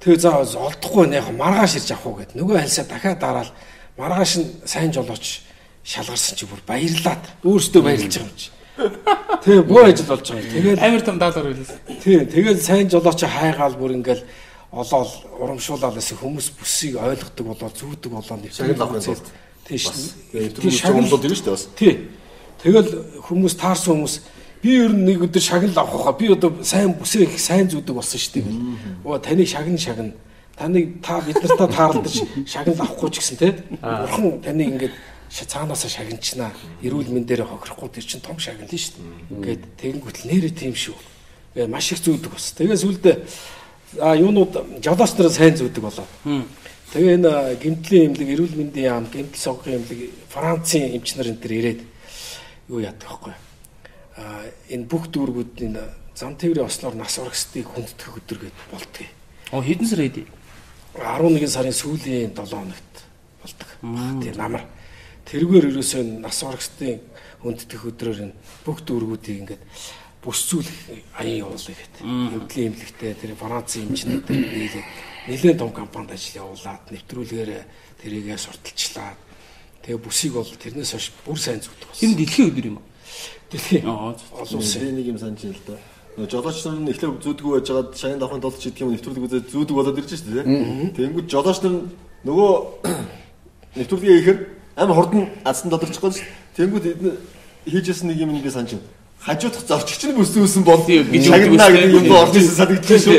[0.03, 2.35] Тэгээ за олдохгүй нэ яг маргааш ирж авах уу гэд.
[2.35, 3.51] Нөгөө хальсаа дахиад дараал
[3.97, 5.47] маргааш нь сайн жолооч
[5.89, 8.49] шалгарсан чи бүр баярлаад өөрөөсөө баярлж байгаа юм чи.
[9.45, 10.45] Тэгээ бөө ажил болж байгаа.
[10.45, 10.53] юм.
[10.53, 11.79] Тэгээд Амар том даалгавар байлаа.
[12.05, 14.23] тий тэгээд сайн жолооч хайгаал бүр ингээл
[14.69, 15.11] олоол
[15.41, 19.27] урамшуулаад байсан хүмүүс бүсийг ойлгодог болоо зүүдэг болоо нэг Шагнал авахын тулд.
[19.65, 21.67] тий Тэр шагналууд ирнэ шүү дээ бас.
[21.73, 21.95] Тий.
[22.61, 22.89] Тэгэл
[23.25, 24.15] хүмүүс таарсан хүмүүс
[24.61, 27.95] би ер нь нэг өдөр шагнал авах хаа би одоо сайн бүсээ их сайн зүүдэг
[27.97, 29.09] болсон шүү дээ.
[29.09, 30.13] Оо таны шагнал шагна.
[30.59, 32.15] Таныг та бид нартай таарлаж
[32.45, 33.53] шагнал авахгүй ч гэсэн тий.
[33.81, 34.95] Бурхан таныг ингээд
[35.31, 36.53] ша- цаанаасаа шагначнаа.
[36.83, 39.37] Эрүүл мэндээр хохирохгүй тэр чинь том шагнал шүү дээ.
[39.37, 40.97] Ингээд тэгэнгүүт нэрээ тийм шүү.
[41.55, 42.53] Гэ маш их зүүдэг бас.
[42.57, 43.17] Тэгээ сүлдээ
[44.05, 46.07] а юунууд жолооч нараа сайн зүүдэг болоо.
[46.93, 50.01] Тэгээ энэ гэмтлийн эмнэлэг эрүүл мэндийн яам гэмтэл сонгохын эмнэлэг
[50.33, 51.81] Францын эмч нар энэ төр ирээд
[52.73, 53.35] юу яадаг вэ?
[54.17, 55.83] А энэ бүх дүүргүүд энэ
[56.17, 59.09] зам тээврийн ослоор нас урагсдыг хүндэтгэх өдөр гээд болдгоо.
[59.53, 60.27] Оо хэдэн сар хэдий?
[60.97, 62.95] 11 сарын сүүлийн 7 хоногт.
[63.83, 64.65] Баг тийм намар.
[65.29, 67.05] Тэргээр ерөөсөө нас урагсдын
[67.45, 69.63] хүндэтгэх өдрөөр энэ бүх дүүргүүдийг ингээд
[70.25, 70.73] бүс зүйл
[71.21, 72.03] аян явуулъя гэдэг.
[72.03, 74.89] Эмнэлгийн эмнэлэгтэй тэр Францын эмчнэртэй нийлээд
[75.29, 77.51] нэлээд том компанид ажил явуулаад нэвтрүүлгээр
[78.01, 79.19] тэрийгээ сурталчлаад
[79.85, 82.09] тэгээ бүсийг бол тэрнээс хойш бүр сайн болсон.
[82.09, 82.87] Энэ дэлхийн өдөр юм уу?
[83.53, 84.17] Дэлхийн Аа.
[84.17, 85.77] олон улсын нэг юм санаж байна л да.
[86.19, 89.27] Нөгөө жолооч нар нь эхлээд зүүдгүй байж байгаад шагнад авахын тулд ч гэдэг юм нэвтрүүлэг
[89.29, 90.47] үзээд зүүдэг болоод ирж шүү дээ.
[90.99, 91.75] Тэнгүүд жолооч нар
[92.27, 92.51] нөгөө
[93.79, 94.39] нэвтрүүлгээ ихээр
[94.79, 96.23] амар хурдан адсан тодорчих гоос
[96.55, 96.87] тэнгүүд
[97.67, 98.87] хийжсэн нэг юм би санаж байна.
[99.19, 103.19] Хажуудах зорчигч нь бүсүүсэн бол шагнаа гэдэг юм орж ирсэн санагдаж шүү.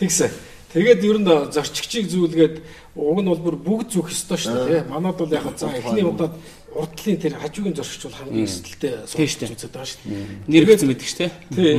[0.00, 0.30] Тэгсэн.
[0.72, 2.56] Тэгээд ер нь зорчигчийг зүүлгээд
[2.96, 4.80] уг нь бол бүр бүгд зүөх ёстой шүү дээ.
[4.80, 4.88] тий.
[4.88, 6.32] Манад бол яг за эхний удаад
[6.72, 10.24] урдлын тэр хажуугийн зорчигч бол хамгийн эсэлтэлтэй суулж үзээд байгаа шүү дээ.
[10.48, 11.32] Нэр хэвцэн мэддэг шүү дээ.
[11.56, 11.76] Тий.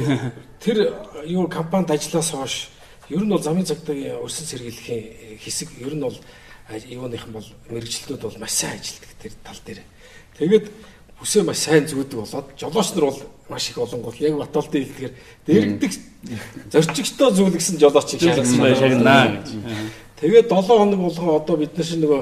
[0.61, 0.77] Тэр
[1.25, 2.55] юу компанид ажиллаас хойш
[3.09, 5.03] ер нь бол замын цагдаагийн өрсөн сэргийлэхийн
[5.41, 6.17] хэсэг ер нь бол
[6.69, 9.81] юуныхан бол мэрэгчлүүд бол маш сайн ажилладаг тэр тал дээр.
[10.37, 10.65] Тэгээд
[11.19, 15.13] бүсээ маш сайн зүүдэг болоод жолооч нар бол маш их олон гол яг баталдын хэлдгээр
[15.47, 15.91] дэрэгдэг
[16.71, 19.47] зорчигчтой зүүлгсэн жолоочийг шагнасан Шагнаа гэж.
[20.19, 22.21] Тэгээд 7 хоног болгон одоо бид нар шиг нөгөө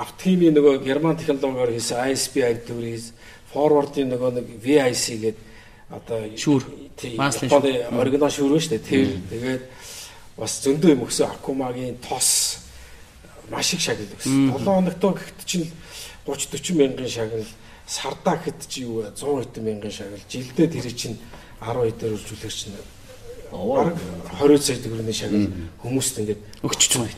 [0.00, 3.12] автохимийн нөгөө герман технологиор хийсэн ISP activities
[3.52, 5.46] forward-ийн нөгөө нэг VIC гэдэг
[5.90, 6.62] одоо Шүүр.
[7.02, 9.62] Японы оригинал шүүр ба штэ тэр тэгээд
[10.38, 12.67] бас зөндөө юм өгсөн Акумагийн тос
[13.50, 14.52] маш их шагнал өгсөн.
[14.52, 15.68] 7 хоногтой гэхэд чинь
[16.26, 17.46] 30 40 мянган шагнал
[17.86, 21.16] сардаа гэхэд чи юу вэ 100 хэдэн мянган шагнал жилдээ тэр чинь
[21.60, 22.76] 10 хэдээр үржүүлэх чинь
[23.52, 23.96] бараг
[24.40, 25.48] 20 сая төгрөгийн шагнал
[25.80, 27.16] хүмүүст ингээд Өгчөж байгаа.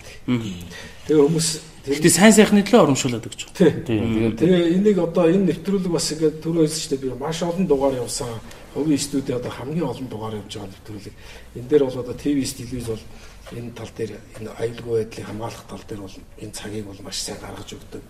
[1.11, 1.49] тэгээ хүмүүс
[1.81, 3.73] Гэтэ сайн сайхны төлөө урамшуулад өгч байгаа.
[3.89, 4.37] Тий.
[4.37, 7.97] Тэгээ энийг одоо энэ нэвтрүүлэг бас ингээд түрүү хэлсэн шүү дээ би маш олон дугаар
[8.05, 8.29] явсан.
[8.77, 11.15] Хувийн студи одоо хамгийн олон дугаар явж байгаа нэвтрүүлэг.
[11.57, 13.05] Энэ дээр бол одоо ТV телевиз бол
[13.53, 17.39] энэ тал дээр энэ аюулгүй байдлыг хамгаалах тал дээр бол энэ цагийг бол маш сайн
[17.41, 18.03] гаргаж өгдөг.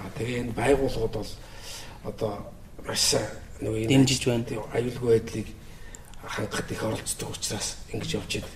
[0.00, 1.32] А тэгээ энэ байгууллагууд бол
[2.04, 2.32] одоо
[2.86, 3.28] маш сайн
[3.60, 4.44] нөгөө энэ Дэмжиж байна.
[4.72, 5.48] аюулгүй байдлыг
[6.26, 8.54] хангахад их оролцдог учраас ингэж явж байна.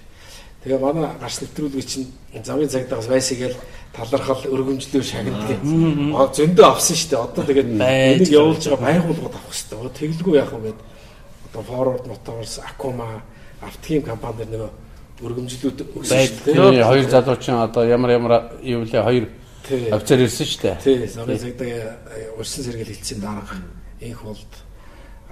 [0.60, 2.12] Тэгээ манай гарч нэвтрүүлэг чинь
[2.44, 3.56] замын цагдаагаас байсгээл
[3.96, 5.58] талархал өргөмжлөөр шагнадаг.
[6.14, 7.24] Аа зөндөө авсан шүү дээ.
[7.24, 9.96] Одоо тэгээд энийг явуулж байгаа байгууллагууд авах хэрэгтэй.
[9.96, 10.86] Тэглгүй яах вэ гэдэг.
[11.50, 13.24] Одоо Forward Motors, Acoma,
[13.60, 14.70] Автхим компанид нөгөө
[15.20, 16.54] өргөмжлүүд өгсөн шүү дээ.
[16.56, 18.32] Тэгээ хоёр залуучин одоо ямар ямар
[18.64, 19.24] юу лээ хоёр
[19.68, 20.76] офицер ирсэн шүү дээ.
[20.80, 23.56] Тий, замын цагдаагийн урьдчилан сэргээл хэлцсэн дарга
[24.00, 24.52] инх болд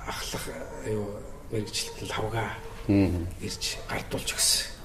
[0.04, 0.44] ахлах
[0.84, 1.06] юу
[1.52, 2.44] мэрэгчлэлт хавга
[2.88, 4.78] ирж гартуулж өгсөн.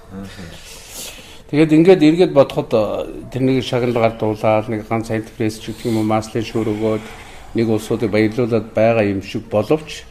[1.50, 2.82] Тэгээд ингээд эргээд бодоход э,
[3.30, 7.04] тэрнийг шагналгаар дуулаад нэг ганц антипресс ч гэх юм уу маслын шүүр өгөөд
[7.54, 10.02] нэг улсуудыг баярлуулад байгаа юм шиг боловч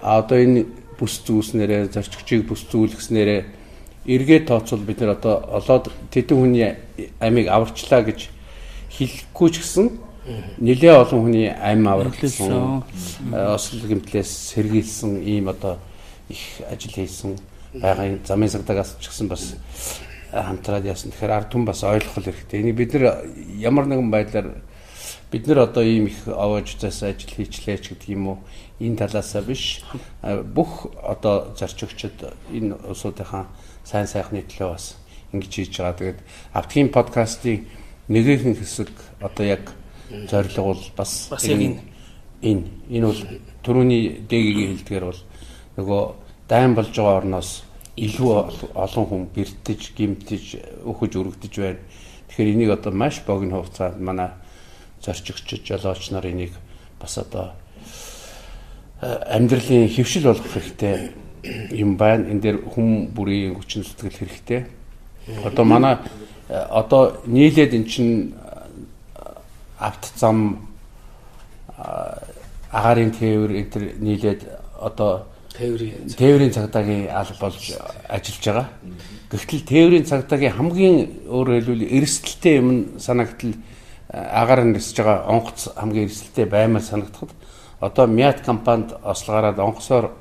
[0.00, 0.64] а одоо энэ
[0.96, 3.42] бүс зүүснээрээ зорчигчийг бүс зүүлгэснээрээ
[4.06, 6.74] эргээд тооцвол бид нар одоо олоод тэдэн хүний
[7.20, 8.30] амийг аварчлаа гэж
[8.90, 9.86] хэлэхгүй ч гэсэн
[10.58, 12.82] нэлээ олон хүний ам аврагдсан
[13.30, 15.78] осол гэмтлээс сэргийлсэн ийм одоо
[16.28, 17.38] их ажил хийсэн
[17.74, 19.54] байгаа замын сагдагаас ч гэсэн бас
[20.32, 21.10] хамтраад яасан.
[21.12, 22.60] Тэгэхээр ард түмэн бас ойлгох хэрэгтэй.
[22.60, 24.48] Энийг бид нар ямар нэгэн байдлаар
[25.30, 28.38] бид нар одоо ийм их овоож зас ажил хийчлээч гэдэг юм уу?
[28.80, 29.82] Энэ талаасаа биш.
[30.22, 33.46] А, бүх одоо зарчигчид энэ улсуудынхаа
[33.86, 34.98] сайн сайхны төлөө бас
[35.30, 35.94] ингэж хийж байгаа.
[35.94, 36.20] Тэгээд
[36.58, 37.66] автгийн подкастын
[38.10, 38.90] нэгэн хэсэг
[39.22, 39.70] одоо яг
[40.10, 41.78] зорилго бол бас энэ.
[42.42, 43.22] энэ энэ бол
[43.62, 45.22] түрүүний дэгийн хэлдгээр бол
[45.78, 46.02] нөгөө
[46.50, 47.62] дайн болж байгаа орноос
[47.96, 50.44] илүү ол- олон хүн бэртэж, гимтэж,
[50.84, 51.80] өхөж өргөдөж байна.
[52.28, 54.30] Тэгэхээр энийг одоо маш богино хугацаанд манай
[55.00, 56.52] зорчигчд, жолооч нар энийг
[57.00, 57.56] бас одоо
[59.00, 61.10] э, амьдралын хөвшил болгох хэрэгтэй
[61.70, 62.28] юм байна.
[62.30, 64.66] Энэ дээр хүм бүрийн хүчин зүтгэл хэрэгтэй.
[65.44, 65.96] Одоо манай
[66.48, 68.34] одоо нийлээд эн чин
[69.78, 70.68] авт зам
[72.70, 74.40] агарын тээвэр энэ төр нийлээд
[74.80, 75.26] одоо
[75.56, 77.72] Тээврийн тээврийн цагдаагийн алба болж
[78.12, 78.68] ажиллаж байгаа.
[79.32, 80.96] Гэхдээ тээврийн цагдаагийн хамгийн
[81.32, 83.56] өөрөөр хэлбэл эрсдэлтэй юм нь санагдтал
[84.12, 87.32] агаар нэрсэж байгаа онгоц хамгийн эрсдэлтэй баймаар санагдахад
[87.80, 90.12] одоо Мят компанид ослогаараад онгоцоор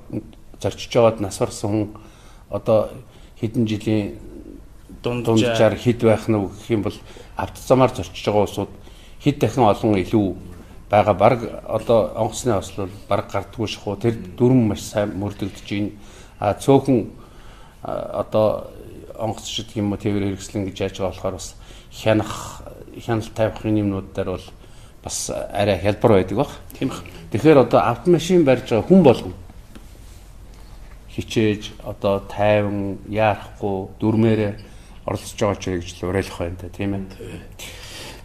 [0.66, 1.86] зорчиж байгаад нас барсан хүн
[2.50, 2.90] одоо
[3.40, 4.18] хэдэн жилийн
[5.04, 6.98] дунджаар хэд байх нь гэх юм бол
[7.38, 8.72] авто замаар зорчиж байгаа улсууд
[9.22, 10.28] хэд дахин олон илүү
[10.90, 15.92] байгаа баг одоо онгоцны осол бол баг гардггүй шахуу тэр дүрм маш сайн мөрдөгдөж байна.
[16.40, 17.10] А цөөхөн
[17.84, 18.70] одоо
[19.18, 21.56] онгоц шиг юм уу тээвэр хэрэгслэн гэж яаж байгаа болохоор бас
[21.92, 22.62] хянах
[23.06, 24.48] хяналт тавихын юмнууд дээр бол
[25.04, 26.52] бас арай хялбар байдаг баг.
[26.78, 26.98] Тийм ба.
[27.32, 29.34] Тэгэхээр одоо автомашин барьж байгаа хүн болгон
[31.16, 34.54] хичээж одоо тайван яарахгүй дүрмээрээ
[35.08, 37.04] оролцож байгаа ч гэж л уриалах байна та тийм ээ.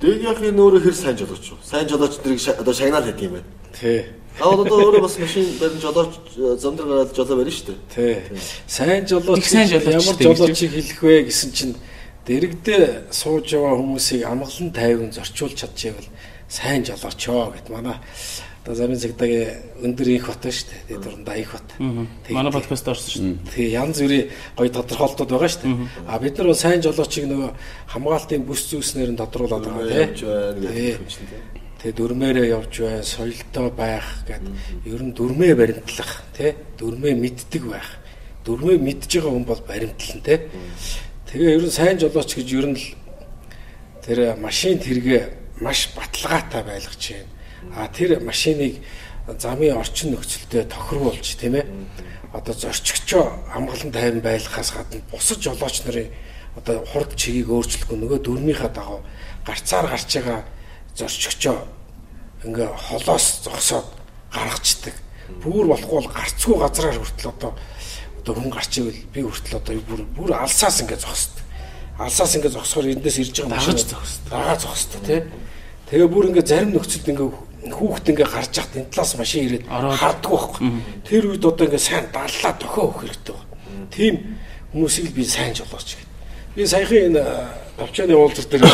[0.00, 1.58] Дэгийнхээ нөөрэ хэр сайн жолооч юу?
[1.62, 3.48] Сайн жолооч нарыг одоо шагнаад хийх юм байна.
[3.76, 4.00] Тий.
[4.38, 6.14] Гаавал одоо өөрөө бас машин барин жолооч
[6.58, 7.78] зам дээр гараад жолоо барина шүү дээ.
[7.94, 8.14] Тий.
[8.66, 11.74] Сайн жолооч жолооч ямар жолоочийг хэлэх вэ гэсэн чинь
[12.26, 16.08] дэрэгдээ сууж байгаа хүмүүсийг амгалан тайван зорчуулж чадчихвэл
[16.48, 18.00] сайн жолоочоо гэд манай
[18.60, 20.84] Одоо замын цагдаагийн өндөр их бат байна шүү дээ.
[20.88, 21.68] Тэгээд дурандаа их бат.
[22.36, 23.52] Манай подкаст орсон шүү дээ.
[23.56, 24.26] Тэгээ янз бүрийн
[24.56, 25.76] гоё тодорхойлтууд байгаа шүү дээ.
[26.06, 27.50] А бид нар бол сайн жолоочийг нөгөө
[27.88, 30.12] хамгаалтын бүс зүйлснээр нь тодруулаад байгаа тийм.
[30.60, 31.00] гэдэг тийм.
[31.80, 34.44] Тэгээ дүрмээрээ явж бай, соёлтой байх гэд
[34.84, 36.52] ер нь дүрмээ баримтлах тий.
[36.76, 37.88] Дүрмээ мэддэг байх.
[38.44, 40.38] Дүрмээ мэдж байгаа хүн бол баримтлан тий.
[41.32, 42.84] Тэгээ ер нь сайн жолооч гэж ер нь л
[44.04, 47.39] тэр машин тэргээ маш баталгаатай байлгаж байна.
[47.76, 48.80] А тэр машиныг
[49.38, 51.66] замын орчин нөхцөлтэй тохируулж тийм ээ.
[52.32, 56.10] Одоо зорчигчоо амгалан тайван байлгахаас гадна бусад жолооч нарын
[56.56, 59.00] одоо хурд чигийг өөрчлөхгүй нөгөө дүрмийнхаа дагав
[59.46, 60.44] гарцаар гарч байгаа
[60.94, 61.56] зорчигчоо
[62.44, 63.86] ингээ холоос зогсоод
[64.32, 64.94] гаргацдаг.
[65.42, 67.52] Бүр болохгүй бол гарцгүй газраар хүртэл одоо
[68.18, 71.44] одоо хүн гарч ивэл би хүртэл одоо бүр бүр алсаас ингээ зогсдог.
[71.98, 75.22] Алсаас ингээ зогсохоор эндээс ирж байгаа Дагаж машин дагаа зогсдог тий.
[75.90, 77.28] Тэгээ бүр ингээ зарим нөхцөлд ингээ
[77.68, 80.60] хүүхэд ингээ гарч яхад энэ талаас машин ирээд харддаг байхгүй.
[81.04, 83.88] Тэр үед одоо ингээ сайн даллаа дохио өгөх хэрэгтэй байна.
[83.92, 84.14] Тийм
[84.72, 86.08] хүмүүсийг би сайн жолооч гэдэг.
[86.56, 87.22] Би саяхан энэ
[87.76, 88.64] давчааны уулзар дээр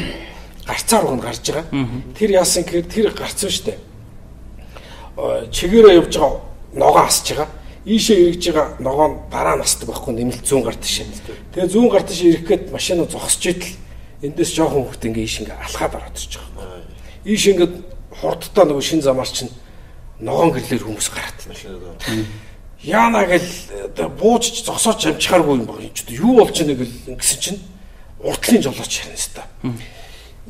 [0.70, 1.66] гарцаар уг нь гарч байгаа.
[2.14, 3.74] Тэр яасан гэхээр тэр гарцсан штэ.
[5.50, 6.40] Чигээрээ явж байгаа
[6.74, 7.48] ногоо асж байгаа.
[7.84, 11.06] Ийшээ эргэж байгаа ногоо нь дараа нь асдаг байхгүй нэмэлт зүүн гар тишээ.
[11.56, 13.74] Тэгээ зүүн гар тишээ ирэхэд машин зогсож идэл
[14.22, 16.84] эндээс жоохон хөвгт ингээ ийш ингээ алхаад ороод ирж байгаа.
[17.24, 17.68] Ийш ингээ
[18.10, 19.50] хурдтай нөгөө шин замаар чинь
[20.20, 21.38] ногоон гэрлэр хүмүүс гараад.
[22.82, 23.48] Яана гэл
[23.98, 25.90] оо буужч зогсооч амжихааргүй юм байна.
[25.94, 27.60] Ч юу болж ийнэ гэл ингэсэн чинь
[28.20, 29.76] уртлын жолооч харна хэвээр.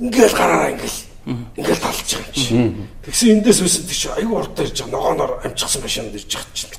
[0.01, 0.99] Ингээл гараараа ингээл
[1.59, 2.49] ингээл талж байгаа юм чи.
[3.05, 6.71] Тэгсэн эндээс үсэн тийч айгүй урдтай ирж байгаа ногооноор амжчихсан машинд ирж байгаа чинь.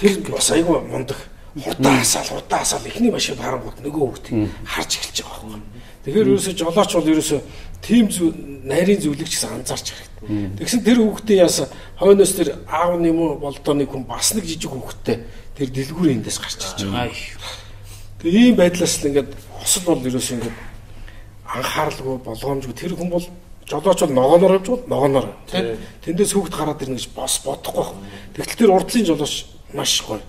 [0.00, 1.18] Тэр бас айгүй мундаг.
[1.56, 4.26] Хурдаа хасаал хурдаа хасаал эхний машин харангууд нөгөө хөвгт
[4.64, 5.62] харж эхэлж байгаа байхгүй.
[6.06, 7.38] Тэгэхээр ерөөсө жолооч бол ерөөсө
[8.10, 8.34] зү
[8.66, 10.58] нарийн зөвлөгч гэсэн анзаарч хэрэгтэй.
[10.58, 15.22] Тэгсэн тэр хүүхдээ яасан хойноос тэр аав юм уу болдооны хүн бас нэг жижиг хүүхдтэй
[15.54, 17.14] тэр дэлгүүрийн эндээс гарч ирж байгаа.
[18.18, 19.30] Тэгээ ийм байдлаас л ингээд
[19.62, 20.56] осол бол ерөөсө ингээд
[21.46, 23.26] анхааралгүй болгоомжгүй тэр хүн бол
[23.70, 27.86] жолооч бол ногооноор явж бол ногооноор тий тэндээс хүүхд гараад ирнэ гэж бос бодохгүй.
[28.34, 29.34] Тэгтэл тэр урдлын жолооч
[29.74, 30.22] маш гоё.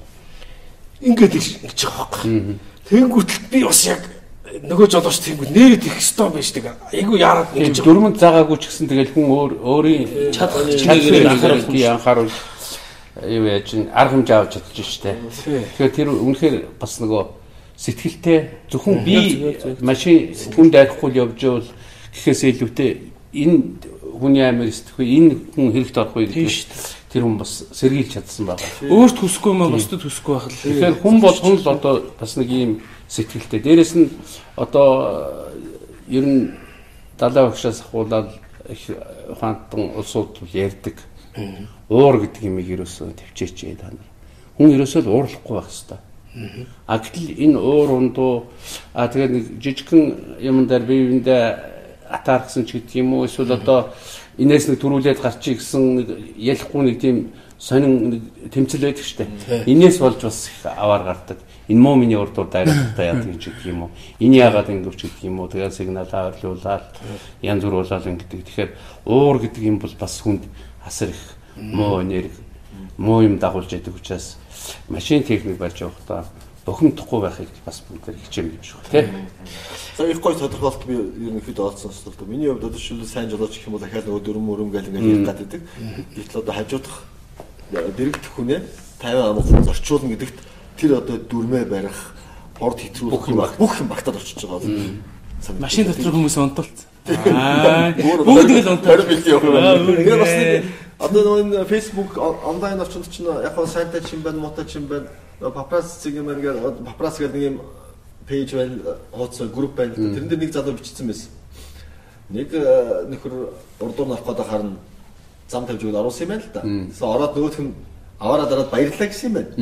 [1.01, 2.57] Ингээд ингэж байгаа байхгүй.
[2.89, 4.01] Тэнгүүтэл би бас яг
[4.47, 6.77] нөгөө жолооч тэнгүү нээрэд их стон байж таг.
[6.93, 7.83] Айгу яарад байгаа.
[7.83, 12.35] Дөрмөнд заагаагүй ч гэсэн тэгэл хүн өөр өөрийн Чадах чадлыг анхаарал анхааруулж анхааруул
[13.27, 15.15] юу яаж арга хэмжээ авч чадчих штэ.
[15.75, 17.23] Тэгэхээр тэр үнэхээр бас нөгөө
[17.75, 18.39] сэтгэлтэй
[18.71, 19.17] зөвхөн би
[19.81, 21.69] машин хүн дайрахгүй л явж байвал
[22.13, 22.89] гэхээс илүүтэй
[23.35, 23.57] энэ
[24.17, 26.49] хүний амир сэтгэхгүй энэ хүн хэрэгт орохгүй гэдэг
[27.13, 28.69] тэр хүн бас сэргийлж чадсан байгаа.
[28.89, 30.57] Өөрт хүсэхгүй юм бусдад хүсэхгүй байх л.
[30.57, 32.71] Тэгэхээр хүн болгон л одоо бас нэг ийм
[33.07, 33.59] сэтгэлтэй.
[33.59, 34.09] Дээрэс нь
[34.55, 35.51] одоо
[36.07, 36.51] ер нь
[37.17, 38.31] далай багшаас ахуулаад
[38.69, 38.91] их
[39.29, 40.95] ухаантан улсууд ярьдаг.
[41.89, 44.07] Уур гэдэг юмыг ерөөсөө төвчээч та нар.
[44.57, 46.01] Хүн ерөөсөө л уурлахгүй байх хэвээр.
[46.85, 48.33] А гэтэл энэ уур ундуу
[48.93, 51.43] а тэгээд нэг жижигхэн юм дээр биевиндээ
[52.09, 53.89] атаархсан ч гэдэг юм уу эсвэл одоо
[54.37, 56.07] инээс нэг төрүүлээд гарчий гэсэн нэг
[56.37, 58.21] ялахгүй нэг тийм сонин нэг
[58.53, 59.25] тэмцэл байдаг штэ.
[59.65, 61.37] Инээс болж бас их аваар гардаг.
[61.67, 63.91] Энэ муу миний урдуур дайралтаа яадаг ч гэдэг юм уу.
[64.19, 65.51] Энэ яагаад ингэвч гэдэг юм уу.
[65.51, 66.95] Тэгээд сигнал аваарлуулаад
[67.41, 68.41] янз бүр болоод ингэдэг.
[68.47, 68.71] Тэгэхээр
[69.05, 70.47] уур гэдэг юм бол бас хүнд
[70.85, 71.23] асар их
[71.55, 72.47] муу энерги
[72.97, 74.37] муу юм дагуулж яадаг учраас
[74.89, 76.25] машин техник барьж явахдаа
[76.65, 79.09] бухимдахгүй байхыг бас бүгд хичээн гэж байна тий.
[79.97, 82.27] За их гоё тодорхойлт би ерөнхийдөө олцсон сонслоо.
[82.27, 85.05] Миний хувьд одоо шил сайн жолооч гэх юм бол дахиад нөгөө дөрөм мөрөм гэл ингээд
[85.05, 85.61] ярих гад байдаг.
[86.15, 86.97] Гэтэл одоо хажуудах
[87.71, 88.61] дэрэгдэх хүнээ
[88.99, 90.37] 50 амгалан зорчуулна гэдэгт
[90.79, 91.97] тэр одоо дүрмээ барих,
[92.57, 96.77] порт хэтрүүлэх юм бүх юм багтаад очиж байгаа бол Машин дотор хүмүүс унталт.
[97.07, 97.93] Аа.
[97.93, 98.63] Бүгд юм.
[99.85, 99.95] үгүй.
[100.01, 100.65] Тэгээ бас нэг
[100.99, 105.07] одоо энэ Facebook он- онлайн орчинд чинь яг хоо сайтай чинь байна, муутай чинь байна.
[105.39, 107.61] Папрас цэг юм ингээд папрас гэдэг нэг юм
[108.27, 108.75] пэйж байна,
[109.13, 109.93] хуудас групп байна.
[109.93, 111.29] Тэрэн дээр нэг залуу бичсэн байсан.
[112.29, 113.33] Нэг э, нөхөр
[113.79, 114.75] урдуур навах гэдэг харна
[115.47, 116.61] зам тавьж өгөл оруулсан юм байна л да.
[116.91, 117.71] Тэгсэн ороод нөгөөх нь
[118.19, 119.53] аваараа дараад баярлаа гэсэн юм байна.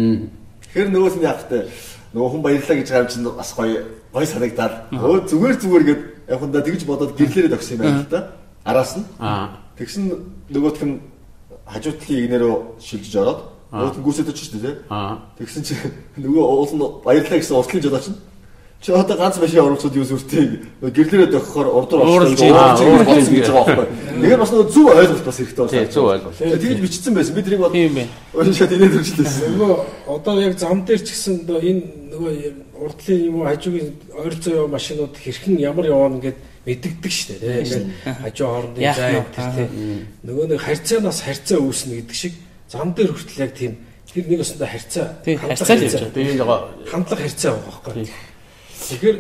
[0.76, 1.72] Тэгэхээр нөгөөс нь яг тэ
[2.11, 3.80] нөгөө хүн баярлаа гэж хаам чинь бас гоё
[4.11, 4.91] гоё санагдаад.
[4.91, 8.19] Өө зүгээр зүгээр гээд яг хунда тэгж бодоод гэрлээрээ тогсон юм байна л да.
[8.68, 9.07] Араас нь.
[9.80, 10.03] Тэгсэн
[10.52, 10.99] нөгөөх нь
[11.64, 13.39] хажуутлын игнэрөө шилжиж ороод
[13.72, 14.76] нөгөөх нь гүйцэтгэж шүү дээ.
[15.39, 15.80] Тэгсэн чи
[16.19, 18.19] нөгөө уул нь баярлаа гэсэн уртлын жолооч нь
[18.86, 22.53] чи одоо ганц машин оруулахад юу зүртэй гэрлэрээ дохихоор урдуур ийм.
[22.53, 23.88] болсон гэж байгаа байхгүй.
[24.22, 26.38] Тэгэхээр бас нөгөө зөв ойлголт бас хэрэгтэй Тий, зөв ойлголт.
[26.38, 27.34] Тэгж бичсэн байсан.
[27.34, 28.14] Би тэрийг бод Тийм байна.
[28.38, 29.57] уншаад инээд үржлээсэн.
[29.57, 29.74] Нөгөө
[30.06, 31.82] одоо яг зам дээр ч гэсэн энэ
[32.14, 32.34] нөгөө
[32.78, 33.90] урдлын юм уу хажуугийн
[34.22, 36.38] ойролцоо яваа машинууд хэрхэн ямар яваана гэд
[36.70, 37.66] мэддэгдэг шүү дээ.
[37.66, 37.90] Ингээд
[38.22, 39.70] хажуу хоорондын зай тэр тийм
[40.30, 42.34] нөгөө нэг харьцаанаас харьцаа үүснэ гэдэг шиг
[42.70, 43.74] зам дээр хүртэл яг тийм
[44.14, 46.14] тэр нэг өсөндө харьцаа Тийм, харьцаа л явж байгаа.
[46.14, 48.35] Тэгээ нөгөө хандлага харьцаа байгаа байхгүй.
[48.76, 49.18] Тэгэхээр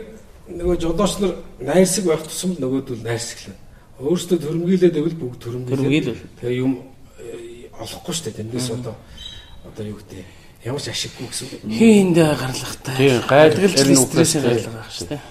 [0.55, 3.55] нөгөө жолооч нар найрсаг байх тусам л нөгөөдөл найрсаглаа.
[3.99, 5.39] Өөрөөсөө төрмгийлээд байвал бүгд.
[5.41, 6.19] Төрмгийлвэл.
[6.41, 6.73] Тэгээ юм
[7.17, 8.39] э, олохгүй шүү дээ.
[8.43, 8.95] Тэндээс одоо
[9.65, 10.21] одоо юу гэдэг
[10.65, 11.61] ямар ч ашиггүй гэсэн үг.
[11.71, 12.95] Хийнд гарлахтай.
[12.97, 15.21] Тийм, гайлтгал Гайлтгал ер нь стрессийн үхээс гайлга байх шүү дээ.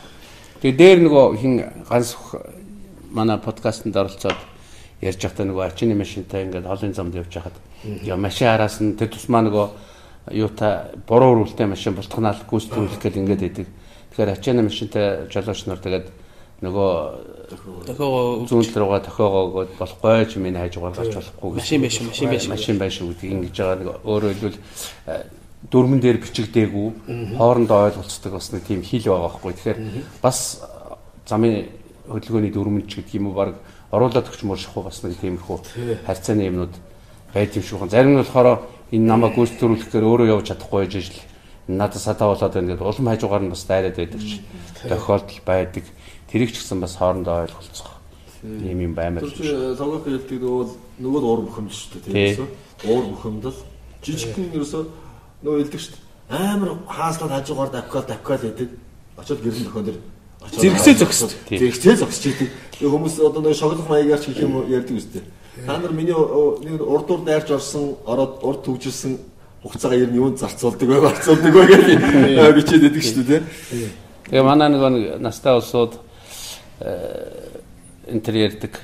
[0.64, 1.52] Тэгээ дээр нөгөө хин
[1.90, 2.08] ганц
[3.10, 4.40] манай подкастт оролцоод
[5.02, 7.56] ярьж байхдаа нөгөө арчины машинтай ингээд холын замд явж хахад
[8.02, 9.66] яа машин араас нь тэр тусмаа нөгөө
[10.32, 13.68] юу та буруу үрүүлтэй машин бултгнаал гүйцэтгүүлэх гэл ингээд идэг.
[14.14, 16.06] Тэгэхээр арчины машинтай жолооч нар тэгээд
[16.62, 16.92] нөгөө
[17.50, 21.60] Тохиогоо зүүн руугаа тохиогоогоод болохгүй ч энэ хайж угаар гарч болохгүй.
[21.60, 22.50] Машин байшин, машин байшин.
[22.50, 24.58] машин байшин гэдэг ингэж байгаа нэг өөрөөр хэлбэл
[25.10, 25.26] э,
[25.68, 26.88] дөрмөн дээр бичигдээгүй
[27.36, 29.52] хоорондоо ойлголцдог бас нэг тийм хил байгаа байхгүй.
[29.52, 29.78] Тэгэхээр
[30.22, 30.38] бас
[31.28, 31.68] замын
[32.08, 33.58] хөдөлгөөний дөрмөн ч гэдэг юм уу баг
[33.92, 35.58] оруулаад өгч мөршихгүй бас нэг тиймэрхүү
[36.06, 36.74] харьцааны юмнууд
[37.34, 37.90] байд юм шүү.
[37.92, 38.64] Зарим нь болохоор
[38.94, 41.18] энэ намайг гүйцэтгүүлэхээр өөрөө явж чадахгүй байж ижил
[41.68, 44.40] надад садаа болоод байна гэдэг улам хажуугаар нь бас дайраад байдаг ч
[44.84, 45.84] тохиолдол байдаг.
[46.28, 47.94] Тэрийг ч гэсэн бас хоорондоо ойлголцох
[48.44, 49.24] юм юм баймаар.
[49.24, 50.64] Тэр логик хэлдэг нөгөө
[51.00, 52.12] нөгөө л уур бухимдал шүү дээ.
[52.12, 52.34] Тий.
[52.36, 52.92] Тийм үү?
[52.92, 53.56] Уур бухимдал
[54.04, 54.82] жижигхэн ерөөсөө
[55.40, 56.02] нөгөө хэлдэг шүү дээ.
[56.28, 58.68] Амар хааслаад хажуугаар давкал давкал гэдэг.
[59.16, 59.98] Очоод гэрэн нөхөн дэр
[60.44, 61.32] Зэрэгцээ зогсдог.
[61.48, 61.58] Тий.
[61.58, 62.50] Зэрэгцээ зогсож идэг.
[62.84, 65.24] Хүмүүс одоо нөгөө шоглох маягаар ч гэх юм ярьдаг үстэй.
[65.64, 69.16] Та нар миний нэг урдуур дайрч орсон, ороод урд төгжилсэн
[69.64, 71.00] хугацаагаа ер нь юунд зарцуулдаг вэ?
[71.00, 71.84] Зарцуулдаг вэ гэж
[72.52, 73.42] бичээд идэг шүү дээ.
[74.28, 75.96] Тэгээ манай нэг нэг настай улсууд
[76.84, 78.76] энэ төр ярьдаг.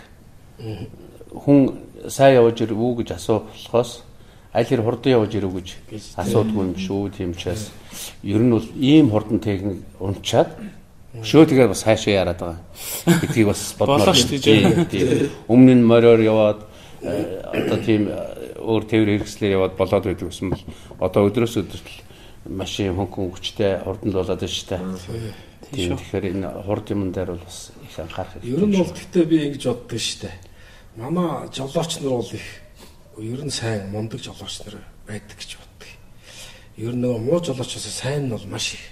[1.36, 1.77] Хүн
[2.09, 4.09] сайн явж ирв үү гэж асуухоос
[4.52, 5.69] аль хэр хурдан явж ирв гэж
[6.16, 7.12] асуудгүй юм шүү.
[7.12, 7.70] Тийм учраас
[8.24, 10.57] ер нь бол ийм хурдан техник унчаад
[11.23, 12.61] шөө тэгээ бас хайшаа яраад байгаа.
[13.20, 14.16] Гэдгийг бас бодмоор.
[15.47, 16.61] Өмнө нь мориор яваад
[17.02, 18.09] э, одоо тийм
[18.60, 20.64] өөр тээвэр хэрэгслээр яваад болоод байдаг гэсэн бол
[21.00, 21.88] одоо өдрөөс өдөрт
[22.46, 25.50] машин хөнгөн хүчтэй хурдан болоод байна шүү дээ.
[25.70, 28.52] Тийм тэгэхээр энэ хурд юмн дээр бол бас их анхаарах хэрэгтэй.
[28.52, 30.36] Ер нь бол гэхдээ би ингэж боддог шүү дээ.
[30.96, 32.46] Манай жолооч нар бол их
[33.20, 34.76] ер нь сайн мундаг жолооч нар
[35.06, 35.90] байдаг гэж боддог.
[36.76, 38.84] Ер нь нөгөө муу жолоочоос сайн нь бол маш их.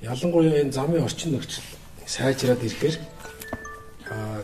[0.00, 1.62] Ялангуяа энэ замын орчин нөхцөл
[2.06, 2.96] сайжраад ирэхээр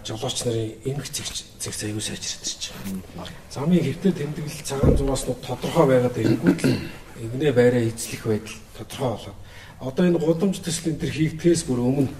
[0.04, 3.28] жолооч нарын эмх аягүй сайжраад ирж байгаа.
[3.50, 6.76] Замын хэвтэ тэмдэглэл цагаан зугаас нь тодорхой байгаад ирэнгүүт л
[7.20, 9.38] игнэ байраа эзлэх байдал тодорхой болоод
[9.80, 12.10] одоо энэ гудамж төсөл энэ төр хийгдгээс бүр өмнө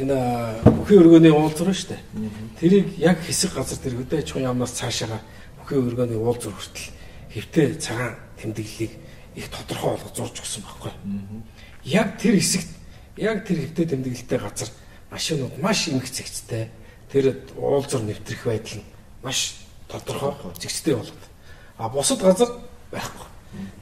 [0.00, 0.16] энэ
[0.64, 2.02] бүхэн өргөний уулзраа шүү дээ.
[2.58, 5.20] Тэрийг яг хэсэг газар дээр хөдөө аж ахуйн яамнаас цаашаага
[5.62, 6.88] бүхэн өргөний уулзар хүртэл
[7.34, 8.92] хэвтэ цагаан тэмдэглэлийг
[9.36, 10.92] их тодорхой болгож зурж өгсөн байхгүй.
[11.84, 12.70] Яг тэр хэсэгт
[13.18, 14.70] яг тэр хэвтэ тэмдэглэлтэй газар
[15.10, 16.70] машинууд маш их зэгцтэй.
[17.10, 18.86] Тэр уулзар нэвтрэх байдал нь
[19.22, 19.56] маш
[19.88, 21.24] тодорхой зэгцтэй болгоод.
[21.78, 22.48] А бусад газар
[22.92, 23.26] байхгүй.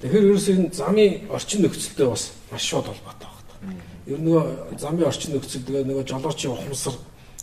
[0.01, 3.29] Тэгэхээр ерөөсөө энэ замын орчин нөхцөлтэй бас маш шууд холбоотой
[3.61, 3.83] байна.
[4.07, 6.97] Ер нь нөгөө замын орчин нөхцөл тэгээ нөгөө жолоочийн ухамсар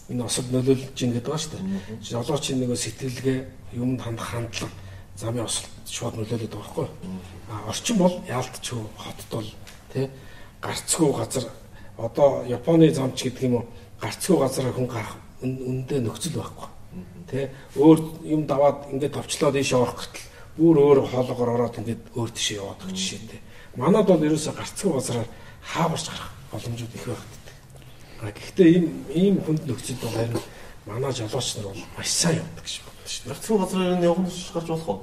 [0.10, 1.62] энэ осод нөлөөлж ийн гэдэг ба дээ.
[2.02, 3.40] Жолоочийн нөгөө сэтгэлгээ
[3.78, 4.74] юмд хандах хандлага
[5.16, 6.88] замын осолд шууд нөлөөлөд байгаа байхгүй.
[7.50, 9.50] А орчин бол яалтчгүй хотод бол
[9.94, 10.10] тий
[10.62, 11.46] гарцгүй газар
[11.98, 13.66] одоо Японы замч гэдэг юм уу
[14.02, 16.70] гарцгүй газараар хүн гарах үндэ нөхцөл байхгүй.
[17.30, 20.28] Тэ өөр юм даваад ингээд товчлоод ийш орох гэтэл
[20.58, 23.42] бүр өөр хоолгоор ороод ингээд өөр тишээ яваад өгч жишээтэй.
[23.76, 25.30] Манад бол ерөөсө гарцгүй газараар
[25.62, 27.56] хаагурч гарах боломжууд их байдаг.
[28.22, 30.40] А гэхдээ ийм ийм хүнд нөхцөлд бол харин
[30.86, 33.30] манай жолооч нар бол маш сайн явдаг гэж бодож шүү дээ.
[33.32, 35.02] Нарцсан газраар нь явах нь гарч болох уу?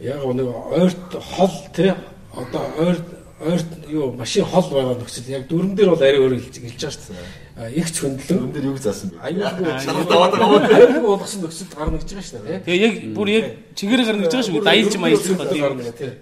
[0.00, 1.92] Яг нэг ойрт хол тий
[2.34, 3.06] одоо ойрт
[3.40, 6.92] ойрт юу машин хол байгаа нөхцөл яг дүрэн дээр бол арай өөр хэлж хэлж байгаа
[6.92, 7.72] шүү дээ.
[7.80, 9.16] Их ч хөндлөн Өндөр дээр юу заасан бэ?
[9.24, 10.76] аюулгүй Шалгалт аваад байгаа юм.
[10.76, 12.60] аюулгүй болгосон нөхцөлд гарна гэж байгаа шүү дээ.
[12.68, 13.46] Тэгээ яг бүр яг
[13.76, 14.60] чигээр гарна гэж байгаа шүү.
[14.60, 15.64] Байгаа тийм.
[15.64, 16.12] гарна тий.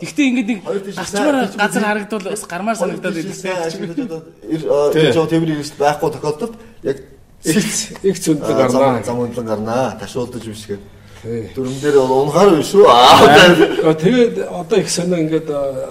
[0.00, 0.60] Гэхдээ ингээд нэг
[0.96, 3.68] гарчмаар газар харагдвал бас гармаар санагдаад Сайн байдаг.
[3.68, 6.54] ашиглаж одоо ир жоо тэмрийн хэрэгсэл байхгүй тохиолдолд
[6.88, 6.96] яг
[7.44, 9.04] Их зөндлөн зам гарна.
[9.04, 9.96] зам өндлөн гарнаа.
[10.00, 10.80] Ташуулдаж биш гээд.
[11.22, 12.86] Дүрм дээр бол унахаар биш шүү.
[12.88, 13.92] Аа.
[13.92, 15.48] Тэгээд одоо их сонио ингээд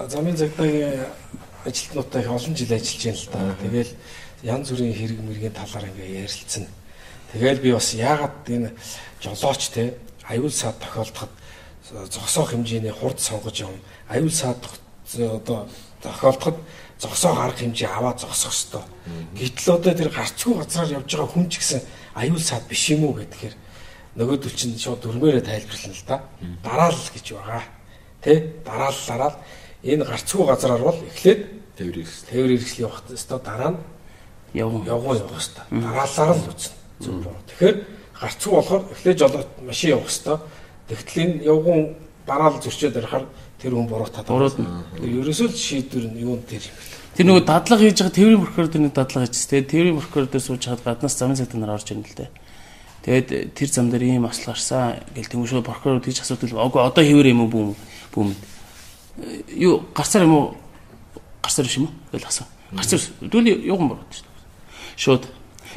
[0.10, 1.06] замын цагдаагийн
[1.65, 3.56] ажилтнуудтай их олон жил ажиллаж байна л да.
[3.61, 3.91] Тэгэл
[4.41, 6.65] янз бүрийн хэрэг мэргийн талаар ингээд ярилцсан.
[7.34, 8.73] Тэгэл би бас яагаад энэ
[9.22, 9.93] жолооч те
[10.26, 11.30] аюул саад тохиолдоход
[12.10, 13.77] зогсоох хэмжээний хурд сонгож явна.
[14.10, 14.65] Аюул саад
[15.14, 15.69] одоо
[16.01, 16.57] тохиолдоход
[16.97, 18.81] зогсоох арга хэмжээ аваад зогсох ёстой.
[19.38, 21.81] Гэтэл одоо тэр гарцгүй газраар явж байгаа хүн ч гэсэн
[22.18, 23.53] аюул саад биш юм уу гэхээр
[24.20, 26.18] нөгөөдөл чинь шууд дөрмөөрөө тайлбарлана л да.
[26.64, 27.64] Дараал гэж байгаа.
[28.20, 28.60] Тэ?
[28.68, 29.32] Дарааллаараа
[29.88, 32.28] энэ гарцгүй газраар бол эхлээд Тэвэр ирсэн.
[32.28, 33.80] Тээвэр хэрэгсэл явах ёстой дараа нь
[34.52, 34.84] Явган.
[34.84, 35.64] явган явах ёстой.
[35.72, 36.76] Дараалалаар л үзнэ.
[37.48, 37.78] Тэгэхээр
[38.20, 40.38] гарцгүй болохоор эхлээд жолоод машин явах ёстой.
[40.91, 41.80] Тэгтэл энэ явган
[42.28, 43.26] бараал зөрчөөд ярихаар
[43.64, 44.60] тэр хүн буруу татаад.
[45.00, 46.84] Ерөөсөө л шийдвэр нь юунд тэр юм бэ?
[47.16, 49.50] Тэр нөгөө дадлага хийж байгаа тээврийн прокурор дээр нэг дадлага хийчихсэн.
[49.56, 52.30] Тэгээд тээврийн прокурор дээр сууж хаад гаднаас замын нар орж ирнэ л дээ.
[53.10, 55.02] Тэгээд тэр зам дээр ийм асал гарсан.
[55.18, 57.69] Гэл тэмүүшөө прокурор тийж асуудал огүй одоо хэвэр юм уу бүүм
[58.14, 58.30] бүүм.
[59.57, 60.45] Юу гарцаар юм уу?
[61.41, 61.94] Гарцаар биш юм уу?
[62.14, 62.45] Гэл асуу.
[62.69, 64.30] Гарцаар дүүл юуган буруу шүү.
[64.94, 65.26] Шууд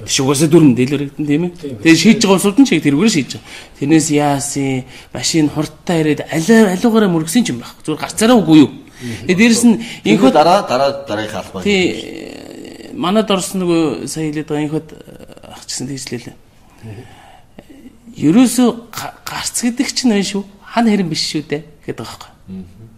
[0.05, 1.53] Шугасаа дүрм дэлгэрэгдэн тийм ээ.
[1.81, 3.49] Тэгээд шийдэж байгаа усууд нь чиг тэргээр шийдэж байгаа.
[3.81, 7.77] Тэрнээс яасын машин хурдтай ирээд алиа алуугаараа мөргсөн ч юм байх.
[7.81, 8.71] Зүгээр гарцаараа үгүй юу.
[9.29, 11.65] Тэгээд дээрэс нь Инхүү дараа дараа дараагийнхаа албаа.
[11.65, 14.89] тий манад орсон нөгөө сая хэлээд байгаа инхүүд
[15.53, 16.37] ах гэсэн тийжлээ.
[18.17, 20.45] Ерөөсөө га- гарц гэдэг чинь байна шүү.
[20.63, 22.31] Хан хэрэн биш шүү дээ гэдэг байхгүй.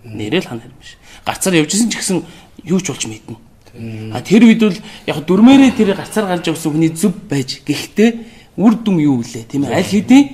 [0.05, 0.97] Нэрэл хан хэрэн биш.
[1.25, 2.19] Гарцаар явжсэн ч гэсэн
[2.67, 3.37] юу ч болж мэднэ.
[4.15, 8.11] А тэр үед бол яг дөрмээрээ тэр гарцаар гарч явсан хүний зүв байж гэхдээ
[8.59, 10.25] үр дүн юу вэ тийм ээ аль хэдийн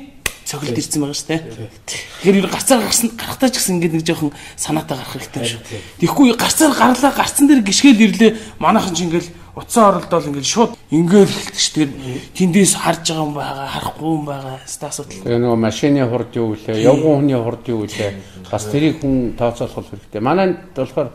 [0.44, 1.42] цоглолт ирсэн байгаа шүү дээ.
[1.88, 5.60] Тэгэхээр ер гарцаар гарсан гарахтаа ч гэсэн ингээд нэг жоохон санаатаа гарах хэрэгтэй шүү.
[6.04, 8.30] Тэгэхгүй гарцаар гарлаа гарцсан дээр гიშгэл ирлээ
[8.60, 11.74] манайхан ч ингээд утсаа оролдоол ингээд шууд ингээд шүү.
[11.74, 11.90] Тэр
[12.34, 15.22] тэндээс харж байгаа юм байгаа харахгүй юм байгаа хэвээр асуудал.
[15.26, 18.10] Тэгээ нөгөө машины хурд юу гэлээ, явган хүний хурд юу гэлээ.
[18.50, 20.20] Бас тэрийг хүн тооцоолох хэрэгтэй.
[20.22, 21.10] Манайд болохоор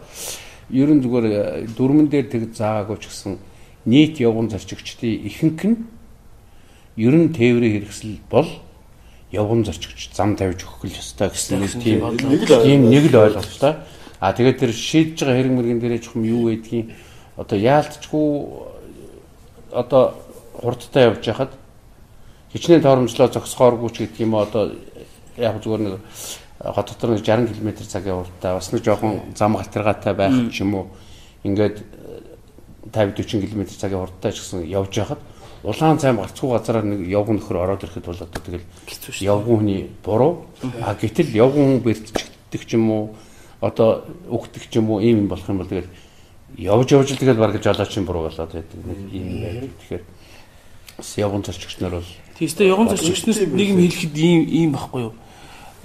[0.71, 3.37] ерөн зүгээр э, дөрмөн дээр тэг заагаагүй ч гэсэн
[3.85, 5.77] нийт явган зорчигчдын ихэнх нь
[6.97, 8.49] ерөн тээврийн хэрэгсэл бол
[9.31, 12.01] явган зорчигч зам тавьж өгөх л ёстой гэсэн нэг тийм
[12.89, 13.73] Нэг л ойлголттой.
[14.19, 16.87] А тэгээд тэр шийдэж байгаа хэрэг мэрэгэн дээрээ жоохон юу байдгийг
[17.37, 18.27] одоо яалтчгүй
[19.71, 20.15] одоо
[20.55, 21.51] хурдтай явж хахад
[22.53, 24.71] хичнээн тооромжлоо зогсохооргүй ч гэдэг юм одоо
[25.37, 25.99] яг зүгээр нэг
[26.63, 30.75] хот дотор нэг 60 км цагийн хурдтай бас нэг жоохон зам галтаргаатай байх ч юм
[30.75, 30.87] уу?
[31.43, 31.83] Ингээд
[32.93, 35.19] 50 40 км цагийн хурдтай ч гэсэн явж байхад
[35.63, 38.63] улаан цайм гарцгүй газараар нэг явган нөхөр ороод ирэхэд бол одоо тэгэл
[39.19, 40.45] явган хүний буруу.
[40.81, 43.15] А гэтэл явган хүн бэртчдэг ч юм уу?
[43.59, 45.01] Одоо үгтэг ч юм уу?
[45.01, 45.89] Ийм юм болох юм бол тэгэл
[46.57, 50.03] явж явж л тэгэл бараг жолоочин буруу болоод байдаг нэг юм байдаг тэгэхээр
[50.97, 55.13] бас явган зорчигч нар бол Тиймээ явган зорчигчнээс нэг юм хэлэхэд ийм ийм байхгүй юу?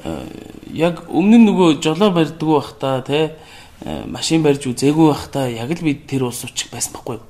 [0.02, 0.26] Э,
[0.74, 3.30] Яг өмнө нь нөгөө жолоо барьдгүй бах та тий
[3.86, 7.26] э, машин барьж үзээгүй бах та яг л бид тэр улс учих байсан байхгүй юу?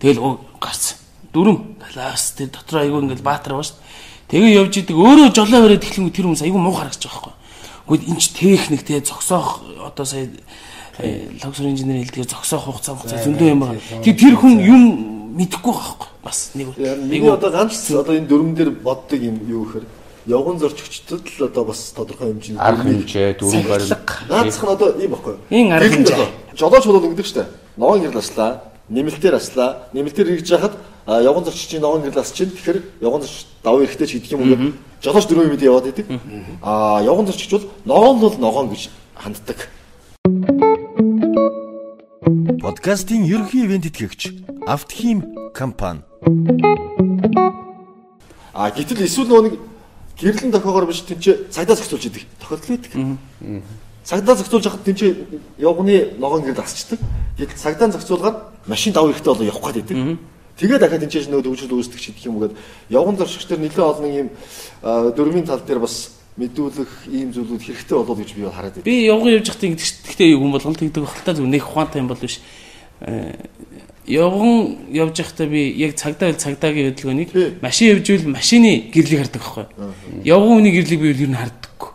[0.00, 0.96] Тэгэл оо гарц
[1.28, 3.76] дүрм галаас тэр дотор айгүй ингээл баатар баш.
[4.32, 8.00] Тэгээ явж идэг өөрөө жолоо бариад эхлэн тэр хүмүүс айгүй муу харагдаж байгаа байхгүй юу?
[8.00, 10.32] Гэхдээ энэ ч техник тий зогсоох одоо сая
[10.98, 13.80] локсор инженер хэлдгээр зогсоох хугацаа хугацаа зөндөө юм байна.
[14.02, 14.82] Тэг тэр хүн юм
[15.34, 19.86] мэдэхгүй байхгүй бас нэг Миний одоо ганц одоо энэ дөрмөн дээр боддог юм юу гэхээр
[20.26, 23.92] явган зорчигчдод л одоо бас тодорхой хэмжээний арга хэмжээ дөрвөн барил
[24.28, 25.34] Наацх нь одоо ийм баггүй.
[25.50, 26.28] Энэ арга хэмжээ.
[26.56, 27.46] Жолооч бол ингэдэг штэ.
[27.76, 32.54] Ногоон гэрэл аслаа, нэмэлтээр аслаа, нэмэлтээр хийж яхад а, явган зорчигчийн ногоон гэрэл асч чинь
[32.54, 34.72] тэгэхээр явган зорчигч даваа эрэхтэй ч гэдэг юм уу.
[35.02, 36.06] Жолооч дөрөв мэдээ яваад идэг.
[36.62, 38.88] А явган зорчигч бол ногоон бол ногоон гэж
[39.18, 39.68] ханддаг.
[42.24, 44.32] Подкастын ерөнхий ивент тэтгэгч
[44.66, 46.00] Автхим компани.
[48.54, 49.54] А гэтэл эсвэл нөгөө нэг
[50.16, 52.24] гэрлэн тохиогоор биш тэнцээ цагдаа зохицуулж идэг.
[52.40, 52.92] Тохиолдол байдаг.
[54.08, 55.12] Цагдаа зохицуулж хахад тэнцээ
[55.60, 56.96] явганы ногоон гэрэл асчдаг.
[57.36, 60.16] Гэтэл цагдаа зохицуулгаад машин даваа эрэхтэй болоо явах гээд идэг.
[60.56, 62.56] Тэгээ дахиад тэнцээж нөгөө төвчл үүсдэг ч гэх юм уу гээд
[62.88, 64.28] явган зорчигч төр нэлээд олон юм
[65.12, 68.86] дөрмийн тал дээр бас мэдүүлэх ийм зүйлүүд хэрэгтэй болоод гэж би хараад байна.
[68.86, 70.02] Би явган явж байхдаа ингэдэг шүү.
[70.10, 72.42] Гэхдээ юу юм бол тэгдэг бахалтай зөв нэг ухаантай юм бол биш.
[73.00, 73.38] Э,
[74.06, 79.40] Явган явж байхдаа би яг цагдаа байл цагдаагийн хөдөлгөөнийг машин явж ивэл машины гэрлийг хардаг
[79.40, 79.64] байхгүй.
[80.28, 81.90] Явган хүний гэрлийг би ер нь харддаггүй.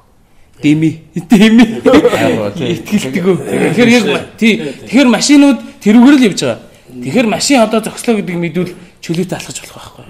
[0.63, 0.93] Дэмий.
[1.13, 1.69] Дэмий.
[1.85, 3.23] Итгэлдэг.
[3.45, 4.05] Тэгэхээр яг
[4.41, 4.57] тий.
[4.89, 6.59] Тэгэхээр машинууд тэрүүгээр л явж байгаа.
[6.97, 8.73] Тэгэхээр машин одоо зогслоо гэдэг мэдвэл
[9.05, 10.05] чөлөөтэй алхаж болох байхгүй.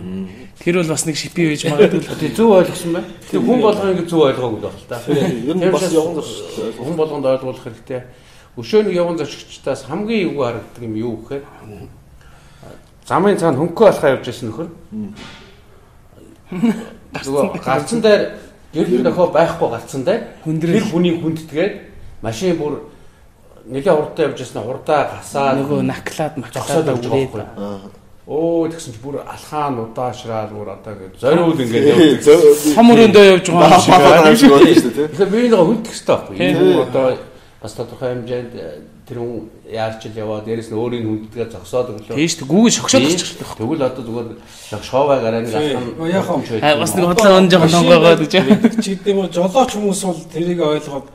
[0.59, 1.99] Тэр бол бас нэг шипи байж магадгүй.
[2.03, 2.19] л.
[2.19, 3.07] тэг зөв ойлгосон байна.
[3.31, 4.99] Тэг хүн болгоо ингэ зөв ойлгоогүй байх л та.
[5.07, 8.03] Ер нь бас явган зорчигч хүн болгонд ойлгуулах хэрэгтэй.
[8.59, 11.43] Өшөөний явган зорчигчдаас хамгийн эвгүй харагддаг юм юу гэхээр
[13.07, 14.69] замын цаанд хөнгөө алхаа явж байсан нөхөр.
[16.51, 18.21] Нөгөө гарцсан дээр
[18.75, 20.75] гэрэл дохоо байхгүй гарцсан дээр Хүндрэл.
[20.75, 21.73] тэр хүний хүндтгээд
[22.21, 22.83] машин бүр
[23.65, 27.89] нэлээд хурдтай явж байсан хурдаа гасаа нөгөө наклаад маклаад явж байгаа
[28.29, 32.29] Оо тэгсэн чи бүр алхаан удаашраал бүр одоо ингэ зориул ингэ явж
[32.77, 34.53] хом өрөөндөө явж байгаа юм шиг.
[34.53, 35.07] байна шүү дээ.
[35.09, 36.37] Тэгэхээр би нэг хүндэх хэрэгтэй байхгүй.
[36.37, 37.05] Энэ одоо
[37.57, 42.21] бас тодорхой хэмжээнд э, тэр хүн яарч л яваа дээрэс нь өөрийн хүнддгээ зогсоод өглөө.
[42.21, 43.49] Тийш тэг гүүгээ шогшоод гарч ирдэг.
[43.57, 45.53] Тэгвэл одоо зүгээр нэг шоовай гараа нэг.
[46.13, 46.37] Яг хоо.
[46.61, 48.33] Аа бас нэг хотлоо он жоохон тонгоогоод гэж.
[48.77, 51.07] Чи гэдэг юм уу жолооч хүмүүс бол тэрийг ойлгоод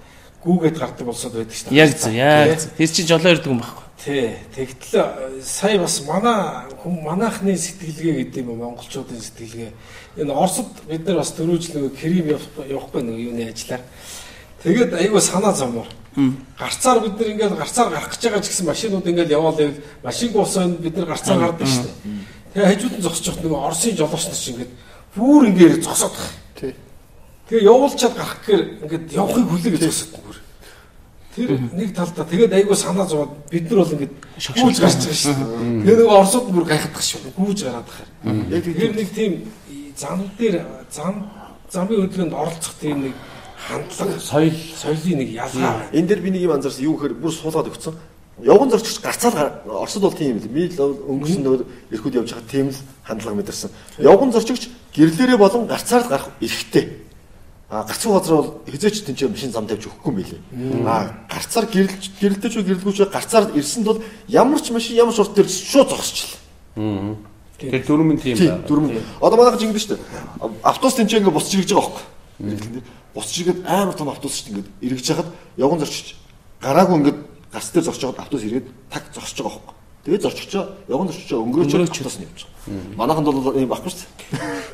[0.42, 1.78] гүүгээд гардаг болсод байдаг шүү дээ.
[1.78, 2.74] Яг зөв, яг зөв.
[2.74, 3.83] Тэр чинь жолоо ирдэг юм байхгүй.
[4.04, 4.36] Тий.
[4.54, 9.72] Тэгтэл э, сая бас манай хүм манайхны сэтгэлгээ гэдэг юм монголчуудын сэтгэлгээ.
[10.20, 13.80] Энэ Оросд бид нар бас дөрөвж нэг Крим явахгүй нэг юуны ажиллаар.
[14.60, 15.88] Тэгээд айгүй санаа зовмор.
[16.60, 20.32] Гарцаар бид нар ингээд гарцаар гарах гэж байгаа ч гэсэн машинууд ингээд яваал байвал машин
[20.36, 22.24] гусанд бид нар гарцаар гардаг шүү дээ.
[22.52, 24.72] Тэгээ хажууд нь зогсож явах нэг Оросын жолооч нар чинь ингээд
[25.16, 26.32] бүр ингээд зогсоод байгаа.
[26.60, 26.72] Тий.
[27.48, 30.43] Тэгээ явуулчаад гарах гэхээр ингээд явахыг хүлээгээд зогсоод бүр.
[31.34, 34.14] Тэр нэг талдаа тэгээд айгүй санаа зовоод бид нар бол ингээд
[34.54, 35.82] гүүж гарч байгаа шүү дээ.
[35.82, 37.34] Тэгээ нэг Оросууд бүр гайхах шүү.
[37.34, 38.08] Гүүж гараад байгаа.
[38.54, 39.32] Яг тэр нэг тийм
[39.98, 40.62] зам дээр
[40.94, 41.14] зам
[41.70, 43.14] замын хөдөлгөөнд оролцох тийм нэг
[43.66, 45.90] хандлага соёл соёлын нэг ялгаа.
[45.90, 46.84] Энэ дээр би нэг юм анзаарсан.
[46.86, 47.94] Юу гэхээр бүр суулгаад өгцөн.
[48.42, 50.48] Явган зорчигч гарцаал гар- Оросд бол тийм юм л.
[50.50, 51.62] Би л өнгөрсөн нөр
[51.94, 53.70] эрхүүд явж байгаа тийм л хандлага мэдэрсэн.
[54.02, 57.03] Явган зорчигч гэрлээрээ болон гарцаар гарах эрэхтэй.
[57.74, 60.86] А гацуу газар бол хизээч тэнцээ машин зам тавьж өгөхгүй юм билээ.
[60.86, 63.98] А гарцаар гэрэлж гэрэлтэй ч гэрэлгүйч гарцаар ирсэнд бол
[64.30, 67.18] ямар ч машин ямар ч урт дээр шууд зогсчихлаа.
[67.58, 68.62] Тэр дөрмөн тийм байна.
[68.62, 68.94] дөрөв.
[69.18, 70.54] Одоо манайх ингэдэж шүү дээ.
[70.62, 71.98] Автобус тэнцээ ингээ босч ирж байгаа
[72.38, 72.82] байхгүй.
[73.10, 75.28] Босч иргээд амар том автобус шүү дээ ингээ эргэж хахад
[75.58, 76.14] явган зорчиж
[76.62, 77.14] гараагүй ингээ
[77.50, 79.74] гарц дээр зорч жагаад автобус эргээд так зогсож байгаа байхгүй.
[80.04, 82.94] Тэгээд зорчигчоо явган зорчигчоо өнгөрөөч автобус нь явж байгаа.
[83.02, 84.14] Манайханд бол ийм баггүй шүү дээ.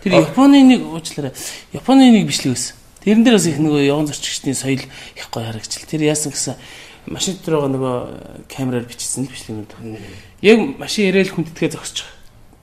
[0.04, 1.32] Тэр Японы нэг уучлаарай.
[1.72, 2.79] Японы нэг бичлэг байсан.
[3.00, 5.88] Тэрэн дээр бас их нөгөө явган зорчигчдын соёл их гоё харагдчихл.
[5.88, 6.54] Тэр яасан гэсэн
[7.08, 7.96] машин дотор байгаа нөгөө
[8.52, 9.72] камераар бичсэн л бичлэгнүүд.
[10.44, 12.16] Яг машин ирээл хүндэтгээ зогсож байгаа.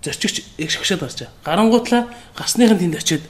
[0.05, 0.35] Зорчигч
[0.69, 1.34] шогшоод гарч байгаа.
[1.41, 2.01] Гарангуутлаа
[2.38, 3.23] гарсныхын тэнд очиод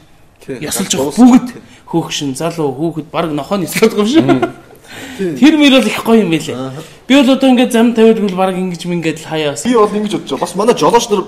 [0.48, 1.16] ясалж байгаа.
[1.16, 1.50] Бүгд
[1.88, 4.68] хөөгшин, залуу, хүүхэд баг нохоо нислээд байгаа юм шиг.
[5.18, 6.56] Тэр мөр бол их гоё юм байлээ.
[7.08, 9.64] Би бол одоо ингээд зам тавиад гүйл баг ингэж мингээд хаяа бас.
[9.64, 10.44] Би бол ингэж бодож байгаа.
[10.44, 11.24] Бас манай жолооч нар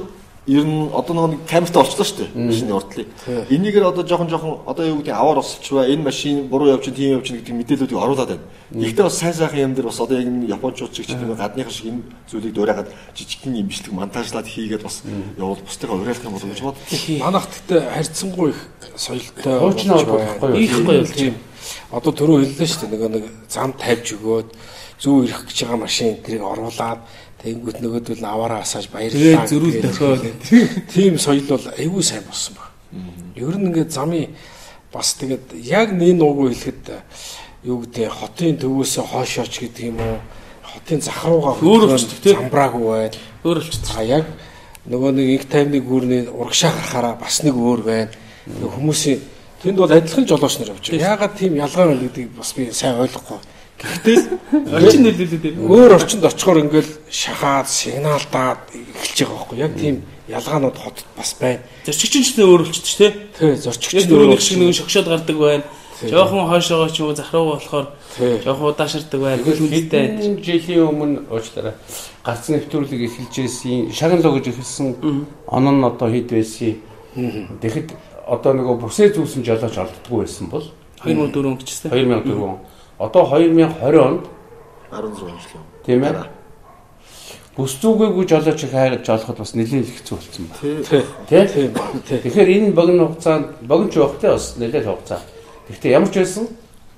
[0.50, 2.50] ер нь одоо нэг камертай орчлоо шүү дээ.
[2.50, 3.08] Машины уртлыг.
[3.54, 7.14] Энийгээр одоо жоохон жоохон одоо юу гэдэг аваар осолчваа энэ машин буруу явж чинь тийм
[7.22, 8.46] явж чинь гэдэг мэдээллүүдийг оруулаад байна.
[8.74, 11.70] Гэхдээ бас сайн сайхан юм дээр бас одоо яг энэ японочууд ч гэх юм гадныхан
[11.70, 15.06] шиг энэ зүйлийг дуурайгаад жижигхэн имжлэг монтажлаад хийгээд бас
[15.38, 16.78] явал бусдыгаа уриалах юм болов уу гэж бод.
[17.22, 18.62] Манайх гэхдээ харьцангуй их
[18.98, 19.44] соёлтой.
[19.46, 20.58] Байхгүй юу?
[20.58, 21.36] Их гоё Тийм.
[21.94, 22.94] Одоо түрүү хэллээ шүү дээ.
[22.98, 24.50] Нөгөө нэг зам тавьж өгөөд
[25.00, 27.00] зүү ирэх гэж байгаа машин тэрийг оруулаад
[27.44, 29.48] тэнгүүт нөгөөдөл аваараа асааж баярлалаа.
[29.48, 30.24] Тэгээд зөрүүл дохиол.
[30.94, 32.70] Тийм соёл бол айгүй сайн болсон баг.
[33.36, 34.36] Ер нь ингээд замын
[34.92, 36.84] бас тэгээд яг нэг нуугүй хэлэхэд
[37.64, 40.20] юу гэдэг хотын төвөөсөө хоошооч гэдэг юм уу?
[40.70, 42.36] Хотын зах руугаа Өөр хөдлөн өвчтөг, тийм.
[42.40, 43.10] замбраагүй.
[43.44, 43.98] Өөр болчихсон.
[43.98, 44.26] А яг
[44.90, 48.12] нөгөө нэг их таймны гүүрний урагшаа гарахаараа бас нэг өөр байна.
[48.48, 49.20] Хүмүүсийн
[49.64, 51.08] тэнд бол адилхан жолооч нар явж байгаа.
[51.10, 53.40] Яагаад тийм ялгаа байна гэдгийг бас би сайн ойлгохгүй.
[53.80, 54.18] Гэхдээ
[54.76, 55.60] Орчин нөлөөлөд байна.
[55.72, 59.58] өөр орчинд очихоор ингээл шахаад, сигналдаад эхэлж байгаа байхгүй.
[59.64, 59.96] Яг тийм
[60.28, 61.64] ялгаанууд хотод бас байна.
[61.88, 63.14] Зорчигч нь ч өөр болчихсон шүү дээ.
[63.40, 65.64] Тэ зорчигч түрүү нэг шиг нэг шогшоод гардаг байна.
[66.00, 68.40] Жохон хойшоогоо ч юм уу захруу болохоор Тий.
[68.44, 69.44] жохон удааширдаг байна.
[69.44, 71.76] Хэдэн жилийн өмнө уучлаарай.
[72.24, 74.88] Гарц нэвтрүүлэг эхэлжсэн шагналуу гэж эхэлсэн
[75.48, 76.80] он нь одоо хэд байсан.
[77.16, 77.96] Тэгэхэд
[78.28, 80.68] одоо нөгөө бүсээ зүүсэн жолооч олддгүй байсан бол
[81.04, 81.92] 2004 он гэжтэй.
[81.92, 82.60] 2004 он.
[83.00, 84.26] Одоо 2020 онд
[84.92, 85.62] 16 жил.
[85.86, 86.28] тийм ээ.
[87.56, 90.84] Бүс зүгээгүй жолооч их хайгаж жолоход бас нэлээд хэцүү болсон байна.
[90.84, 91.04] Тий.
[91.28, 91.48] Тий?
[91.48, 91.72] Тийм.
[92.08, 92.20] Тий.
[92.24, 95.22] Тэгэхээр энэ богино хугацаанд богино ч явахтай бас нэлээд хугацаа.
[95.68, 96.48] Гэхдээ ямар ч байсан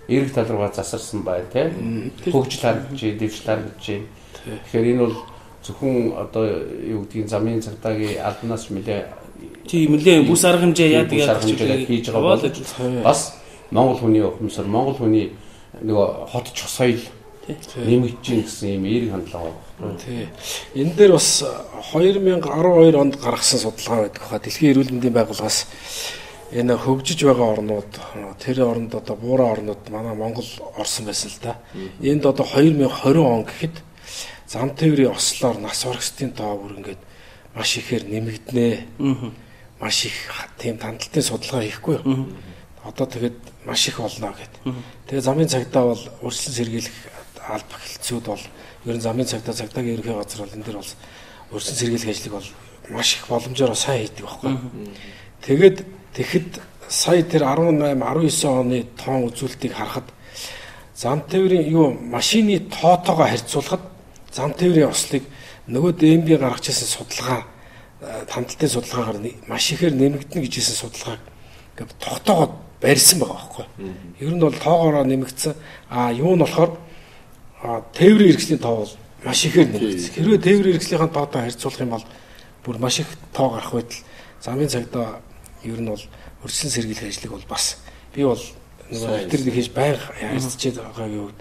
[0.07, 1.69] эрэг тал руугаа засарсан бай тий.
[2.29, 3.85] Хөгжил харагдаж, дэвшил харагдаж.
[4.45, 5.15] Тэгэхээр энэ бол
[5.65, 6.43] зөвхөн одоо
[6.81, 9.05] юу гэдгийг замын цагдаагийн албанаас нэлээ
[9.65, 13.37] Тийм үлээ бүс арга хэмжээ яадаг хэмжээгээр хийж байгаа бол бас
[13.71, 15.31] Монгол хүний ухамсар, Монгол хүний
[15.79, 16.99] нөгөө хотч соёл
[17.47, 19.97] нэмэгдэж гин гэсэн юм эерэг хандлага байна.
[19.97, 20.27] Тий.
[20.75, 21.43] Энэ дээр бас
[21.93, 25.65] 2012 онд гаргасан судалгаа байдаг хаа дэлхийн эрүүл мэндийн байгууллагаас
[26.51, 27.91] энэ хөгжиж байгаа орнууд
[28.39, 31.55] тэр оронд одоо буураа орнууд манай Монгол орсон байсан л да.
[32.03, 33.75] Энд одоо 2020 он гэхэд
[34.47, 37.01] зам тээврийн ослоор нас барагчдын тоо бүр ингээд
[37.55, 38.69] маш ихээр нэмэгдэнэ.
[39.79, 40.13] Маш их
[40.59, 42.27] тийм тандалтын судалгаа хийхгүй юу?
[42.83, 44.53] Одоо тэгээд маш их олно гэд.
[45.07, 46.97] Тэгээ замын цагдаа бол урьдчилан сэргийлэх
[47.45, 48.43] алба хэлцүүд бол
[48.85, 50.93] ер нь замын цагдаа цагдаагийн ерөнхий газар бол энэ дэр бол
[51.53, 52.49] урьдчилан сэргийлэх ажлыг бол
[52.89, 54.53] маш их боломжоор сайн хийдэг байхгүй.
[55.45, 55.77] Тэгээд
[56.17, 56.49] тэгэхэд
[56.89, 60.09] сая тэр 18 19 оны тоон үзүүлэлтийг харахад
[60.95, 63.81] зам тээврийн юу машины тоотоогоо харьцуулахад
[64.33, 65.23] зам тээврийн ослыг
[65.67, 67.45] нөгөө ДМБ гаргаж ирсэн судалгаа
[68.01, 71.21] э, тандалтын судалгаагаар маш ихээр нэмэгдэнэ гэж хэлсэн судалгааг
[71.77, 73.65] ингээд тогтоогоод барьсан байгаа байхгүй.
[74.19, 75.53] Ер нь бол тоогоороо нэмэгдсэн.
[75.89, 76.77] А юу нь болохоор
[77.93, 78.93] тээврийн хэрэгслийн тоо бол
[79.23, 80.13] маш ихээр нэмэгдсэн.
[80.17, 82.05] Хэрвээ тээврийн хэрэгслийнхаа тоотой харьцуулах юм бол
[82.65, 84.01] бүр маш их тоо гарах байтал
[84.41, 85.21] замын цагдаа
[85.63, 86.03] ер нь бол
[86.43, 87.77] урьдчилан сэргийлэх ажлыг бол бас
[88.15, 88.41] би бол
[88.89, 91.39] нөгөө тэр хийж байнга харьцчихэд байгаагийн үед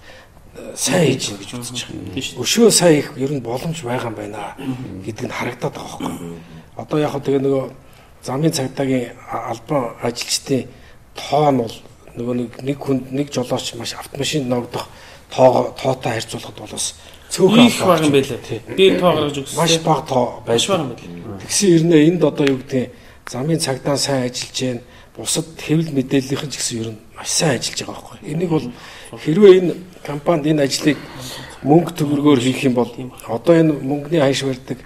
[0.76, 2.42] сайн хийж гин гэж үзэж байгаа.
[2.44, 4.56] Өшөө сайн их ер нь боломж байгаа юм байна
[5.04, 6.36] гэдэг нь харагдаад байгаа байхгүй.
[6.76, 7.64] Одоо яг хөө тэгээ нөгөө
[8.22, 10.68] замын цагдаагийн албан ажилчдын
[11.28, 11.76] тоо нь бол
[12.16, 14.88] нөгөө нэг нэг хүнд нэг жолооч маш автомашин ногдох
[15.30, 16.94] тоо тоотой харьцуулахад бол бас
[17.30, 18.38] цөөхөн их баг юм байлаа.
[18.76, 19.56] Би тоо гаргаж өгсөн.
[19.56, 21.40] маш бага тоо байж баг юм байлаа.
[21.46, 22.90] Тэгсэн ирнэ энд одоо юу гэдэг
[23.30, 24.80] замын цагдаа сайн ажиллаж байна.
[25.16, 28.18] Бусад хэвлэл мэдээллийнхэн ч гэсэн ер нь маш сайн ажиллаж байгаа байхгүй.
[28.26, 28.66] Энийг бол
[29.14, 30.98] хэрвээ энэ компанид энэ ажлыг
[31.62, 32.90] мөнгө төгрөгөөр хийх юм бол
[33.28, 34.78] одоо энэ мөнгөний ханш барьдаг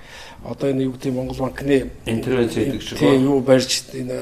[0.45, 4.17] одоо энэ юу гэдэг Монгол банкны Интервенц хийдэг шиг тийм юу барьж энэ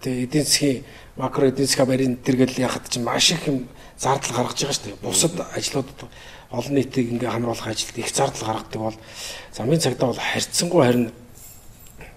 [0.00, 0.84] тийм эдийн засгийн
[1.16, 3.68] макро эдийн засгийн барийн тэргэл яхад чинь маш их юм
[3.98, 5.02] зардал гаргаж байгаа шүү дээ.
[5.02, 6.00] Бусад ажлуудад
[6.50, 8.98] олон нийтийг ингээ хамруулах ажилд их зардал гаргадаг бол
[9.52, 11.12] замын цагдаа бол харьцангуй харин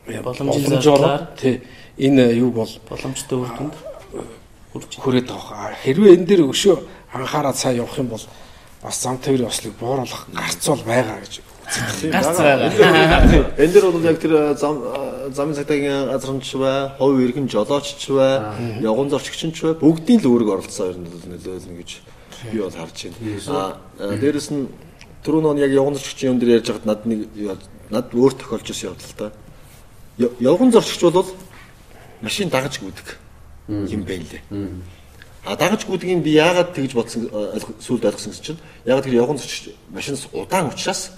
[0.06, 1.62] боломжоор тий
[1.98, 3.76] энэ юу бол Боломжтой үр дүнд
[4.74, 5.76] хүрээд байгаа.
[5.84, 6.76] Хэрвээ энэ дээр өшөө
[7.14, 8.26] анхаарал сайн явах юм бол
[8.82, 11.42] бас зам тээврийн ослыг бууруулах гарц бол байгаа гэж.
[11.70, 13.54] Гарц байгаа.
[13.58, 14.82] Энэ дэр бол яг тэр зам
[15.34, 18.41] замын цагдаагийн газрамч бай, хувь иргэн жолоочч бай,
[18.82, 21.91] явган зорчигч ч бай бүгдийн л үүрэг оролцоо ер нь нөлөөлнө гэж
[22.52, 23.78] би бол харж байна.
[24.00, 24.68] Аа дээрэс нь
[25.24, 27.20] түрүү нөө яг явган зорчигчийн юм дээр ярьж байгаад над нэг
[27.90, 29.32] над өөр тохиолж ирсэн явдал та.
[30.40, 31.28] Явган зорчигч бол
[32.22, 33.08] машин дагаж гүдэг
[33.70, 34.41] юм байлээ.
[35.46, 37.30] А дагаж гүдгийг би яагаад тэгж бодсон
[37.80, 41.12] сүлд ойлгосон гэсэн чинь яагаад тэр явган зорчигч машинаас удаан учраас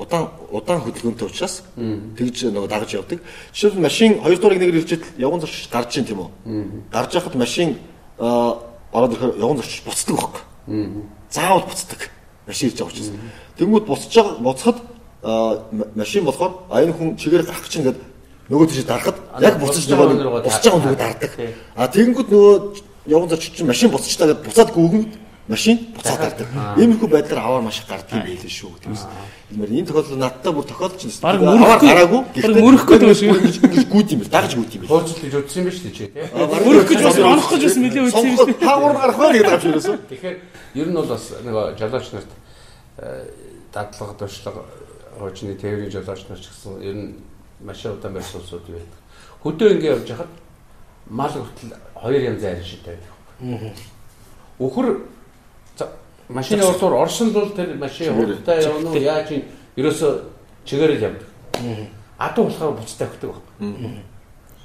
[0.00, 3.20] удаан удаан хөдөлгөөнтэй учраас тэгж нөгөө дагаж явдаг.
[3.52, 6.30] Жишээлбэл машин 2 дуурайг нэгээр ирчээд явган зорчигч гарч ийн тийм үү?
[6.88, 7.76] Гарч яхад машин
[8.16, 10.42] ороод ирэхээр явган зорчигч буцдаг байхгүй.
[11.28, 12.00] Заавал буцдаг.
[12.48, 13.10] Машин ирж байгаа учраас.
[13.60, 14.78] Тэнгүүд буцаж байгаа буцахад
[15.94, 18.00] машин болохоор а энэ хүн чигээр гарах гэж ингээд
[18.48, 21.32] нөгөө тийш дарахад яг буцаж байгаа буцаж байгаа нөгөө дардаг.
[21.76, 22.54] А тэнгүүд нөгөө
[23.06, 25.04] явган чинь машин буцажтаа гэдээ буцаад гүгэн
[25.50, 26.48] машин буцаад дардаг.
[26.78, 29.04] Иймэрхүү байдлаар аваар маш их гардаг юм байлээ шүү гэмээс.
[29.50, 31.20] Иймэр энэ тохиолдол надтай бүр тохиолдож байна.
[31.26, 32.20] Бараг мөрөхгүй- гараагүй.
[32.38, 33.34] бараг мөрөхгүй байгаа шүү.
[33.34, 33.56] Ингэж
[33.90, 34.30] гүйд юм бэл.
[34.30, 34.90] Дагаж гүйд юм бэл.
[34.94, 36.24] Хөөцөл гэж үзсэн юм шүү дээ чи тий.
[36.70, 38.62] Өрөх гэж бас онох гэж бас нэлээд үтсэн юм шүү дээ.
[38.62, 39.98] Таагуур гарах байх гэдэг юм юусэн.
[40.10, 40.36] Тэгэхээр
[40.80, 42.30] ер нь бол бас нөгөө жолооч нарт
[43.00, 43.26] э,
[43.74, 44.62] дадлага туршлага
[45.18, 47.08] хуучны тээврийн жолооч нар ч гэсэн ер нь
[47.60, 48.98] маш удаан барьсан улсууд байдаг.
[49.42, 50.30] Хөдөө ингэ явж хахад
[51.10, 53.74] мал хүртэл хоёр янз айрын шидтэй байдаг.
[54.60, 54.88] Үхэр
[56.30, 59.42] машины урдуур орсон бол тэр машин хурдтай явна уу яаж юм
[59.76, 60.08] ерөөсө
[60.64, 61.28] чигээрэл явдаг.
[62.18, 63.44] Адуу болохоор буцтай өгдөг баг.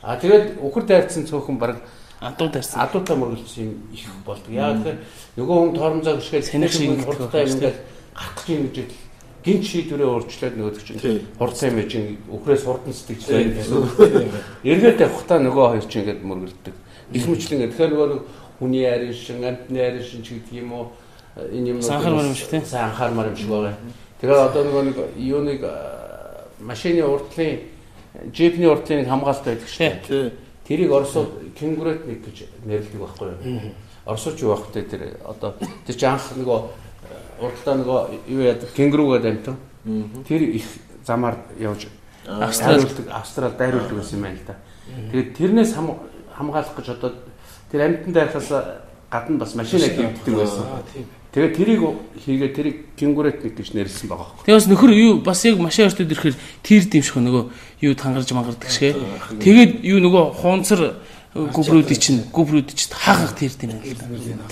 [0.02, 1.82] А тэгээд үхэр дайрцсан цөөхөн баг
[2.22, 2.80] Адуу тарсан.
[2.82, 4.52] адуутай мөргөлдсөн юм их болдог.
[4.54, 5.00] Яг тэгэхээр
[5.38, 7.78] нөгөө хүн торомзоо гიშгээл Саних шиг хурдтай ингээд
[8.16, 8.90] гарах гэж юм гэж
[9.46, 10.98] гинт шийдвэрээ өөрчлөөд нөгөө Тийм.
[10.98, 13.82] чинь хурдтай юм чинь үхрээс хурдан сэтгэжлээ гэсэн.
[14.64, 16.76] Эргээд явахтаа нөгөө хоёр чинь ингээд мөргөлддөг.
[17.14, 18.20] Их мэтлэн тэгэхээр нөгөө
[18.58, 20.86] хүний арийн шин, амтны арийн шин ч гэдэг юм уу
[21.36, 22.66] энэ юм Санхар мар юм шиг тийм.
[22.66, 23.76] Санхар мар юм шиг байгаа.
[24.22, 27.60] Тэгээд одоо нөгөө нэг юуныг а, машины урдлын
[28.32, 30.32] джипний урдлын нэг хамгаалт байдаг шүү дээ.
[30.66, 33.62] Тэрийг Оросууд кенгуретник гэж нэрлэдэг байхгүй юу?
[34.06, 35.54] Оросууд юу байх вэ тэр одоо
[35.86, 36.60] тэр чи анх нөгөө
[37.44, 38.00] урдтаа нөгөө
[38.32, 39.58] юу яадаг кенгуругаар амтан.
[40.28, 40.66] Тэр их
[41.06, 41.86] замаар явж
[42.26, 42.82] Австрал.
[42.82, 44.56] дайруулдаг австрал дайруулдаг байсан юм байна л да.
[45.12, 46.00] Тэгээд тэрнээс хам-
[46.34, 47.12] хамгаалах гэж одоо
[47.70, 48.50] тэр амтан дайрахаас
[49.12, 50.66] гадна бас машина хийгддэг байсан.
[51.36, 51.82] Тэгээд тэрийг
[52.16, 54.48] хийгээ тэрийг кенгуретник гэж нэрлсэн байгаа байхгүй.
[54.48, 57.44] Тэгээ бас нөхөр юу бас яг машин өртөд ирэхээр тэр димших нөгөө
[57.84, 58.96] юу тангарж мангардаг шгэ.
[59.44, 60.96] Тэгээд юу нөгөө хуунцар
[61.36, 64.48] гүбрүүдий чинь гүбрүүд чинь хаахах тэр юм л да.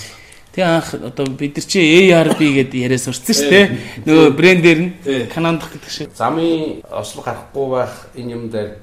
[0.51, 1.79] Тэгээ анх одоо бид нар чи
[2.11, 3.65] ARB гэдээ яриа сурцсан шүү дээ.
[4.03, 4.91] Нөгөө брендээр нь
[5.31, 6.11] Канадах гэдэг шиг.
[6.11, 8.75] Замын ослог гарахгүй байх энэ юм дээр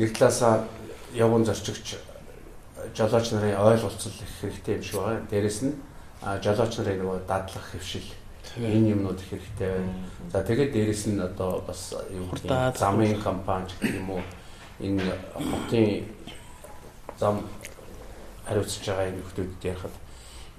[0.00, 0.64] нэг талаасаа
[1.12, 2.00] явган зорчигч
[2.96, 5.22] жолооч нарын ойлголцол их хэрэгтэй юм шиг байна.
[5.28, 5.76] Дээрэс нь
[6.20, 8.08] жолооч нарын нөгөө дадлах хөвшил
[8.58, 9.94] энэ юмнууд их хэрэгтэй байна.
[10.32, 12.28] За тэгээд дээрэс нь одоо бас юу
[12.76, 14.22] замын компани гэх юм уу
[14.80, 16.04] энэ хотын
[17.18, 17.40] зам
[18.44, 19.94] хариуцж байгаа энэ нөхдөдөд ярихад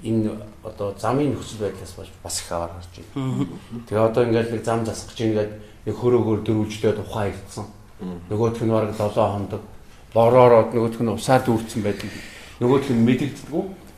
[0.03, 0.31] энэ
[0.63, 3.47] одоо замын нөхцөл байдлаас болж бас их аваар гарч байна.
[3.85, 5.51] Тэгээ одоо ингээд нэг зам засах гэж ингээд
[5.85, 7.65] нэг хөрөөгөр дөрвөлжлээд ухаан ирдсэн.
[8.29, 9.61] Нөгөөх нь бараг 7 хондог
[10.13, 12.09] бороороод нөгөөх нь усаар дүүрсэн байдаг.
[12.57, 13.05] Нөгөөх нь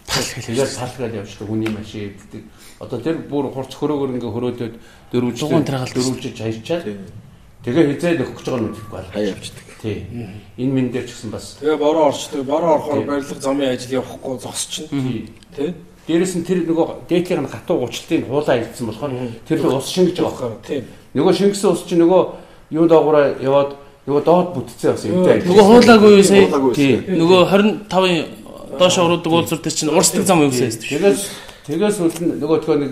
[0.08, 0.56] мэдэгддэг үү?
[0.56, 2.44] Тэгээд салгаад явждаг хүний машин иддэг.
[2.80, 4.74] Одоо тэр бүр хурц хөрөөгөр ингээд хөрөөдөд
[5.64, 5.96] таргалт.
[5.96, 6.84] дөрвөлжиж хаячаад
[7.64, 9.12] тэгээ хизээ нөхөх гэж байгаа нь мэдэхгүй байна.
[9.14, 9.68] Хаяа явчихдаг.
[9.84, 9.98] Тий.
[10.58, 12.44] Энэ мэн дээр ч гэсэн бас Тэгээ бороо орчдөг.
[12.44, 15.00] Бороо орохоор барилга замын ажил явахгүй зогсчихно.
[15.00, 15.30] тий.
[15.56, 15.74] Тэ?
[16.08, 19.12] Дээрээс нь тэр нөгөө дээдлийн хатуу гучлтын хуулаа ирсэн болохоор
[19.48, 20.60] тэр л ус шингэж байгаа.
[20.68, 20.84] Тийм.
[21.16, 22.22] Нөгөө шингэсэн ус чинь нөгөө
[22.76, 23.72] юу доогоороо яваад
[24.04, 25.40] нөгөө доод бүтцээ бас юмтай.
[25.48, 26.52] Нөгөө хуулаагүй сая?
[26.76, 27.00] Тий.
[27.08, 27.40] Нөгөө
[27.88, 28.43] 25-ын
[28.80, 30.72] доош оруудаг уулзуур дээр чинь урсдаг зам юм дээ.
[30.72, 31.22] Тэгээс
[31.64, 32.92] Тэгээс үл нь нөгөөдгөө нэг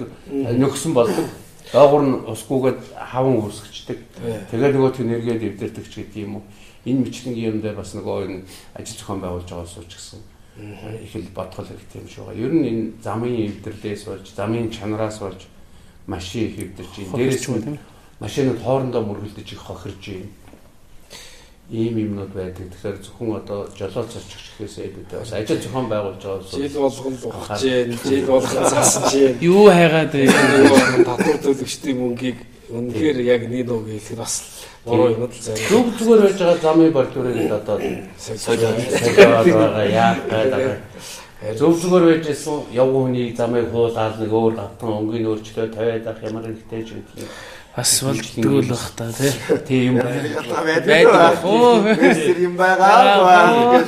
[0.55, 1.27] нөхсөн болдог.
[1.75, 3.99] Доогуур нь усгүйгээд хаван үүсгчдэг.
[4.47, 6.43] Тэгээ нөгөөдгөө нэргээд эвдэрдэг ч гэдэг юм уу.
[6.87, 8.47] Энэ мэтлэнгийн юм дээр бас нөгөө энэ
[8.79, 10.23] ажил зохион байгуулж байгаа сууч гэсэн
[11.03, 12.39] их л бодгол хэрэгтэй юм шиг байгаа.
[12.39, 15.41] Ер нь энэ замын эвдэрлээс болж, замын чанараас болж
[16.07, 17.19] машин их эвдэрч байна.
[17.19, 17.79] Дээрээс нь
[18.23, 20.40] машинууд хоорондоо мөргөлдөж их хохирж байна
[21.71, 22.67] ийм юмнууд байдаг.
[22.67, 27.15] Тэгэхээр зөвхөн одоо жолоо зорчих гэхээсээ бид бас ажил зохион байгуулж байгаа бол жил болгон
[27.23, 32.37] ухаж, жил болгон засаж, юу хайгаад байгаа татвар төлөгчдийн мөнгийг
[32.71, 35.69] үнэхээр яг нэг нэг хэлэхэд бас буруу юм л зэрэг.
[35.71, 37.77] Зүг зүгээр байж байгаа замын бордурыг одоо
[38.19, 38.77] солиод
[39.15, 40.79] байгаа яах гэдэг.
[41.57, 46.23] Зүг зүгээр байж исэн явгын хүний замыг хуулаад нэг өөр автан өнгийн өөрчлөлт тавиад авах
[46.23, 47.03] ямар хэрэгтэй ч юм
[47.75, 49.31] бас болдгоо л бах та тий.
[49.67, 51.07] Тийм юм байдаг.
[51.43, 51.79] Оо
[52.37, 53.83] юм байгаа.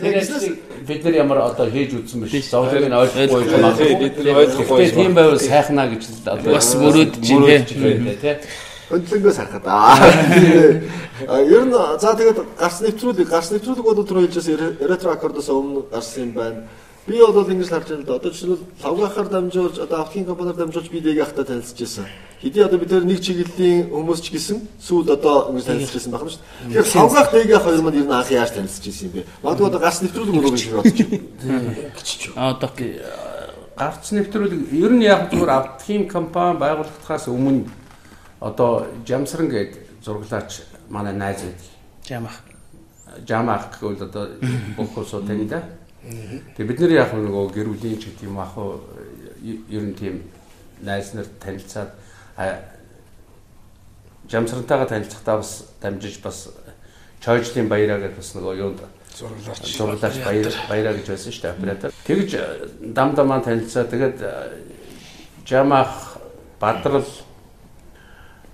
[0.00, 2.48] Тэгээд бид нар ямар одоо хийж үзсэн биш.
[2.48, 4.00] Зовлыг нь ойлгохгүй юм.
[4.00, 4.90] Бид нар ойлгохгүй.
[4.90, 8.36] Тийм байвал сайхнаа гэж л одоо бас мөрөөдөж байна тий.
[8.88, 9.96] Хөндлөнгөөс харахад аа.
[11.44, 16.28] Ер нь за тэгээд гарс нэвтрүүлэг, гарс нэвтрүүлэг бол түрүү хэлжсэн ретро аккордоос өмнө гарсан
[16.28, 16.60] юм байна.
[17.06, 18.14] Би бол ингэж харж байна л да.
[18.16, 22.06] Одоо жишээлбэл лавгахаар дамжуулж одоо автын компаниар дамжуулж би дэг ахта танилцж байсан.
[22.40, 26.40] Хэдий одоо бид нэг чиглэлийн хүмүүс ч гэсэн сүүл одоо ингэж танилцж байсан байна шүү
[26.40, 26.80] дээ.
[26.80, 29.28] Тэгэхээр лавгах дэг ах хоёр маань ер нь анх яаж танилцж байсан юм бэ?
[29.44, 32.40] Магадгүй одоо гарц нэвтрүүлэг мөрөг шиг бодож байна.
[32.40, 32.70] Аа одоо
[33.76, 37.68] гарц нэвтрүүлэг ер нь яг зүгээр автын компани байгуулагдахаас өмнө
[38.40, 41.68] одоо Жамсран гээд зураглаач манай найз байдаг.
[42.08, 42.36] Жамах.
[43.28, 44.24] Жамах гэвэл одоо
[44.76, 45.83] бүх улсууд тань да.
[46.04, 48.84] Тэгээ бид нэр яг нөгөө гэр бүлийн ч гэдэг юм ах уу
[49.40, 50.28] ер нь тийм
[50.84, 51.90] найз нар танилцаад
[54.28, 56.52] жамсрантайгаа танилцахдаа бас дамжиж бас
[57.24, 58.80] чойжлын баяраа гэдэг бас нөгөө юунд
[59.16, 61.90] зураглаач зураглаач баяр баяраа гэж байсан шүү дээ оператор.
[62.04, 62.30] Тэгж
[62.92, 64.18] дам дамаа танилцаа тэгээд
[65.48, 66.20] жамах
[66.60, 67.08] бадрал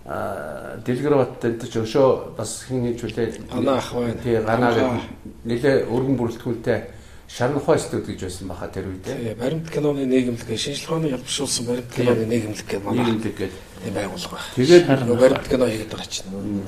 [0.06, 3.46] а дэлгэрбат энэ ч өшөө бас хин хийж үлээ?
[3.50, 4.14] Ганаа ах байна.
[4.22, 5.00] Тий ганаа
[5.44, 6.99] нэлээ өргөн бүрэлдэхүүнтэй
[7.30, 9.04] Шарнхой студ гэж байсан баха тэр үед.
[9.06, 13.94] Тий, баримт киноны нийгэмлэг шинжлэх ухааны явуулсан баримт киноны нийгэмлэг гэх манай нийгэмлэг гэдэг тийм
[13.94, 14.54] байгууллага байна.
[14.58, 14.84] Тэгээд
[15.14, 16.66] баримт кино хийгээд байгаа чинь.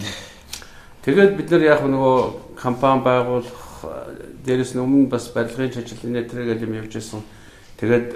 [1.03, 2.19] Тэгээд бид нар яг нөгөө
[2.55, 3.63] компани байгуулах
[4.47, 7.27] дээрэс нь өмнө бас барилгын ажил нэтрэгээл юм явж байсан.
[7.83, 8.07] Тэгээд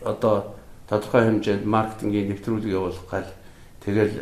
[0.00, 0.56] одоо
[0.88, 3.28] тодорхой хэмжээнд маркетингийн нэвтрүүлэг явуулах гал
[3.84, 4.12] тэгэл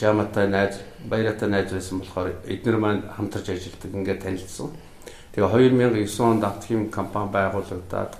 [0.00, 4.72] жаматай найз баяратай найз байсан болохоор эдгээр маань хамтарч ажилладаг ингээд танилцсан.
[5.34, 8.14] Тэгээ 2009 онд автхим компани байгуулагдаад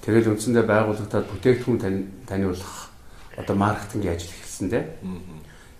[0.00, 1.78] тэгэл үндсэндээ байгуулагдаад бүтээгдэхүүн
[2.24, 2.88] таниулах
[3.36, 4.84] одоо маркетингийн ажил эхэлсэндээ.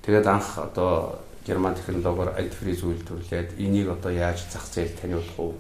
[0.05, 5.57] Тэгээд анх одоо герман технологиор альтфриз үйлдвэрлээд энийг одоо яаж зах зээл таниулах уу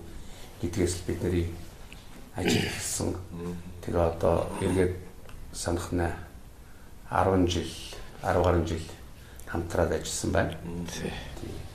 [0.61, 1.49] гэдгээс л бид нарыг
[2.37, 3.17] ажил эхэлсэн.
[3.81, 4.95] Тэгээ одоо эргээд
[5.57, 6.13] санах нэ
[7.09, 7.73] 10 жил
[8.21, 8.85] 10 гаруй жил
[9.49, 10.55] хамтраад ажилласан байна.
[11.41, 11.70] Тийм.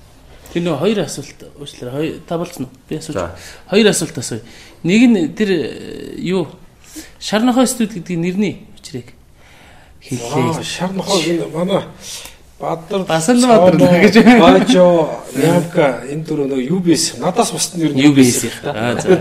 [0.53, 1.93] Тэр нөө хоёр асуулт уучлаарай.
[1.95, 2.71] Хоёр та болцсон уу?
[2.89, 3.17] Би асууж.
[3.69, 4.41] Хоёр асуулт асууя.
[4.83, 6.47] Нэг нь тэр э, юу
[7.19, 9.11] Шарнохой студ гэдгийг нэрний учрыг
[9.99, 10.63] хэллээ.
[10.63, 11.83] Шарнохой манай
[12.59, 18.05] Бадар Басан Бадар гэж Бажо Ямка энэ дөрөв нөгөө UBS надаас бусд нь ер нь
[18.07, 18.47] UBS.
[18.63, 19.19] Аа за.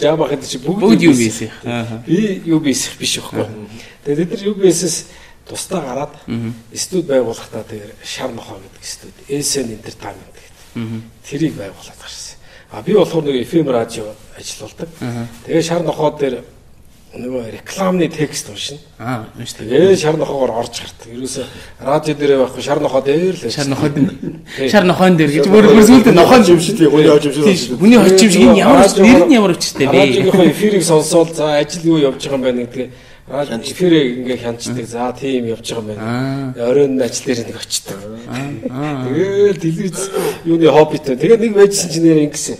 [0.00, 1.52] Java гэдэг чи бүгд UBS.
[2.06, 3.44] Би UBS биш байхгүй.
[4.08, 5.04] Тэгээд бид нар UBS-с
[5.44, 6.14] тусдаа гараад
[6.72, 10.31] студ байгуулахдаа тэр Шарнохой гэдэг студ Эсен Entertainment
[10.74, 12.36] Тэрийг байгуулад гарсан.
[12.70, 14.04] А би болохоор нэг FM радио
[14.36, 14.88] ажиллаулдаг.
[15.46, 16.40] Тэгээ шар нохоо дээр
[17.12, 18.80] нөгөө рекламны текст уншина.
[18.98, 19.52] Аа, унш.
[19.52, 21.12] Тэгээ шар нохоогоор орж гардаг.
[21.12, 21.44] Ерөөсө
[21.84, 23.50] радио дээр байхгүй шар нохоо дээр л.
[23.52, 23.92] Шар нохоод
[24.72, 27.76] шар нохоон дээр гэж бүр бүр сүлд нохоон жимшил хүний хожимшил.
[27.76, 29.92] Хүний хожимшиг энэ ямар нэр нь ямар өчтэй бэ?
[29.92, 32.88] Радиогийнхоо эфирийг сонсоод за ажил юу явж байгаа юм байна гэдэг
[33.28, 34.86] эфирээ ингээ хянчдаг.
[34.86, 36.54] За тийм явж байгаа юм байна.
[36.58, 37.98] Оройн ажил дээр нэг очдог.
[38.26, 40.10] Тэгэл телевиз
[40.44, 41.16] юуны хоббитой.
[41.16, 42.58] Тэгээд нэг байжсэн чинь нэр ингэсэн.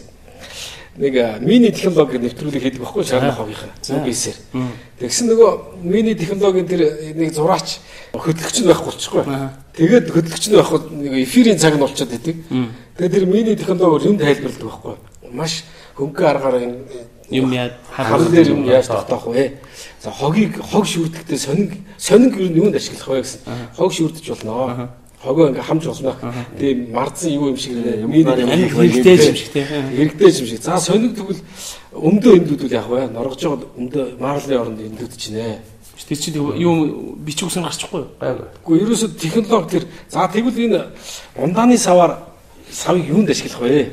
[0.97, 3.65] Нэг мини технологи нэвтрүүлэг хийдэг байхгүй шарны хогийнх.
[3.81, 4.53] Зүгээс.
[5.01, 7.81] Тэгсэн нөгөө мини технологийн тэр нэг зураач
[8.13, 9.25] хөтлөгч нь байхгүй болчихгүй.
[9.73, 12.37] Тэгээд хөтлөгч нь байхгүй нэг эфирийн цаг нь болчиход идэг.
[13.01, 14.95] Тэгээд тэр мини технологиор юм тайлбарладаг байхгүй.
[15.33, 15.65] Маш
[15.97, 16.57] хөнгөн аргаар
[17.33, 19.59] юм яа харал дээр юм яаж тогтоох вэ?
[20.03, 23.41] За хогийг хог шүрдэхдээ сонин сонин ер нь юунд ашиглах вэ гэсэн.
[23.77, 24.91] Хог шүрдэж болно.
[25.23, 26.17] Хогоо ингээ хамж болно.
[26.59, 28.07] Тэгээ мардсан юу юм шиг нэ.
[28.07, 29.65] Хэрэгтэй юм шиг тий.
[29.65, 30.63] Хэрэгтэй юм шиг.
[30.63, 31.41] За сонин тэгвэл
[31.95, 33.07] өмдөө эндүүдүүл яах вэ?
[33.15, 35.59] Норгож байгаа өмдөө маарлын оронд эндүүд чинь нэ.
[36.03, 38.11] Тэр чинь юу бичих үсэн гарчихгүй юу?
[38.19, 40.81] Гэхдээ ерөөсө технологи тэр за тэгвэл энэ
[41.39, 42.19] ундааны саваар
[42.73, 43.93] савыг юунд ашиглах вэ?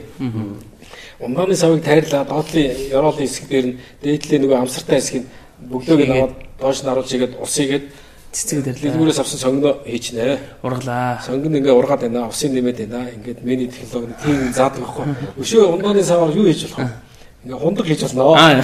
[1.20, 5.26] Ундааны савыг тайрлаа доотлын ёроолын хэсэг дээр нь дээдлээ нөгөө амсартай хэсгийг
[5.60, 7.86] Бөглөөг нь аваад доош нь харуулж игээд ус игээд
[8.32, 8.92] цэцэг дэрлээ.
[8.96, 10.40] дэлгүүрээс авсан сонгоно хийчихнэ.
[10.64, 11.20] Ургалаа.
[11.20, 13.12] Сонгон ингээ ургаад байна, усын нэмээд байна.
[13.12, 15.06] Ингээд миний технологи тийм заадаг байхгүй.
[15.36, 16.96] Өшөө ундууны саваар юу хийж болох вэ?
[17.44, 18.24] Ингээ хундаг хийж болно.
[18.40, 18.64] Аа.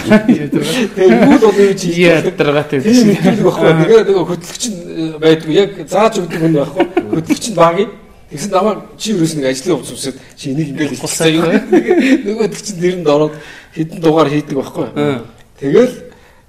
[0.95, 3.71] Тэгээ юу бол юу хийж Ядаргатай Тийм хэлдэг байхгүй.
[3.75, 5.53] Тэгээ нөгөө хөтлөгч э, байдгүй.
[5.59, 6.85] Яг зааж өгдөг хүн байхгүй.
[7.11, 7.91] Хөтлөгч нь багийн
[8.35, 11.47] Тэгсэн намайг чи юу нэг ажлын хувцас үсээд чи энийг ингээл Тусаа юу?
[11.47, 13.33] нөгөө чинь нэрэнд ороод
[13.75, 14.87] хідэн дугаар хийдэг байхгүй.
[15.59, 15.93] Тэгэл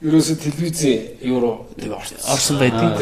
[0.03, 2.59] ерөөсө телевизийн евро тэг орсон.
[2.59, 2.99] Байдаг.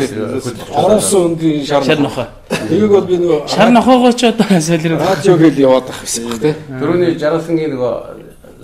[0.70, 2.28] Орсон үндийн шар нохой.
[2.48, 5.01] Тэгээг бол би нөгөө Шар нохойгоо ч одоо солиро.
[5.01, 6.55] радио гэж яваад байх гэсэн үг тийм.
[6.78, 7.93] Төрөний жаргалангийн нөгөө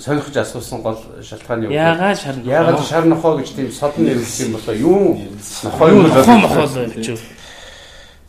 [0.00, 1.72] сонирхож асуусан гол шалтгаан юу?
[1.74, 2.36] Яагаад шар?
[2.44, 5.18] Яагаад шар нохоо гэж тийм содон нэрвэлсэн юм болоо юу
[5.64, 7.18] нохоо Юу юм нохой мохой л юм чи.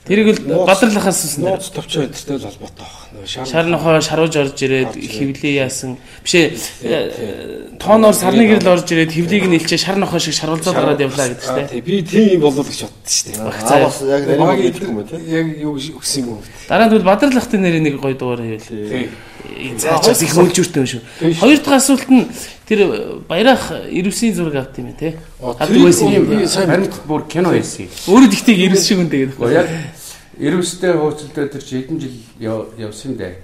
[0.01, 1.45] Тэрийг л бадрлахаас үсэн.
[1.45, 3.29] Нууц товчоо эдтэй л холбоотой баг.
[3.29, 6.01] Шар нохой шарууж орж ирээд хөвлөө яасан.
[6.25, 11.05] Бишээ э, тооноор сарны гэрэл орж ирээд хөвлийг нь илчээ шар нохой шиг шарвалзаад гараад
[11.05, 11.69] явлаа гэдэг чинь.
[11.69, 13.45] тий, би тийм болов гэж боддоо шүү дээ.
[13.45, 15.21] Аа бас яг Багийн мэддэг юм тийм.
[15.29, 16.41] Яг юу өгсөн юм уу?
[16.65, 18.73] Дараа нь тэгвэл бадрлахтын нэрийн нэг гоё дугаар хийвэл.
[18.73, 19.05] Тий.
[19.77, 21.01] Заачаас их хөлжүүртэй юм шүү.
[21.37, 22.25] Хоёр дахь асуулт нь
[22.67, 22.79] тэр
[23.27, 25.17] баярах ирвсийн зураг авт юм те.
[25.41, 26.25] Авдаг байсан юм.
[26.47, 27.87] Харин бүр кино хийсэн.
[28.07, 29.51] Өөрөө тэгтийг ирвс шиг үнтэй гэдэг.
[29.51, 29.67] Яг
[30.41, 33.35] Ирвстэй хууцалтай тэр чи хэдэн жил яв- явсан дээ.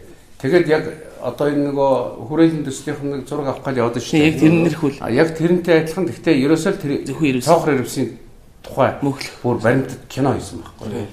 [0.41, 0.84] Тэгээд яг
[1.22, 4.76] одоо энэ нөгөө хүрээлэн төслийнх нь нэг зураг авах гал яваад шүү Яг тэр нэр
[4.77, 7.45] хөл А яг тэрнтэй адилхан гэхдээ ерөөсөө тэр Зөвхөн ирвс.
[7.45, 8.18] цоохор ирвсийн
[8.64, 8.95] тухай
[9.44, 11.06] бүр баримтат кино хийсэн байхгүй.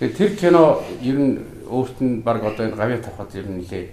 [0.00, 1.38] Тэгээд тэр кино ер нь
[1.70, 3.84] өөрт нь баг одоо энэ гавья тавхад ер нь нэлээ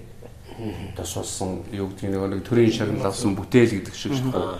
[0.95, 4.57] тосолсон юу гэдэг нэг нэг төрийн шагнал авсан бүтээл гэдэг шиг шүү дээ.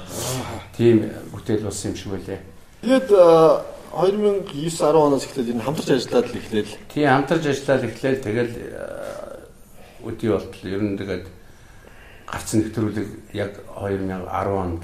[0.78, 0.96] Тийм
[1.34, 2.40] бүтээл болсон юм шиг байлээ.
[2.82, 6.74] Тэгээд э, 2009 10 оноос эхлээд энэ хамтарч ажиллаад л эхлээл.
[6.94, 8.54] Тий хамтарч ажиллаад эхлээл тэгэл
[10.06, 11.26] өдий болтол ер нь тэгээд
[12.28, 14.84] гарцсан нэвтрүүлэг яг 2010 онд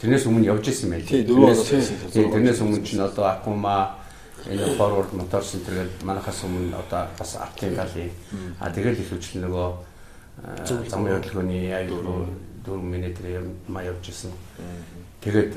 [0.00, 1.04] тэрнээс өмнө явж исэн байл.
[1.04, 1.68] Тий, дөрөв оноос
[2.14, 3.99] Тэрнээс- өмнө ч н одоо Акума
[4.48, 8.10] энэ forward motor center гэдэг манахаас өмнө одоо бас Аптин галын
[8.60, 9.68] а тэгэл ихэвчлэн нөгөө
[10.64, 12.24] э, замын хөдөлгөөний аюулгүй
[12.64, 14.32] 4 минутээр маа явж исэн.
[15.20, 15.52] Тэгээд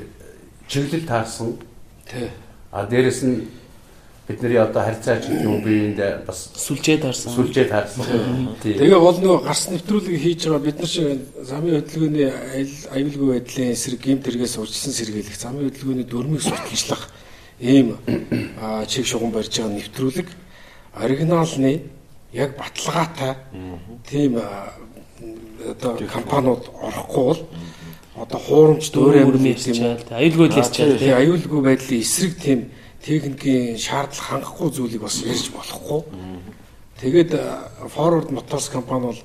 [0.68, 1.56] чиглэл таарсан
[2.04, 2.28] Тий.
[2.72, 3.48] А дээрэс нь
[4.28, 7.32] бидний одоо харьцаач гэх юм биеинд бас Сүлжээ таарсан.
[7.32, 8.04] сүлжээ таарсан.
[8.60, 11.04] Тэгээ бол нөгөө гарс нэвтрүүлэг хийж байгаа бид нар шиг
[11.44, 12.28] замын хөдөлгөөний
[12.92, 17.12] аюулгүй байдлын эсрэг гэмт хэрэгээс урьдчилан сэргийлэх замын хөдөлгөөний дөрмийг сурталчлах
[17.60, 17.96] ийм
[18.88, 20.28] чиг шугам барьж байгаа нэвтрүүлэг
[20.94, 21.82] оригиналны
[22.32, 23.36] яг баталгаатай
[24.08, 24.40] тийм
[25.70, 27.40] одоо компаниуд орохгүй бол
[28.14, 29.98] одоо хуурамч дөөрэй Дөрөв юм тийм.
[30.10, 30.98] Аюулгүй л ярьчаал.
[30.98, 32.60] Тэгээ аюулгүй байдлын эсрэг тийм
[33.02, 36.00] техникийн шаардлага хангахгүй зүйлийг бас ярьж болохгүй.
[37.02, 37.30] Тэгээд
[37.90, 39.20] Forward Motors компани бол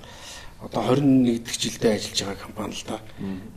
[0.66, 2.98] одоо 21 дэх жилдээ ажиллаж байгаа компани л да.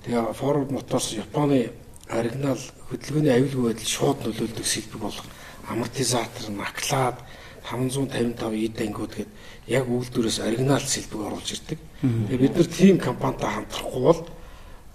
[0.04, 1.72] Тэгээ Forward Motors Японы
[2.12, 2.60] оригинал
[2.90, 5.26] хөдөлгөөний аюулгүй байдал шууд нөлөөлдөг сэлбэг болох
[5.68, 7.18] амортизатор, наклаад
[7.64, 9.30] 555 ид ангиуд гээд
[9.68, 11.78] яг үйлдвэрээс оригинал сэлбэг оруулж ирдэг.
[12.02, 14.20] Тэгээ бид нар тийм компанитай хамтрахгүй бол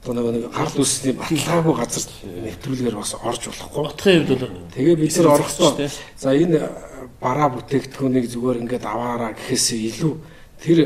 [0.03, 3.81] одоо нэг гарал үүсний баталгаагүй газар нэвтрүүлгээр бас орж болохгүй.
[3.87, 5.71] Утгын хувьд бол Тэгээ бид нар орохдоо
[6.15, 6.59] за энэ
[7.19, 10.13] бараа бүтээгдэхүүнийг зүгээр ингээд аваараа гэхээсээ илүү
[10.61, 10.77] тэр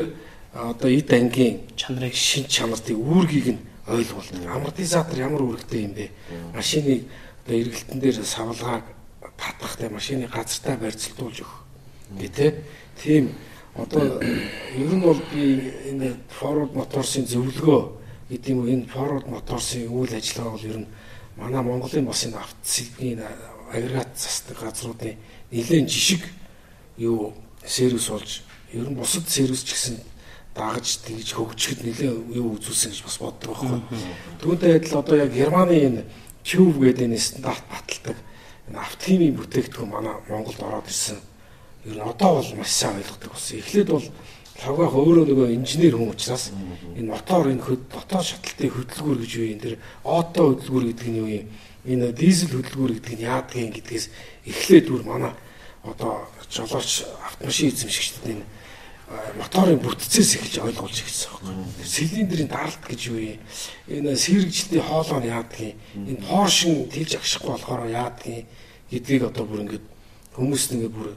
[0.54, 4.46] одоо эд ангийн чанарыг шин чанартыг үүргийг нь ойлгуулдаг.
[4.46, 6.10] Амортизатор ямар үүрэгтэй юм бэ?
[6.54, 7.06] Машиныг
[7.44, 8.84] одоо эргэлтэн дээр савлгааг
[9.36, 11.58] татахтай машины газартаа барьцалтуулж өгөх.
[12.18, 12.62] Гэтэ
[13.02, 13.34] тийм
[13.74, 17.82] одоо ер нь бол би энэ Ford Motors-ын зөвлөгөө
[18.30, 20.88] гэдэг юм уу энэ Ford Motors-ын үйл ажиллагаа бол ер нь
[21.36, 23.20] манай Монголын бас энэ автосэлбгийн
[23.72, 25.16] агрегат засдаг газруудын
[25.50, 26.22] нэлээд жишг
[26.98, 27.34] юу
[27.66, 28.42] сервис болж
[28.72, 29.96] ер нь бусад сервис ч гэсэн
[30.54, 33.80] дагаж тэгж хөгжихэд нэлээ юу үзүүлсэн гэж бас боддог байхгүй.
[34.40, 36.02] Түүнтэй адил одоо яг Германы энэ
[36.44, 38.16] Cube гэдэг энэ стандарт баталдаг
[38.68, 41.16] энэ автохимийн бүтээгдэхүүн манай Монголд ороод ирсэн.
[41.88, 43.58] Ер нь одоо бол маш сайн ойлгодог болсон.
[43.58, 44.06] Эхлээд бол
[44.60, 46.52] лавгах өөрөө нөгөө инженер хүн учраас
[46.94, 49.74] энэ мотор энэ хөд дотоод шаталтын хөдөлгүүр гэж юу юм тэр
[50.04, 51.46] ото хөдөлгүүр гэдэг нь юу юм
[51.88, 54.06] энэ дизель хөдөлгүүр гэдэг нь яадаг юм гэдгээс
[54.46, 55.32] эхлээд бүр манай
[55.82, 58.44] одоо жолооч автомашин эзэмшигчдад энэ
[59.38, 61.54] моторын бүтцээс эхэлж ойлгуулж ирсэн байхгүй.
[61.84, 63.40] Цилиндрийн даралт гэж юу юм?
[63.88, 64.16] Энэ
[65.20, 65.76] нь яадаг юм?
[66.08, 68.46] Энэ поршин тэлж агшихгүй болохоор яадаг юм
[68.92, 69.86] гэдгийг одоо бүр ингээд
[70.36, 71.08] хүмүүс нэгээ бүр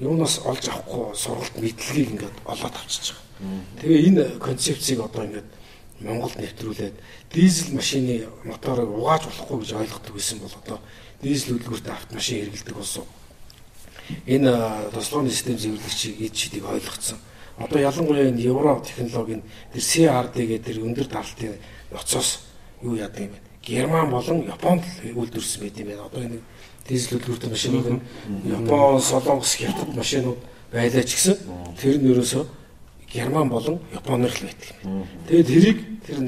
[0.00, 3.24] юунаас олж авахгүй сургалт мэдлэгийг ингээд олоод авчиж байгаа.
[3.80, 5.48] Тэгээ энэ концепцийг одоо ингээд
[6.00, 6.96] Монголд нэвтрүүлээд
[7.32, 10.78] дизель машины моторыг угааж болохгүй гэж ойлгодог байсан бол одоо
[11.24, 13.04] дизель хөдөлгөөртэй автомашин хэрэгэлдэг болсон
[14.26, 17.18] энэ тослооны систем зөвлөгчийг эд шидийг ойлгоцсон.
[17.58, 19.42] Одоо ялангуяа энэ евро технологийн
[19.72, 21.56] тэр CRD гэдэг тэр өндөр даралтын
[21.90, 22.46] ноцоос
[22.82, 23.40] юу яадаг юм бэ?
[23.66, 26.06] Герман болон Японд үйлдвэрсэн байт юм байна.
[26.06, 26.40] Одоо энэ
[26.86, 28.02] дизель үйлдвэртэй машинууд
[28.44, 30.38] Япон, Солонгос, Хятад машинууд
[30.70, 31.36] байлаа ч гэсэн
[31.80, 32.44] тэр нь ерөөсөө
[33.10, 35.06] Герман болон Японоор л байдаг юм.
[35.26, 36.18] Тэгээд тэрийг тэр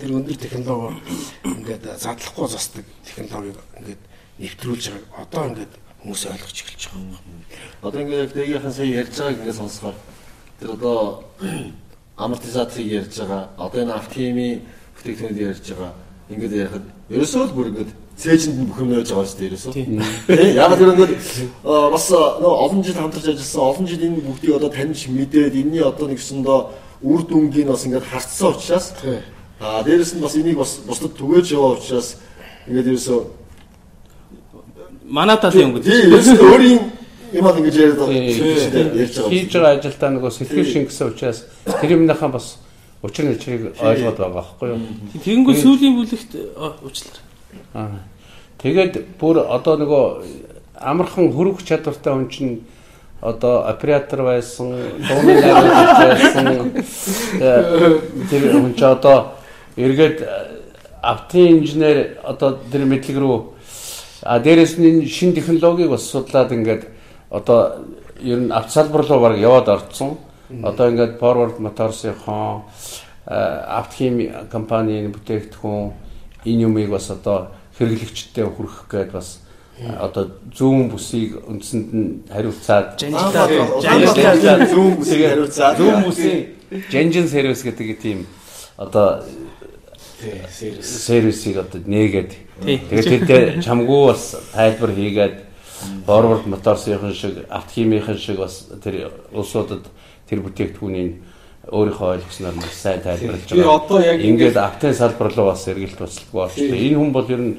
[0.00, 0.96] тэр өндөр технологи
[1.44, 4.02] ингээд задлахгүй застдаг технологиг ингээд
[4.40, 7.44] нэвтрүүлж байгааг одоо ингээд хүмүүс ойлгож эхэлж байгаа юм.
[7.84, 9.96] Одоо ингээд дээгийнхэн сая ярьж байгааг ингээд сонсохоор
[10.60, 11.24] тэр одоо
[12.24, 13.42] амортизацийг ярьж байгаа.
[13.56, 14.60] Одоо энэ автомийн
[14.96, 15.92] бүтээгдэхүүнүүд ярьж байгаа.
[16.32, 19.72] Ингээд ярихад ерөөсөө л бүр ингээд цээжинд нь бүх юм нөөж байгаа шүү дээ ерөөсөө.
[20.56, 21.12] Яг тэр ингээд
[21.64, 26.06] бас нөө олон жил хамтарч ажилласан, олон жил энэ бүгдийг одоо таньж мэдээд энэний одоо
[26.08, 26.60] нэгсэндээ
[27.00, 28.92] үр дүнгийг бас ингээд харцсан учраас
[29.60, 32.20] аа дээрэс нь бас энийг бас бусдад түгээж яваа учраас
[32.68, 33.20] ингээд ерөөсөө
[35.10, 36.80] Манай талын юм ерөөсөө өөрийн
[37.34, 38.30] юм аа ингэж яриад байгаа.
[39.26, 42.58] Хийж байгаа ажилдаа нөгөө сэтгэл шингэсэн учраас тэр юмнахаа бас
[43.02, 44.78] учир нэчрийг ойлгоод байгаа байхгүй юу?
[45.18, 46.32] Тэгэнгүүт сүүлийн бүлэгт
[46.86, 47.26] уучлаарай.
[47.74, 48.06] Аа.
[48.62, 50.04] Тэгээд бүр одоо нөгөө
[50.78, 52.54] амархан хөрөх чадвартай хүн чинь
[53.20, 54.78] одоо оператор байсан,
[55.10, 56.46] дууны найруулагч байсан.
[58.30, 59.34] Тэр хүн ч одоо
[59.76, 60.22] эргээд
[61.02, 63.59] автын инженер одоо тэр мэдлэг рүү
[64.22, 66.86] а дээрэс нь шин технологиг бас судлаад ингээд
[67.30, 67.84] одоо
[68.22, 70.18] ер нь авто салбар руу баг яваад орцсон.
[70.62, 72.14] Одоо ингээд Forward Motors-ийн
[73.26, 75.92] автохим компанийн бүтээгдэхүүн
[76.44, 77.48] энэ юмыг бас одоо
[77.78, 79.40] хэрэглэгчтэй хүргэх гээд бас
[80.00, 86.40] одоо зүүн бүсийг үндсэнд нь хариуцаад зүүн бүсийг хариуцаад зүүн бүсийн
[86.92, 88.26] жанжин сервис гэдэг тийм
[88.76, 89.22] одоо
[90.82, 92.30] сервисийг одоо нээгээд
[92.64, 95.36] тэгээд тэр чамгүй бас тайлбар хийгээд
[96.06, 99.88] Forward Motors-ийн шиг автохимийн шиг бас тэр улсуудад
[100.28, 101.12] тэр бүтээгдэхүүнийг
[101.68, 103.56] өөрийнхөө ойлгосноор маш сайн тайлбарлаж байгаа.
[103.56, 106.76] Би одоо яг ингээд автын салбар руу бас эргэлт туслалгүй болчихлоо.
[106.76, 107.54] Энэ хүн бол ер нь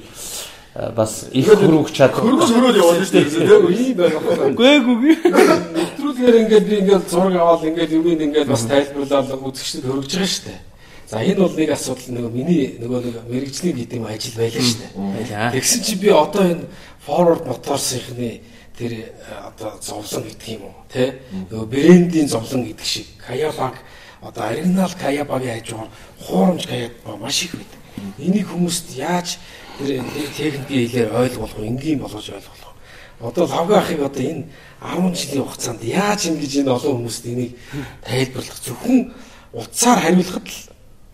[0.96, 2.24] бас их хөрвөх чадвар.
[2.26, 3.62] хөргөж хөрөөл яваад шүү дээ.
[3.78, 4.56] ийм байх байна.
[4.58, 5.14] Гүй гүй.
[5.22, 10.46] Нэвтрүүлгээр ингээд би ингээд зураг аваад ингээд юм ингээд бас тайлбарлаад үзэгчдэд хөргөж байгаа шүү
[10.50, 10.71] дээ.
[11.12, 14.80] За энэ бол нэг асуудал нөгөө миний нөгөө нэг мэрэгжлийн гэдэг юм ажил байлаа шүү
[15.28, 15.52] дээ.
[15.60, 16.72] Тэгсэн чи би одоо энэ
[17.04, 18.40] forward motors-ийнхны
[18.80, 21.20] тэр э, одоо зовлон гэдэг юм уу тий
[21.52, 23.76] нөгөө брендийн зовлон гэдэг шиг Kayabag
[24.24, 25.92] одоо оригинал Kayabag-ийн хажуугаар
[26.24, 27.80] хуурамч Kayabag маш их байдаг.
[28.16, 29.36] Энийг хүмүүст яаж
[29.84, 30.08] тэр
[30.40, 31.68] техникийн хэлээр ойлгуулах вэ?
[31.76, 32.72] Энгийн болгож ойлгуулах.
[33.20, 34.48] Одоо лавгахыг одоо энэ
[34.80, 37.60] 10 жилийн хугацаанд яаж ингэж энэ олон хүмүүст энийг
[38.08, 39.12] тайлбарлах зөвхөн
[39.52, 40.71] утсаар хариулахад л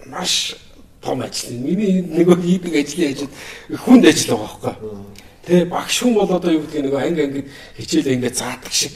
[0.09, 0.55] маш
[1.01, 1.53] том ажил.
[1.53, 3.31] Миний нөгөө хийдэг ажлын ажил
[3.83, 5.17] хүнд ажил байгаа байхгүй.
[5.47, 7.47] Тэгээ багш хүн бол одоо юу гэдгийг нөгөө анги ангид
[7.79, 8.93] хичээлээ ингээд заадаг шиг.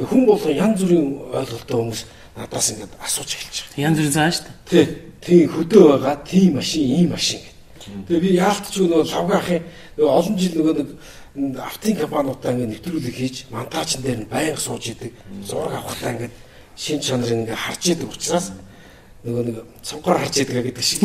[0.00, 2.02] Хүн болгон янз бүрийн ойлголттой хүмүүс
[2.36, 3.84] надаас ингээд асууж эхэлж байгаа.
[3.84, 4.56] Янз бүрийн заа шүү дээ.
[4.70, 4.86] Тий.
[5.20, 8.06] Тийм хөдөө байгаа, тийм машин, ийм машин гэдэг.
[8.08, 9.62] Тэгээ би яалтч нөгөө лавгаахын
[10.00, 10.88] нөгөө олон жил нөгөө нэг
[11.60, 15.12] автын компаниудаа ингээд нэвтрүүлэг хийж монтажн дээр нь байнга сууж идэг.
[15.44, 16.34] Зураг авахтаа ингээд
[16.80, 18.46] шин чанарыг ингээд харж идэг учраас
[19.20, 21.04] нөгөө нэг цонхоор харж идэг гэдэг шиг.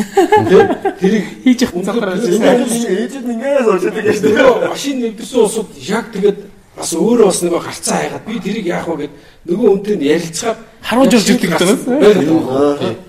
[1.00, 4.34] Тэрийг Хийж явах цонхоор харж Ээжэд ингээд суучдаг гэж дээ.
[4.40, 6.38] нөгөө машин нэвдэрсэн усуд яг тэгээд
[6.76, 9.14] бас өөрөө бас нөгөө гарцаа хайгаад би тэрийг яах вэ гэд
[9.48, 11.80] нөгөө үнтэй нь ярилцахаар Харуулж орж ирдэг гэдэг нь.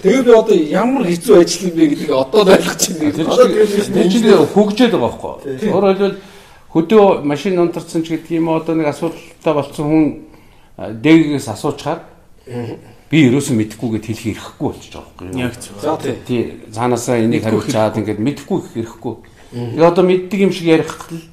[0.02, 3.32] Тэгээ би одоо ямар хэцүү ажил юм бэ гэдгийг одоо ойлгож байна.
[3.32, 5.34] Одоо тэгээд хөгжөөд байгаа байхгүй.
[5.72, 6.20] Өөрөөр хэлбэл
[6.74, 10.06] хөдөө машин унтарсан ч гэдэг юм одоо нэг асуудалтай болсон хүн
[10.78, 12.00] дээгээс асуучаар
[13.12, 15.40] би ерөөсөө мэдэхгүйгээд хэлэх ирэхгүй болчих жоох байхгүй.
[15.40, 15.80] Яг зөв.
[16.28, 16.60] Тий.
[16.76, 19.16] Цаанаасаа энийг хариуцаад ингээд мэдэхгүй их ирэхгүй.
[19.80, 21.24] Яг одоо мэддэг юм шиг ярих л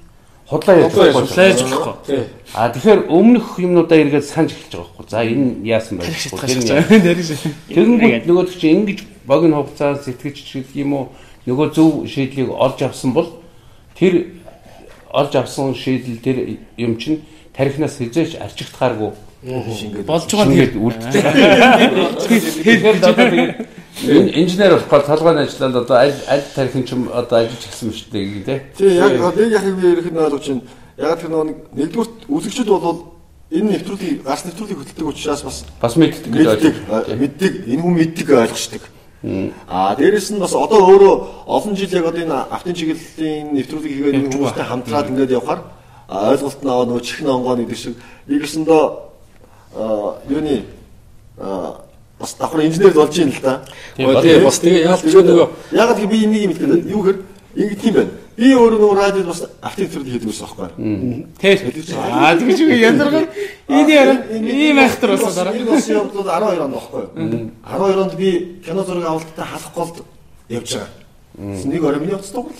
[0.46, 1.26] худлаа ярьж байгаа.
[1.26, 2.18] Судлааж болохгүй.
[2.54, 5.10] А тэгэхээр өмнөх юмнуудаа эргээд санаж эхэлж байгаа байхгүй.
[5.10, 7.50] За энэ яасан байх вэ?
[7.74, 11.04] Тэгэнгүүт нөгөө чинь ингэж богино хугацаа сэтгэж гэдэг юм уу
[11.46, 13.40] нөгөө зөв шийдлийг олж авсан бол
[13.98, 14.38] тэр
[15.10, 16.36] олж авсан шийдэл тэр
[16.76, 17.24] юм чинь
[17.56, 19.12] тарихнаас хизээч арчигдахааргүй
[19.44, 21.24] Болж байгаа шингээд үлддэг.
[22.24, 23.52] Тэгэхээр одоо тэгээд
[24.08, 28.08] энэ инженер болох талгааны ажиллаад одоо аль аль тарихын ч юм одоо ажиллаж гисэн мэт
[28.08, 28.60] дээ тий.
[28.72, 30.64] Тий яг нэг яг би ярих нь ойлгож байна.
[30.96, 33.20] Яг тэр нэг нэгдүгээр үзэгчд бол
[33.52, 36.76] энэ нэвтрүүлгийг гарц нэвтрүүлгийг хөтэлдэг учраас бас Бас мэддэг гэж ойлгож.
[37.12, 38.82] мэддэг энэ хүн мэддэг ойлгочдаг.
[39.68, 41.14] Аа дээрэс нь бас одоо өөрөө
[41.44, 45.60] олон жил яг одоо энэ автын чиглэлийн нэвтрүүлэг хийгээд энэ хүмүүстэй хамтраад ингээд явхаар
[46.08, 47.96] а, ойлголт нь аваа нөгөө чихэн онгоо гэдэг шиг
[48.28, 49.13] а
[50.28, 50.64] юуны
[51.38, 51.84] а
[52.18, 53.64] бас давхар инженер болж юм л да.
[53.96, 56.86] Тэгээ бас тэгээ яалт ч нөгөө Яг л би энийг юм хэлдэг.
[56.86, 57.18] Юу гэхээр
[57.54, 58.10] ингэж юм байна.
[58.34, 59.40] Би өөрөө нөгөө радиод бас
[59.78, 60.68] нэвтрүүлэг хийдэг байсан байхгүй?
[61.38, 61.58] Тэр.
[62.02, 63.26] Аа тэгж үгүй яндаргаар
[63.70, 65.54] энэ яра ийм айхтар болсон дараа.
[65.54, 67.50] Энэ бас явдлууд 12 онд байхгүй юу?
[67.62, 68.28] 12 онд би
[68.64, 69.96] кино зураг авалттай халах голд
[70.48, 70.90] явж байгаа.
[71.38, 72.58] Нэг орой миний утас дуурал.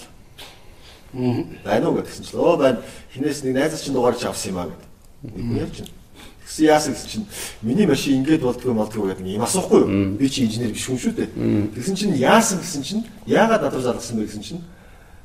[1.65, 2.79] Байна уу гэдгсэн чинь өө байна.
[3.15, 4.89] Хинээс нэг найзаас чинь дугаарч авсан юм аа гэдэг.
[5.27, 6.04] Нэг хүн ярьж байна.
[6.45, 7.27] Тэгсэн яасан гэсэн чинь
[7.63, 10.17] миний машин ингэж болдгоо молдгоо гэдэг юм асуухгүй юу?
[10.21, 11.29] Би чи инженер биш хүн шүү дээ.
[11.73, 14.63] Тэгсэн чинь яасан гэсэн чинь яагаад надруу залгасан бэ гэсэн чинь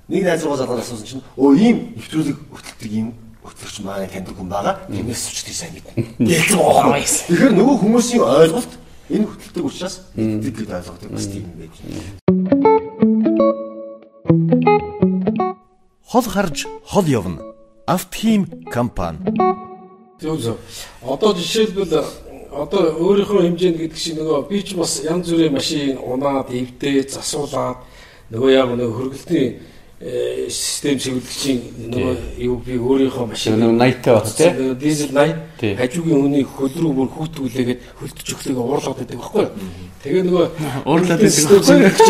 [0.10, 3.14] нэг найз руугаа залгаад асуусан чинь өө ийм нэвтрүүлэг хөтэлдэг юм
[3.46, 4.76] хөтлөгч маань таньдаг хүн байгаа.
[4.90, 5.92] Тиймээс сүчдээ сайн мэднэ.
[6.18, 7.14] Гэлцэн байгаа юм.
[7.30, 8.72] Тэгэхээр нөгөө хүмүүсийн ойлголт
[9.14, 11.76] энэ хөтэлдэг учраас гэдэг гэж ойлгодог бас тийм байж.
[16.10, 16.58] Хол харж
[16.90, 17.46] хол явна.
[17.86, 19.22] Автхим компани.
[20.22, 20.58] Зөв зөв.
[21.02, 22.04] Одоо жишээлбэл
[22.52, 27.78] одоо өөрийнхөө хэмжээнд гэдэг чинь нөгөө би ч бас янз бүрийн машин унаад, эвдээ, засуулаад
[28.34, 29.50] нөгөө яг нөгөө хөргөлтийн
[30.02, 31.60] э, систем чиглэгчийн
[31.94, 34.74] нөгөө юу би өөрийнхөө машин Нэг 80-тай бат тий.
[34.76, 35.14] дизель
[35.62, 35.74] Тий.
[35.78, 39.46] 80 хажуугийн хүний хөл рүү бүр хүүтгүүлээгээд хөлтөж өглөөгөө уурлаад байдаг байхгүй?
[40.04, 40.46] Тэгээ нөгөө
[40.90, 42.08] Уурлаад байдаг чиглэгч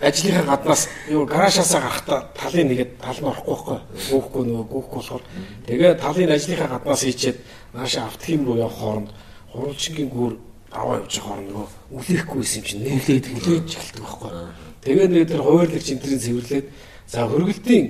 [0.00, 3.78] ажлынхаа гаднаас юу гараашаасаа гарахтаа талын нэгэд тал нь орохгүй байхгүй.
[4.10, 5.22] Гүүхгүй нөгөө гүүхгүй болохоор
[5.66, 7.38] тэгээ талын ажлынхаа гаднаас хийчээд
[7.74, 9.10] нааша автхим руу явах хооронд
[9.52, 10.32] хуралчингийн гүр
[10.70, 11.68] аваа явж байгаа хооронд нөгөө
[11.98, 14.30] үлээхгүй юм чинь нээлээд үлээж эхэлдэг байхгүй.
[14.84, 16.66] Тэгээ нэг тэр хуваарлагч энтрийн цэвэрлээд
[17.08, 17.86] за хөргөлтийн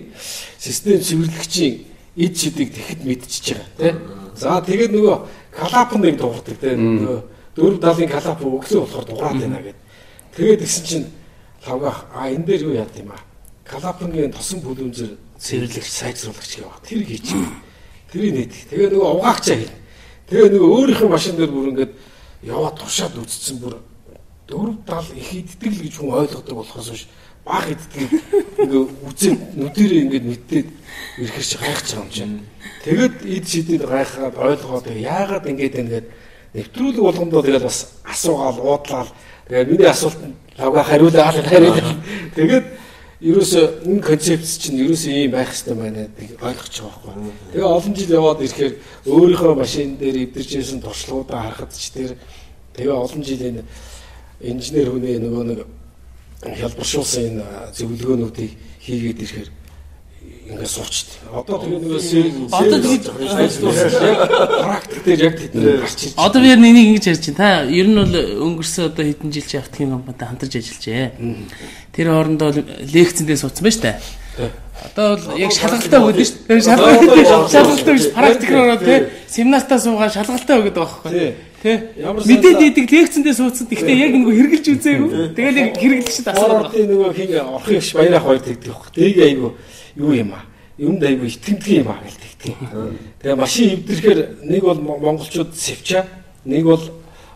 [0.58, 1.74] систем цэвэрлэгчийн
[2.18, 3.92] эд шидийг тэгэхэд мэдчихэж байгаа тий
[4.34, 5.16] за тэгээд нөгөө
[5.54, 7.18] калапн нэг дуурдаг тий нөгөө
[7.54, 9.76] дөрв далын калап өглөө болохоор дуурайд байна гэдэг
[10.38, 11.06] тэгээд гисэн чинь
[11.66, 13.18] лавгах а энэ дээр юу яад юм а?
[13.64, 17.42] Калапнгийн тосон бүлүүнзэр цэвэрлэгч сайжруулагч яваа тэр хийчих
[18.12, 19.76] тэрийг нээдэг тэгээ нөгөө угаагчаа хийнэ
[20.28, 21.92] тэгээ нөгөө өөрийнхөө машин дээр бүр ингээд
[22.42, 23.74] яваад туршаад үтцсэн бүр
[24.48, 27.06] дөрв тал их иддэг л гэж хүн ойлгодог болохоос биш.
[27.44, 28.08] Баг иддэг
[28.56, 30.68] ингээ үзээд нүдэрээ ингээд мэдээд
[31.20, 32.40] ирэхэр чи гайхаж байгаа юм чинь.
[32.84, 36.06] Тэгээд ид шидэд гайхаад ойлгоод тэгээ яагаад ингээд ингээд
[36.56, 37.78] нэвтрүүлэг болгондоо тэгээд бас
[38.08, 39.08] асуугаал уудлаад
[39.52, 41.96] тэгээд миний асуултанд лавга хариулаад хариулаад
[42.34, 42.66] тэгээд
[43.18, 47.34] ерөөсөө энэ концепц чинь ерөөсөө ийм байх хэрэгтэй байна гэдэг ойлгож байгаа байхгүй.
[47.50, 48.74] Тэгээ олон жил яваад ирэхээр
[49.10, 52.10] өөрийнхөө машин дээр эвдэрчсэн туршлагуудаа харахад ч тэр
[52.78, 53.66] тэгээ олон жилийн
[54.38, 55.60] инженер хүний нөгөө нэг
[56.46, 57.44] хялбаршуулсан энэ
[57.74, 58.52] зөвлөгөөнүүдийг
[58.86, 59.50] хийгээд ирэхээр
[60.48, 61.08] ингээд суучт.
[61.28, 63.04] Одоо тэгээ нөгөө Одоо тэгээд
[64.64, 67.36] практик дээр яг тэд гарч ирж Одоо би нэг ингэж ярьж байна.
[67.36, 68.16] Та ер нь бол
[68.48, 71.12] өнгөрсөн одоо хэдэн жил чи автхим компанитай хамтарч ажиллажээ.
[71.92, 73.98] Тэр хоорондоо лекцэндээ суудсан байна шүү дээ.
[74.88, 76.64] Одоо бол яг шалгалтаа өгöd шүү дээ.
[76.64, 81.34] Шалгалтаа шалгалтаа биш практик руу ороод тий семинартаа суугаад шалгалтаа байгаа байхгүй.
[81.58, 81.76] Тий.
[81.98, 83.66] Ямар Мэдээд идэг лекцэндээ суудсан.
[83.66, 85.08] Гэхдээ яг нөгөө хэрэгжилж үзээгүй.
[85.34, 88.94] Тэгэл яг хэрэглэгчд асууад Ордын нөгөө хин орох их баярах хоёр тэгдэг байхгүй.
[88.94, 89.48] Тийг айгу
[89.98, 90.46] юу юм аа.
[90.78, 92.54] Юмд айгу итгэмдэг юм аа гэл тэгдэг.
[93.20, 96.06] Тэгээ машин эвдрэхээр нэг бол монголчууд сэвчаа,
[96.46, 96.82] нэг бол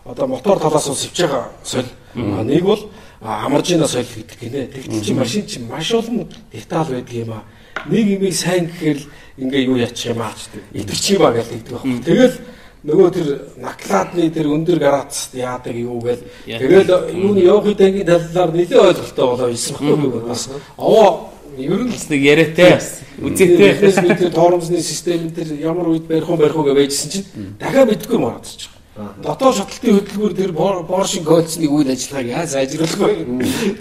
[0.05, 1.91] одоо мотор талаас нь сэвж байгаа соль.
[2.15, 2.89] Нэг бол
[3.21, 4.67] амаржина соль гэдэг гинэ.
[4.71, 7.43] Тэгтэл чи машин чи маш олон деталь байдаг юм аа.
[7.85, 9.07] Нэг имийг сайн гэхээр л
[9.37, 10.31] ингээ юу яачих юм аа.
[10.71, 11.99] Итгэж юм аа гэл тэгдэг байхгүй.
[11.99, 12.35] Тэгэл
[12.83, 13.27] нөгөө тэр
[13.63, 19.49] наклаадны тэр өндөр грац яадаг юу гээл тэгэл юуны явахын дангийн талаар нэлээд ойлголттой болоо
[19.55, 22.79] ирсэн байхгүй бас овоо ер нь нэг яриатай
[23.21, 23.71] үзээтэй.
[23.77, 27.25] Эхнээс бид тэр тоормсны систем тэр ямар үед барих уу барих уу гэж байжсэн чинь
[27.59, 28.69] дахиад мэдгүй мараад ч.
[28.93, 33.25] Дотоод шатлалтын хөтөлбөр тэр Поршин кодсны үйл ажиллагааг яаж вэ?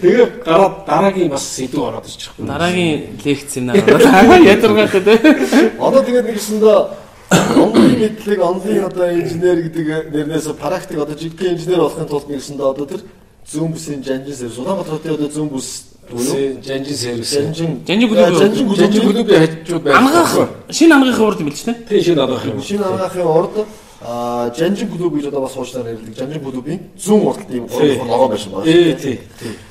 [0.00, 2.32] Тэгээ гараад дараагийн бас сэдв ороод ирчих.
[2.40, 5.68] Дараагийн лекц семинар ороод ядаргаатай тий.
[5.76, 6.78] Одоо тэгээд нэгсэндээ
[7.32, 9.86] онлын мэдлэг, онлын одоо инженер гэдэг
[10.16, 13.04] нэрнээс практик одоо жигтэй инженер болохын тулд нэгсэндээ одоо тэр
[13.52, 17.32] зүүн бүсийн жанжин сервис Улаанбаатар хотын одоо зүүн бүс Жанжин сервис.
[17.32, 18.18] жанжин Жанжин клуб.
[18.18, 19.98] жанжин Жанжин клуб клубын хажууд байх.
[19.98, 21.74] Ангаах шинэ ангаахын урд юм биш тий.
[21.88, 22.62] Тийм шинэ адаах юм.
[22.62, 23.66] шинэ ангаахын урд
[24.00, 28.28] а жанжин клуб гэж одоо бас хуучнаар нэрлэдэг жанжин клубын зүүн урд тийм гурван лого
[28.28, 28.66] байсан байна.
[28.66, 29.20] Ээ тий.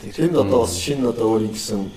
[0.01, 0.11] Тий.
[0.11, 1.91] Тэнд одоо бас шинэ одоо өөрийн гэсэн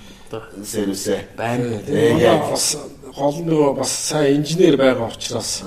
[0.65, 1.81] сервисээ Байна.
[1.87, 2.77] Тэгээ бас
[3.15, 5.62] гол нөгөө бас сайн инженер байгаа учраас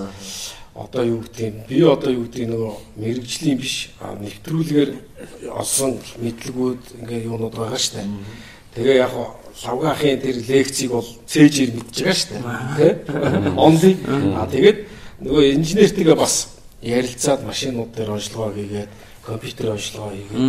[0.76, 4.92] одоо юу гэдэг юм би одоо юу гэдэг нөгөө мэрэгжлийн биш нэвтрүүлгээр
[5.56, 8.04] олсон мэдлгүүд ингээ юунууд байгаа штэ.
[8.78, 9.14] Тэгээ яг
[9.66, 12.38] лавгаахын тэр лекцийг бол цээжээр мэдж байгаа штэ.
[12.78, 12.90] Тэ?
[13.58, 13.98] Онли.
[14.38, 14.78] А тэгээд
[15.26, 18.92] нөгөө инженертигээ бас ярилцаад машинууд дээр онцлогоо хийгээд
[19.26, 20.46] компьютер онцлогоо хийгээд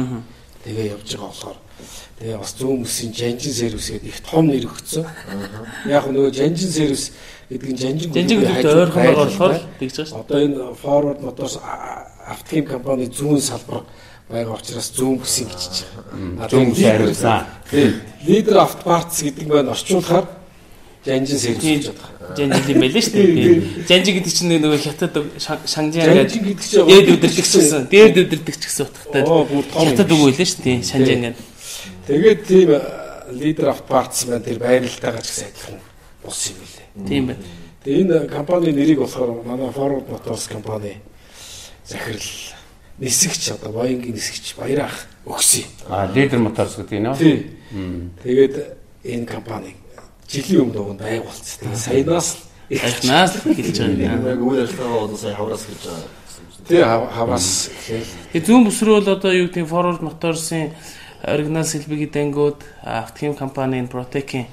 [0.61, 1.59] тэгээ явж байгаа болохоор
[2.21, 5.09] тэгээ бас зүүн бүсийн жанжин сервис гэдэг их том нэр өгсөн.
[5.89, 7.17] Яг нөгөө жанжин сервис
[7.49, 10.21] гэдэг нь жанжин Жанжин хажууд ойрхон байгаа болохоор тэгж байгаа шүү.
[10.21, 11.57] Одоо энэ Forward Motors
[12.29, 13.89] автохим компани зүүн салбар
[14.29, 16.49] байгаа учраас зүүн бүсийн гिचж байгаа.
[16.53, 17.47] Зүүн бүс хариулсан.
[17.71, 17.93] Тийм.
[18.29, 20.27] Leader Автопартс гэдэг нь орчуулахаар
[21.05, 22.37] жанжин гэж байгаа.
[22.37, 23.87] Жанжин юм байлээ шүү дээ.
[23.89, 27.89] Жанжин гэдэг чинь нөгөө хятад шанжин гэдэг Жанжин гэдэг чинь дээд өдөртөгч гэсэн.
[27.89, 29.23] Дээд өдөртөгч гэсэн утгатай.
[29.25, 30.77] Хятад үг байлээ шүү дээ.
[30.85, 31.47] Шанжин гэдэг.
[32.09, 32.71] Тэгээд тийм
[33.33, 35.81] leader of parts маань тэр байралтайгаа ч гэсэн адилхан
[36.25, 37.09] бус юм билээ.
[37.09, 37.45] Тийм байна.
[37.85, 41.01] Тэгээ энэ компани нэрийг болохоор манай Forward Motors компани
[41.85, 42.58] захирал
[43.01, 45.65] нисгч одоо Боингийн нисгч Баярах өгсөн.
[45.89, 47.37] А лидер моторс гэдэг нь Тий.
[48.23, 48.55] Тэгээд
[49.05, 49.77] энэ компаниг
[50.29, 51.75] жилийн өмнө уг байгуулсан.
[51.75, 52.37] Саянаас
[53.39, 54.27] л хэлж байгаа юм.
[54.29, 56.09] Яг үйл ажиллагаа бол сая хавраас гэж байгаа.
[56.69, 60.73] тий хав- хаваас гэхэл Тэгээ зүүн бүс рүү бол одоо юу гэдэг Forward Motors-ын
[61.25, 64.47] оригинал сэлбигийн дангууд автохим компанийн Protec-ийн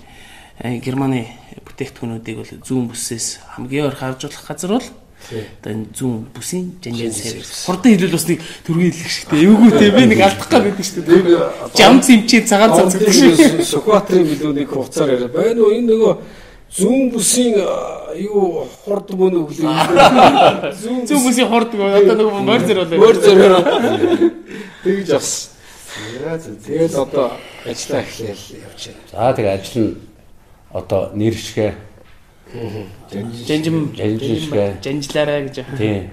[0.64, 1.28] э, Германы
[1.68, 4.88] бүтээгдэхүүнүүдийг бол зүүн бүсээс хамгийн ойр хавжуулах газар бол
[5.26, 7.66] одоо энэ зүүн бүсийн жанжин сервис.
[7.66, 9.40] Хурдан хэлвэл бас нэг төргийн хэлэх шигтэй.
[9.50, 11.22] Эвгүй те би нэг алдах гэдэг шүү дээ.
[11.74, 13.66] Жам цэмчээ цагаан цацдаг шүү.
[13.66, 15.34] Сүхбаатарын билүү нэг хугацаар яриа.
[15.34, 16.14] Байна уу энэ нөгөө
[16.78, 17.58] зүүн бүсийн
[18.22, 19.74] юу хурд мөн өглөө.
[20.84, 23.00] Зүүн бүсийн хурдаг одоо нэг морь зэр болоо.
[23.02, 23.54] мөр зөрөөр
[24.84, 25.32] тэгж бас.
[26.66, 27.32] Тэгээд одоо
[27.66, 29.02] ажиллаа эхлээл явж байна.
[29.12, 29.94] За тэгээ ажил нь
[30.76, 31.95] одоо нэршгэ
[33.48, 35.66] Жанжим жанжлаарай гэж.
[35.78, 36.10] тий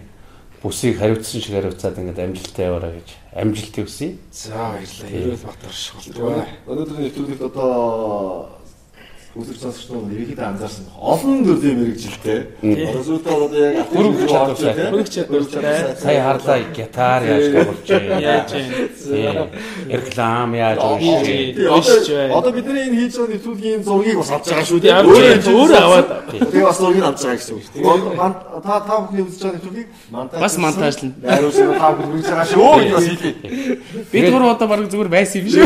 [0.62, 4.14] бүсийг хариуцсан шиг хариуцаад ингээд амжилттай яваарай гэж амжилт хүсье.
[4.30, 5.10] За баярлалаа.
[5.10, 6.46] Ерөөл Батар болтгоо.
[6.70, 8.61] Өнөөдрийн нэвтрүүлэгт одоо
[9.32, 12.38] үзэж сонсогч нар ерөнхийдөө анзаарсан олон төрлийн мэрэгжилтэй.
[13.00, 14.74] Зүйтэй одоо яг Хөрөнгө чадвартай.
[14.92, 15.96] Хөрөнгө чадвартай.
[16.02, 17.44] Сая харлаа гитар яаж
[17.88, 18.20] байна.
[18.20, 18.50] Яаж.
[19.88, 22.36] Реклам яаж уншиж одоо- байна.
[22.38, 25.00] Одоо бидний энэ хийж байгаа нэвтрүүлгийн зургийг бас авч байгаа шүү дээ.
[25.00, 26.08] Өөрөө аваад.
[26.28, 28.62] Тэгээ бас зургийг авч байгаа гэсэн үг шүү дээ.
[28.68, 29.88] Та та бүхний үзэж байгаа нэвтрүүлгийг.
[30.44, 31.12] Бас монтажлна.
[31.24, 34.12] Найруулсан та бүхэн үзэж байгаа шүү.
[34.12, 35.64] Бид гурав одоо баг зүгээр байсан юм шүү.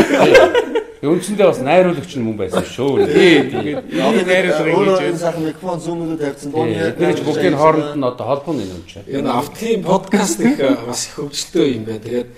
[0.97, 3.05] Үндсэндээ бас найруулагч нь мөн байсан шүү.
[3.05, 8.81] Тэгээд ингэж энэ сайхан микрофон зүүмүүдэд тавьсан Эдгээр бүгдийн хооронд нь одоо холбоо нь юм
[8.89, 9.05] чи.
[9.05, 12.01] Энэ автын подкаст их бас их хөгжилтэй юм байна.
[12.01, 12.29] Тэгээд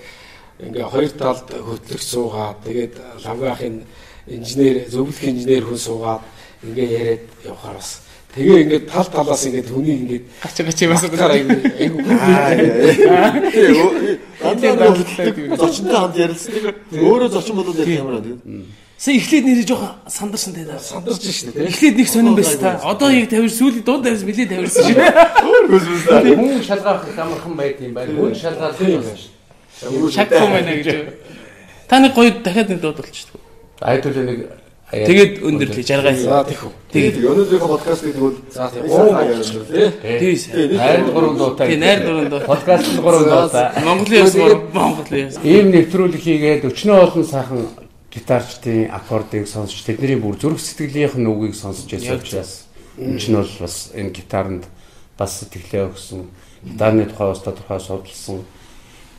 [0.60, 3.76] ингээ хоёр талд хөтлөгч суугаад тэгээд лавгаахын
[4.28, 6.24] инженер зөвлөх инженер хүн суугаад
[6.60, 8.04] ингээ яриад явахаар бас
[8.34, 11.98] тэгээ ингээ тал талаас ингээ хүний ингээ гач гач бас гацгаар айгу айгу
[14.40, 16.74] зочинтой хамт ярилцдаг.
[16.92, 18.40] Өөрөө зочин болоод ярих юм аа тэгээд.
[19.00, 20.64] Сая эхлээд нэрээ жоохон сандарсан те.
[20.76, 21.64] сандарч шнэ тий.
[21.72, 22.80] Эхлээд нэг сонирн байсан та.
[22.84, 25.00] Одоо яг тавир сүүлийн дунд тавьс билээ тавирсан шүү.
[26.36, 28.12] Хүн шалгаах амархан байд юм байна.
[28.12, 29.04] Хүн шалгаах юм.
[29.80, 31.16] Шаггүй байна гэж.
[31.88, 33.40] Та нэг гоё дахиад нэг дууд болчихсон.
[33.80, 34.59] Айдуул нэг
[34.90, 36.16] Тэгээд өндөр тий жаргай.
[36.18, 36.72] За тийх үү.
[36.90, 39.88] Тэгээд өнөөдрийнхөө подкастыг тэгвэл За тийм гурван болчихлоо тий.
[40.18, 40.48] Тийс.
[40.50, 41.68] Найр гурван дуутай.
[41.70, 43.70] Тий найр дуранд Подкаст нь гурван дуутай.
[43.86, 44.34] Монголын яс
[44.74, 45.38] Монголын яс.
[45.46, 47.70] Ийм нэвтрүүлэг хийгээд өчнөө олон сайхан
[48.10, 52.66] гитарчдын аккордыг сонсч тэдний бүр зүрх сэтгэлийнх нь үгийг сонсч байсан учраас
[52.98, 54.64] энэ ч нь бол бас энэ гитаранд
[55.14, 56.26] бас сэтгэлээ өгсөн
[56.66, 58.42] гитарны тухай бас тодорхой судалсан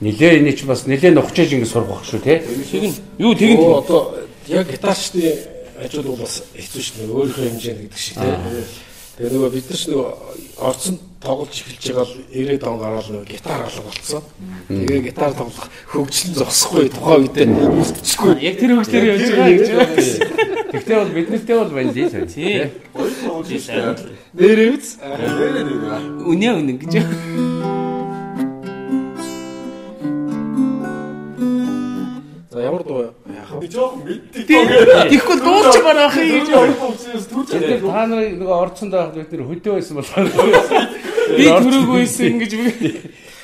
[0.04, 3.80] нилээ энэ ч бас нилээ нухчиж ингэ сурах байх шүү те Тэгин юу тэгин Оо
[3.80, 4.02] одоо
[4.52, 5.40] яг гитарчдын
[5.82, 7.10] ажил бол бас хэцүү шүү дээ.
[7.12, 8.34] Өөрийнхөө хэмжээнд гэдэг шиг тий.
[9.18, 10.10] Тэгээ нөгөө бид нар ч нөгөө
[10.62, 14.24] орцсон тоглож эхэлж байгаа л 90 он гараад нөгөө гитар алга болцсон.
[14.72, 18.34] Тэгээ гитар тоглох хөгжлөн зогсохгүй тухайн үедээ үлдчихгүй.
[18.42, 20.50] яг тэр хөгжлөөр явж байгаа гэж байна.
[20.72, 22.28] Тэгтээ бол бид нартэй бол байна лээ сайн.
[22.32, 22.72] Тий.
[24.34, 24.88] Нэрээ үз.
[26.26, 26.94] Үнэ үнэ гэж.
[32.50, 33.21] За ямар дуу яах
[33.60, 33.68] вэ?
[33.72, 34.46] жоохон мэддэг.
[35.12, 36.48] Тэгэхгүй дуулч барах юм гэж.
[37.52, 40.28] Тэр та нарыг нөгөө орцсонд байхад бид нэр хөдөө байсан болохоор
[41.32, 42.70] Би төрөөгүй байсан гэж би.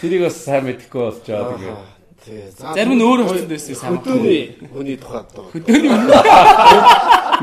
[0.02, 1.78] тэрийг бас сайн мэдэхгүй болж байгаа тэгээ.
[2.28, 2.44] Тий.
[2.60, 3.92] За Зарим нь өөр болчихсон байсан юм сайн.
[3.98, 4.42] хөдөөний
[4.74, 5.48] хүний тухайд дуу.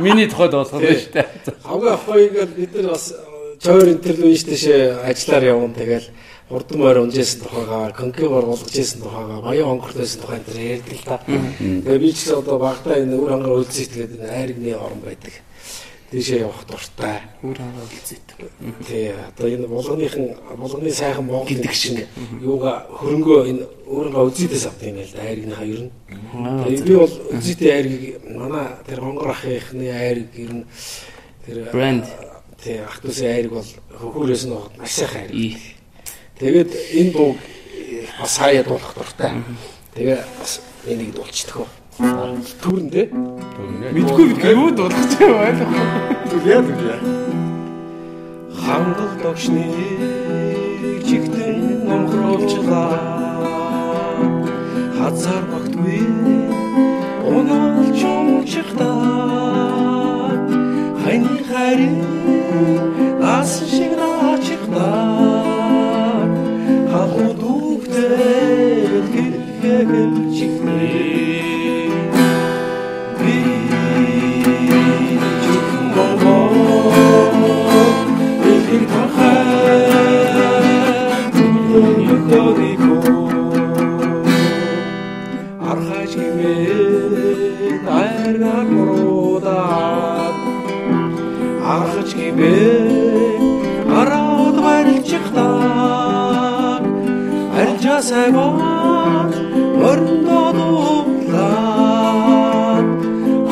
[0.04, 1.26] Миний тухайд болгох нь шүү дээ.
[1.64, 3.04] Хамгийн ахойг л бид нар бас
[3.64, 5.72] чойр интервью хийж тийшээ ажиллаар явна.
[5.72, 6.08] Тэгэл
[6.48, 11.08] хурдан морь унжсэн тухайгаа, конкивор болгож ийсэн тухайгаа, баян онгорт байсан тухай энэ ярьдаг л
[11.08, 11.16] та.
[11.24, 15.32] Тэгээ би ч гэсэн одоо багтаа энэ үр хангаар энэ айргны орон байдаг.
[16.12, 17.24] Тийшээ явах дуртай.
[17.40, 18.28] Өөр хангаа үлзээд.
[18.84, 20.24] Тий, одоо энэ булганыхан
[20.60, 22.04] булганы сайхан Монгол гэдэг шиг
[22.44, 25.90] юуга хөрөнгөө энэ өөрөнгөө үзийдээс авдаг юм л да айргны хоёр нь.
[26.68, 30.64] Тэгээ би бол үзийдээ айргийг манай тэр хонгор ахыхны айрг ер нь
[31.48, 32.33] тэр Брэнд.
[32.64, 33.70] Тий ах トゥ усын айрг бол
[34.00, 35.36] хөхөрөөс нь маш сайхан айрг.
[35.36, 35.52] Ий.
[36.40, 37.36] Тэгээд энэ дууг
[38.16, 39.32] бас хаяа дуулах дуртай.
[39.92, 41.68] Тэгээ бас энийг дуулчихдаг.
[42.64, 43.06] Түрэн дээ.
[43.92, 45.84] Мэдгүй бид юу дуулах юм ойлгохгүй.
[46.48, 46.96] Яа тэгвэ.
[48.64, 49.68] Хангал догшны
[51.04, 52.96] чигтэн номхруулчлаа
[54.96, 56.00] хазар багтгүй
[57.28, 58.88] унаалж өмчихта
[61.04, 61.96] хайны хайрын
[63.36, 64.88] ас шиг наачигта
[66.92, 71.03] халууд үгтэл гэрхэгэл чихнэ
[97.94, 98.46] pıraseva
[99.78, 102.04] mırında doğuran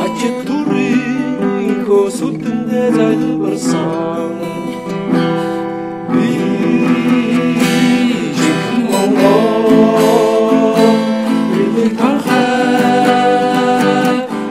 [0.03, 4.33] Açık durin ko sultinde zaylı bırsan
[6.13, 6.51] Bişik
[8.91, 9.37] mongo
[11.55, 12.47] Bilin tarhe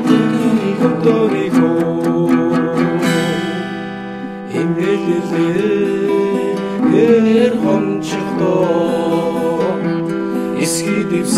[0.07, 0.69] Dikini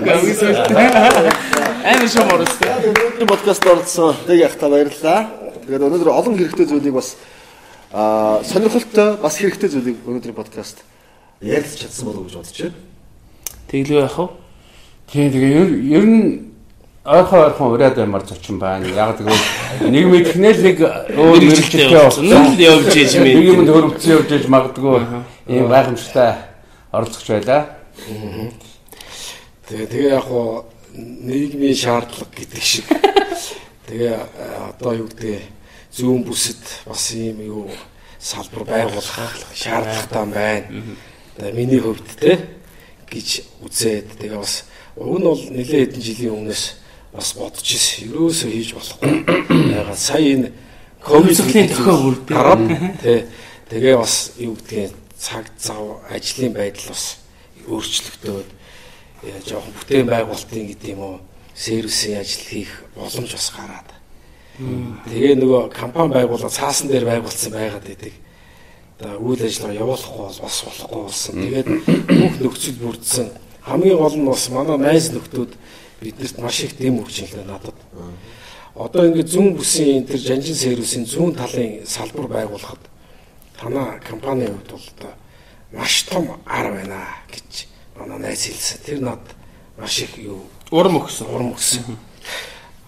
[0.00, 0.16] хаа.
[0.20, 0.70] Гависэлт.
[1.84, 2.70] Амар шомор өстэй.
[2.90, 5.28] Өнөөдрийн подкаст оролцсон тэг яг та баярлалаа.
[5.66, 7.16] Тэгээд өнөөдөр олон хэрэгтэй зүйлийг бас
[7.92, 10.84] аа сонирхолтой бас хэрэгтэй зүйлийг өнөөдрийн подкаст
[11.40, 12.76] ярилцж чадсан болов уу гэж бодож байна.
[13.70, 14.26] Тэглүү яах вэ?
[15.12, 15.68] Тийм тэгээ ер
[16.00, 16.50] ер нь
[17.04, 18.86] ойрхон ойрхон ураад баймар зочин байна.
[18.88, 20.78] Яг тэгвэл нэг мэдхнэл нэг
[21.16, 22.24] өөр явуулсан.
[22.28, 23.48] Нэг л явж Нэг мэд.
[23.56, 25.00] юмд хөрөвцөн явж иж магадгүй
[25.48, 26.34] ийм гайхамшигтай
[26.92, 27.62] оролцож байлаа.
[29.70, 30.66] Тэгээ тэгээ яг хоо
[30.98, 32.86] нийгмийн шаардлага гэдэг шиг.
[33.86, 34.18] Тэгээ
[34.74, 35.46] одоо юу гэдэг
[35.94, 36.58] зүүн бүсэд
[36.90, 37.70] бас ийм юу
[38.18, 39.06] салбар байгуулах
[39.54, 40.66] шаардлагатай байна.
[41.38, 42.58] Тэгээ миний хувьд те
[43.06, 44.66] гэж үзээд тэгээ бас
[44.98, 46.64] уг нь бол нэлээд хэдэн жилийн өмнөөс
[47.14, 48.10] бас бодож ирсэн.
[48.10, 49.14] Ерөөсөө хийж болохгүй.
[49.78, 50.50] Ягаад сая энэ
[50.98, 52.98] ковид Цогцлын тохио бүрдээ.
[52.98, 53.18] тий
[53.70, 57.22] тэгээ бас юу гэдгийг цаг зав ажлын байдал бас
[57.70, 58.59] өөрчлөгдөөд яа
[59.22, 61.16] жоохон бүтээн байгуулалтын гэдэг юм уу
[61.54, 63.90] сервисийн ажил хийх боломж бас гараад.
[65.08, 68.14] Тэгээ нөгөө компани байгуулаад цаасан дээр байгуулсан байгаад байдаг.
[69.00, 71.34] Одоо үйл ажиллагаа явуулахгүй бол бас болохгүй болсон.
[71.36, 71.68] Тэгээд
[72.08, 73.28] бүх нөхцөл бүрдсэн.
[73.64, 75.52] Хамгийн гол нь бас манай найз нөхдүүд
[76.00, 77.76] биднэрт маш их дэм өгч илээ надад.
[78.74, 82.80] Одоо ингээд зүүн бүсийн энэ төр жанжин сервисийн зүүн талын салбар байгуулахад
[83.60, 85.12] танаа компанийн хувьд бол одоо
[85.72, 87.69] маш том ар байна гэж
[88.00, 88.78] манай найз хэлсэн.
[88.84, 89.20] Тэр над
[89.76, 91.26] маш их юу Урам өгсөн.
[91.26, 91.98] урам өгсөн.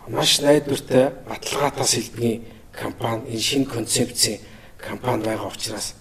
[0.08, 4.40] Маш найдвартай баталгаатаас хэлбэгийн компани энэ шинэ концепцийн
[4.78, 5.94] компани байгаа учраас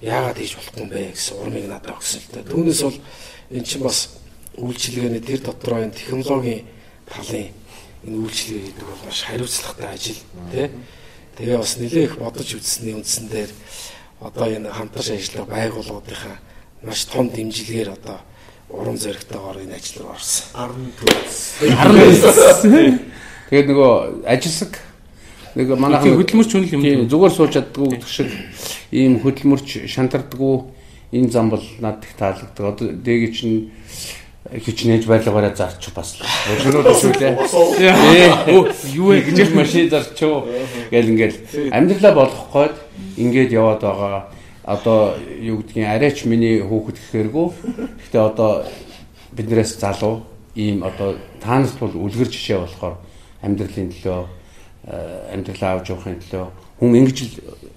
[0.00, 2.50] яагаад хийж болохгүй юм бэ гэсэн урмыг надад өгсөн л дээ.
[2.52, 2.98] Түүнээс бол
[3.56, 3.98] эн чинь бас
[4.60, 6.62] үйлчилгээний тэр дотроо энэ технологийн
[7.08, 7.48] талын
[8.04, 10.20] энэ үйлчилгээ гэдэг бол маш хариуцлагатай ажил
[10.52, 10.68] тий.
[11.40, 13.50] Тэгээ бас нэлээх бодож үзсний үндсэн дээр
[14.20, 16.36] одоо энэ хамтарч ажилладаг байгууллагуудынхаа
[16.84, 18.20] маш том дэмжлэгээр одоо
[18.80, 20.46] урам зоригтойгоор энэ ажил руу орсон.
[20.54, 21.06] 19
[23.50, 23.92] Тэгээд нөгөө
[24.26, 24.72] ажилсаг
[25.54, 26.82] нэг манайхан хөдөлмөрч хүн л юм.
[26.82, 28.30] Тийм, зүгээр сууж чаддгүй гэх шиг
[28.90, 30.66] ийм хөдөлмөрч шантардгүй
[31.14, 32.66] энэ зам бол надад их таалагддаг.
[32.66, 33.70] Одоо дээг чинь
[34.50, 37.32] хичнээн байлгаараа зарчих бас өшрөө төшүүлээ.
[38.52, 40.44] Оо юу вэ гэж гэж машин зарчуу
[40.90, 41.38] гэл ингээл
[41.72, 42.76] амьдралаа болгох гээд
[43.16, 44.28] ингээд яваад байгаа.
[44.64, 47.46] Одоо юу гэдгийг арайч миний хүүхэд гэхэргүй.
[48.08, 48.64] Гэтэ одоо
[49.36, 50.24] биднээс залуу
[50.56, 52.96] ийм одоо таанаас бол үлгэр жишээ болохоор
[53.42, 54.20] амьдралын төлөө
[54.88, 56.46] э, амьдралаа авч явахын төлөө
[56.78, 57.18] хүн ингэж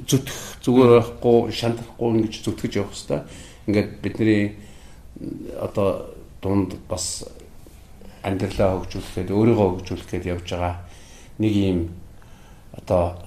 [0.07, 3.21] зүтгэх зүгээр байхгүй шантрахгүй ингэж зүтгэж явах хэрэгтэй.
[3.67, 4.55] Ингээд бидний
[5.59, 7.27] одоо дунд бас
[8.23, 10.75] амьдралаа хөгжүүлэхэд өөрийгөө хөгжүүлэхэд явж байгаа
[11.39, 11.79] нэг юм
[12.73, 13.17] одоо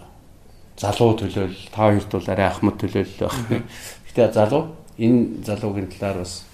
[0.80, 3.36] залуу төлөөл та хоёрт бол арай ахмад төлөөл байх.
[4.08, 6.44] Гэтэ залуу энэ залуугийн талаар бас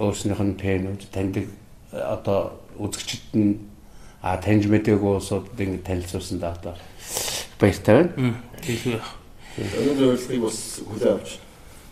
[0.00, 1.52] өөрснийх нь пэнүүд таньдаг
[1.92, 3.60] одоо үзэгчд нь
[4.22, 6.74] а таньж мэдээгүй усууд ингэ танилцуулсан да одоо
[7.60, 8.40] баяртай байна.
[8.64, 9.14] Яах.
[9.58, 11.28] өнөөдөр урилгыг бас хүлээ авч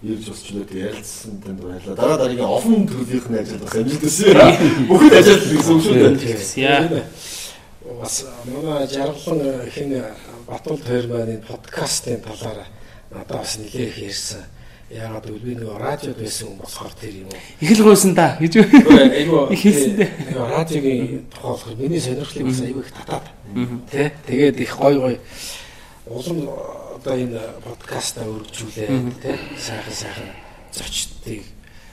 [0.02, 1.96] ирж бас ч нөт ярилцсан танд баярлалаа.
[1.96, 4.32] Дараа дараагийн офн төрлийн ажил бас амжилт төсөө.
[4.88, 6.40] Бүхэд ажил гэсэн үг шүү дээ.
[6.62, 7.04] Яа.
[8.00, 9.90] бас манай жаргалан хин
[10.46, 12.66] Батул хоёр маань энэ подкастын талаар
[13.10, 14.44] надад бас нэлээх ярьсан.
[14.90, 17.42] Яагаад гэвэл би нөгөө радиод байсан хүн болохоор тэр юм уу.
[17.58, 18.54] Их л гойсон да гэж.
[18.62, 20.10] Айгуу Их хэлсэн дээ.
[20.38, 23.26] радиогийн тухай миний сонирхлыг бас айгүй их татаад.
[23.90, 25.16] Тэ тэгээд их гой гой
[26.06, 26.38] улам
[26.94, 30.30] одоо энэ подкастаа өргөжүүлээд тэ сайхан сайхан
[30.70, 31.42] зочдыг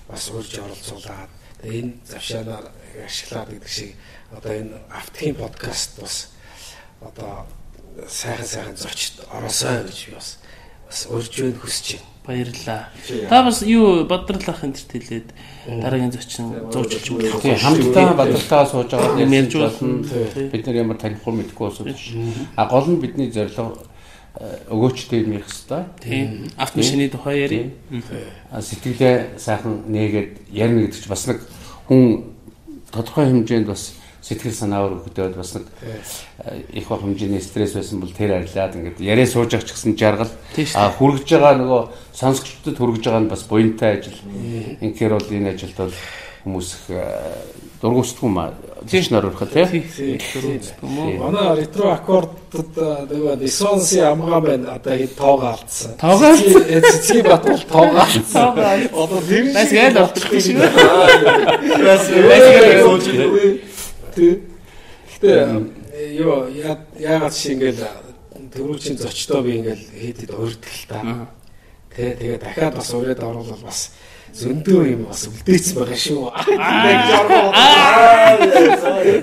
[0.05, 1.29] бас урьж оролцуулаад
[1.65, 2.69] энэ завшаанаар
[3.01, 3.97] ашиглаад гэдэг шиг
[4.29, 6.29] одоо энэ автхийн подкаст бас
[7.01, 7.49] одоо
[8.07, 10.37] сайхан сайхан зочд ороосоо гэж би бас
[10.87, 12.07] бас урьж байна хүсэж байна.
[12.23, 12.87] Баярлаа.
[13.29, 15.29] Та бас юу бодролах энэ төрт хэлээд
[15.67, 17.59] дараагийн зочин зуучилж Тийм үлдэх.
[17.59, 20.03] хамтдаа бадралтаа сууж байгаа Тийм, ярьж болно.
[20.51, 22.15] Бид нар ямар танихгүй мэдгүй биш.
[22.55, 23.75] А гол нь бидний зорилго
[24.39, 25.85] э, өгөөчтэй юм их хэвээр.
[25.99, 26.47] Тийм.
[26.55, 27.71] Автомашины тухай ярив.
[28.51, 31.43] А сэтгэлээ сайхан нээгээд ярина гэдэг чинь бас нэг
[31.91, 32.31] хүн
[32.87, 38.13] тодорхой хэмжээнд бас сэтгэл санаа өргөдөд бас нэг э, их бах хэмжээний стресс байсан бол
[38.15, 41.81] тэр арилаад ингээд яриа сууж авч гэсэн жаргал шүү хүргэж байгаа нөгөө
[42.15, 44.15] сонсогчдод хүргэж байгаа нь бас буянтай ажил.
[44.79, 45.95] Инхээр бол энэ ажилд бол
[46.47, 47.03] хүмүүс их э,
[47.83, 48.55] дургуустгүй маа
[48.87, 49.83] тийш нөрөх тий.
[51.19, 52.79] Манай ретро аккордод
[53.11, 54.79] нөгөө Эсонси амгаа байна.
[54.79, 55.99] Одоо хэд тоогоо алдсан.
[55.99, 56.31] Тоогоо?
[56.35, 58.55] Цэцгийн батал тоогоо алдсан.
[58.55, 59.51] Одоо тэр
[61.83, 63.72] Бас гээл болчих
[64.15, 64.41] шиг.
[65.13, 65.33] Гэтэ
[66.21, 67.83] ёо яагаад чи ингээл
[68.53, 70.99] төрүүчийн зочдоо би ингээл хэд хэд урдгал та.
[71.93, 73.93] Тэ тэгээ дахиад бас ураад оруулал бас
[74.33, 76.33] зөндөө юм бас үлдээсэн байгаа шүү.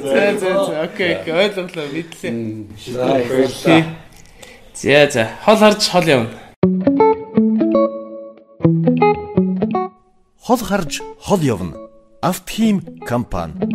[0.07, 2.35] За за за окей окей ойлголоо мэдлээ.
[4.75, 6.31] За за хол харж хол явна.
[10.39, 11.75] Хол харж хол явна.
[12.23, 13.71] Автхим компани